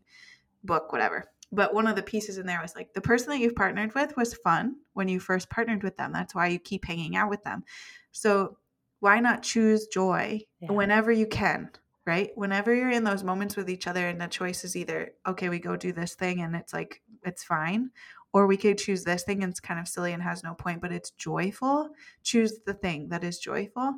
book, 0.63 0.91
whatever. 0.91 1.25
But 1.51 1.73
one 1.73 1.87
of 1.87 1.95
the 1.95 2.03
pieces 2.03 2.37
in 2.37 2.45
there 2.45 2.61
was 2.61 2.75
like, 2.75 2.93
the 2.93 3.01
person 3.01 3.29
that 3.29 3.39
you've 3.39 3.55
partnered 3.55 3.95
with 3.95 4.15
was 4.15 4.35
fun 4.35 4.75
when 4.93 5.07
you 5.07 5.19
first 5.19 5.49
partnered 5.49 5.83
with 5.83 5.97
them. 5.97 6.11
That's 6.13 6.35
why 6.35 6.47
you 6.47 6.59
keep 6.59 6.85
hanging 6.85 7.15
out 7.15 7.29
with 7.29 7.43
them. 7.43 7.63
So 8.11 8.57
why 9.03 9.19
not 9.19 9.43
choose 9.43 9.87
joy 9.87 10.39
yeah. 10.61 10.71
whenever 10.71 11.11
you 11.11 11.27
can 11.27 11.69
right 12.05 12.31
whenever 12.35 12.73
you're 12.73 12.89
in 12.89 13.03
those 13.03 13.21
moments 13.21 13.57
with 13.57 13.69
each 13.69 13.85
other 13.85 14.07
and 14.07 14.19
the 14.19 14.27
choice 14.27 14.63
is 14.63 14.77
either 14.77 15.11
okay 15.27 15.49
we 15.49 15.59
go 15.59 15.75
do 15.75 15.91
this 15.91 16.15
thing 16.15 16.39
and 16.39 16.55
it's 16.55 16.71
like 16.71 17.01
it's 17.23 17.43
fine 17.43 17.91
or 18.31 18.47
we 18.47 18.55
could 18.55 18.77
choose 18.77 19.03
this 19.03 19.23
thing 19.23 19.43
and 19.43 19.51
it's 19.51 19.59
kind 19.59 19.77
of 19.77 19.89
silly 19.89 20.13
and 20.13 20.23
has 20.23 20.41
no 20.41 20.53
point 20.53 20.79
but 20.79 20.93
it's 20.93 21.11
joyful 21.11 21.89
choose 22.23 22.59
the 22.65 22.73
thing 22.73 23.09
that 23.09 23.25
is 23.25 23.39
joyful 23.39 23.93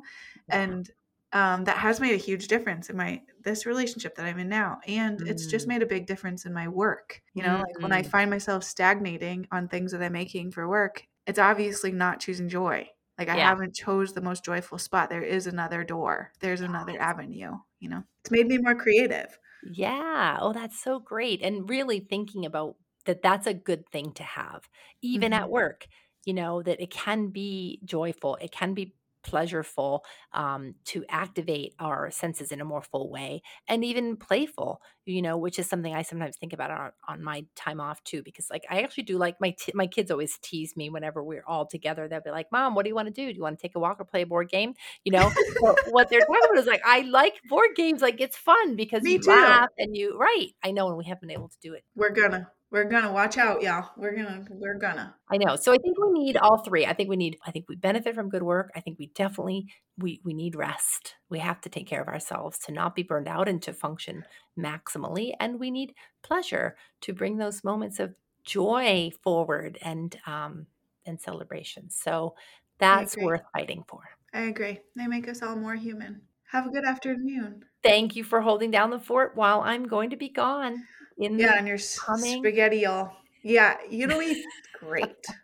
yeah. 0.48 0.60
and 0.62 0.90
um, 1.32 1.64
that 1.64 1.76
has 1.76 2.00
made 2.00 2.14
a 2.14 2.18
huge 2.18 2.48
difference 2.48 2.90
in 2.90 2.96
my 2.96 3.22
this 3.44 3.64
relationship 3.64 4.16
that 4.16 4.26
i'm 4.26 4.40
in 4.40 4.48
now 4.48 4.80
and 4.88 5.20
mm. 5.20 5.28
it's 5.28 5.46
just 5.46 5.66
mm. 5.66 5.68
made 5.68 5.82
a 5.82 5.86
big 5.86 6.06
difference 6.06 6.46
in 6.46 6.52
my 6.52 6.66
work 6.66 7.22
you 7.32 7.44
know 7.44 7.50
mm-hmm. 7.50 7.62
like 7.62 7.80
when 7.80 7.92
i 7.92 8.00
mm-hmm. 8.00 8.10
find 8.10 8.28
myself 8.28 8.64
stagnating 8.64 9.46
on 9.52 9.68
things 9.68 9.92
that 9.92 10.02
i'm 10.02 10.12
making 10.12 10.50
for 10.50 10.68
work 10.68 11.04
it's 11.28 11.38
obviously 11.38 11.92
not 11.92 12.18
choosing 12.18 12.48
joy 12.48 12.88
like 13.18 13.28
I 13.28 13.36
yeah. 13.36 13.48
haven't 13.48 13.74
chose 13.74 14.12
the 14.12 14.20
most 14.20 14.44
joyful 14.44 14.78
spot. 14.78 15.08
There 15.08 15.22
is 15.22 15.46
another 15.46 15.84
door. 15.84 16.32
There's 16.40 16.60
another 16.60 17.00
avenue, 17.00 17.52
you 17.80 17.88
know. 17.88 18.04
It's 18.20 18.30
made 18.30 18.46
me 18.46 18.58
more 18.58 18.74
creative. 18.74 19.38
Yeah. 19.72 20.38
Oh, 20.40 20.52
that's 20.52 20.82
so 20.82 20.98
great. 20.98 21.42
And 21.42 21.68
really 21.68 22.00
thinking 22.00 22.44
about 22.44 22.76
that 23.06 23.22
that's 23.22 23.46
a 23.46 23.54
good 23.54 23.88
thing 23.88 24.12
to 24.12 24.22
have 24.22 24.68
even 25.00 25.32
mm-hmm. 25.32 25.44
at 25.44 25.50
work, 25.50 25.86
you 26.24 26.34
know, 26.34 26.62
that 26.62 26.80
it 26.80 26.90
can 26.90 27.28
be 27.28 27.80
joyful. 27.84 28.36
It 28.40 28.52
can 28.52 28.74
be 28.74 28.94
pleasureful 29.26 30.00
um, 30.32 30.74
to 30.84 31.04
activate 31.08 31.74
our 31.78 32.10
senses 32.10 32.52
in 32.52 32.60
a 32.60 32.64
more 32.64 32.82
full 32.82 33.10
way 33.10 33.42
and 33.68 33.84
even 33.84 34.16
playful 34.16 34.80
you 35.04 35.22
know 35.22 35.36
which 35.36 35.58
is 35.58 35.68
something 35.68 35.94
i 35.94 36.02
sometimes 36.02 36.36
think 36.36 36.52
about 36.52 36.70
on, 36.70 36.90
on 37.08 37.22
my 37.22 37.44
time 37.54 37.80
off 37.80 38.02
too 38.04 38.22
because 38.22 38.48
like 38.50 38.64
i 38.70 38.80
actually 38.80 39.04
do 39.04 39.18
like 39.18 39.36
my 39.40 39.54
t- 39.58 39.72
my 39.74 39.86
kids 39.86 40.10
always 40.10 40.38
tease 40.42 40.76
me 40.76 40.90
whenever 40.90 41.22
we're 41.22 41.44
all 41.46 41.66
together. 41.66 42.08
They'll 42.08 42.20
be 42.20 42.30
like 42.30 42.50
mom 42.52 42.74
what 42.74 42.84
do 42.84 42.88
you 42.88 42.94
want 42.94 43.08
to 43.08 43.12
do? 43.12 43.26
Do 43.30 43.36
you 43.36 43.42
want 43.42 43.58
to 43.58 43.62
take 43.62 43.74
a 43.74 43.78
walk 43.78 44.00
or 44.00 44.04
play 44.04 44.22
a 44.22 44.26
board 44.26 44.48
game? 44.48 44.74
You 45.04 45.12
know 45.12 45.30
what 45.90 46.08
they're 46.08 46.20
talking 46.20 46.36
about 46.44 46.58
is 46.58 46.66
like 46.66 46.82
i 46.84 47.00
like 47.02 47.34
board 47.48 47.70
games 47.76 48.02
like 48.02 48.20
it's 48.20 48.36
fun 48.36 48.76
because 48.76 49.02
me 49.02 49.12
you 49.12 49.18
too. 49.20 49.30
laugh 49.30 49.68
and 49.78 49.96
you 49.96 50.18
right 50.18 50.48
i 50.62 50.70
know 50.70 50.88
and 50.88 50.96
we 50.96 51.04
haven't 51.04 51.20
been 51.20 51.30
able 51.30 51.48
to 51.48 51.56
do 51.62 51.74
it 51.74 51.84
we're 51.94 52.10
gonna 52.10 52.48
we're 52.76 52.84
gonna 52.84 53.10
watch 53.10 53.38
out, 53.38 53.62
y'all. 53.62 53.88
We're 53.96 54.14
gonna, 54.14 54.44
we're 54.50 54.74
gonna. 54.74 55.14
I 55.30 55.38
know. 55.38 55.56
So 55.56 55.72
I 55.72 55.78
think 55.78 55.96
we 55.98 56.12
need 56.12 56.36
all 56.36 56.58
three. 56.58 56.84
I 56.84 56.92
think 56.92 57.08
we 57.08 57.16
need. 57.16 57.38
I 57.46 57.50
think 57.50 57.70
we 57.70 57.74
benefit 57.74 58.14
from 58.14 58.28
good 58.28 58.42
work. 58.42 58.70
I 58.76 58.80
think 58.80 58.98
we 58.98 59.06
definitely 59.14 59.72
we 59.96 60.20
we 60.24 60.34
need 60.34 60.54
rest. 60.54 61.14
We 61.30 61.38
have 61.38 61.62
to 61.62 61.70
take 61.70 61.86
care 61.86 62.02
of 62.02 62.08
ourselves 62.08 62.58
to 62.66 62.72
not 62.72 62.94
be 62.94 63.02
burned 63.02 63.28
out 63.28 63.48
and 63.48 63.62
to 63.62 63.72
function 63.72 64.26
maximally. 64.58 65.32
And 65.40 65.58
we 65.58 65.70
need 65.70 65.94
pleasure 66.22 66.76
to 67.00 67.14
bring 67.14 67.38
those 67.38 67.64
moments 67.64 67.98
of 67.98 68.14
joy 68.44 69.10
forward 69.22 69.78
and 69.80 70.14
um 70.26 70.66
and 71.06 71.18
celebration. 71.18 71.88
So 71.88 72.34
that's 72.78 73.16
worth 73.16 73.42
fighting 73.54 73.84
for. 73.88 74.02
I 74.34 74.42
agree. 74.42 74.80
They 74.94 75.06
make 75.06 75.28
us 75.28 75.40
all 75.40 75.56
more 75.56 75.76
human. 75.76 76.20
Have 76.50 76.66
a 76.66 76.70
good 76.70 76.84
afternoon. 76.84 77.64
Thank 77.82 78.16
you 78.16 78.22
for 78.22 78.42
holding 78.42 78.70
down 78.70 78.90
the 78.90 78.98
fort 78.98 79.34
while 79.34 79.62
I'm 79.62 79.88
going 79.88 80.10
to 80.10 80.16
be 80.16 80.28
gone 80.28 80.84
in 81.18 81.38
yeah, 81.38 81.54
and 81.58 81.66
your 81.68 81.78
coming. 81.98 82.38
spaghetti 82.42 82.86
all. 82.86 83.16
Yeah, 83.42 83.76
you 83.88 84.06
know, 84.06 84.20
eat 84.20 84.44
great. 84.78 85.26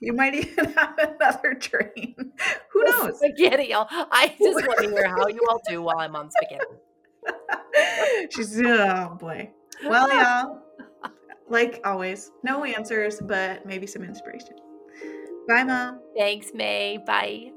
You 0.00 0.12
might 0.12 0.34
even 0.34 0.72
have 0.76 0.98
another 0.98 1.54
dream. 1.54 2.14
Who 2.72 2.84
knows? 2.84 3.18
Spaghetti 3.18 3.72
all. 3.72 3.86
I 3.90 4.34
just 4.38 4.66
want 4.66 4.78
to 4.80 4.90
hear 4.90 5.08
how 5.08 5.28
you 5.28 5.40
all 5.48 5.60
do 5.68 5.80
while 5.82 5.98
I'm 5.98 6.16
on 6.16 6.30
spaghetti. 6.30 6.64
She's 8.30 8.60
oh 8.60 9.16
boy. 9.18 9.50
Well, 9.84 10.08
y'all, 10.08 10.62
yeah. 11.04 11.10
Like 11.48 11.80
always, 11.84 12.32
no 12.42 12.64
answers, 12.64 13.20
but 13.20 13.64
maybe 13.64 13.86
some 13.86 14.02
inspiration. 14.02 14.56
Bye, 15.46 15.64
mom. 15.64 16.00
Thanks, 16.16 16.52
Mei. 16.54 16.98
Bye. 17.06 17.52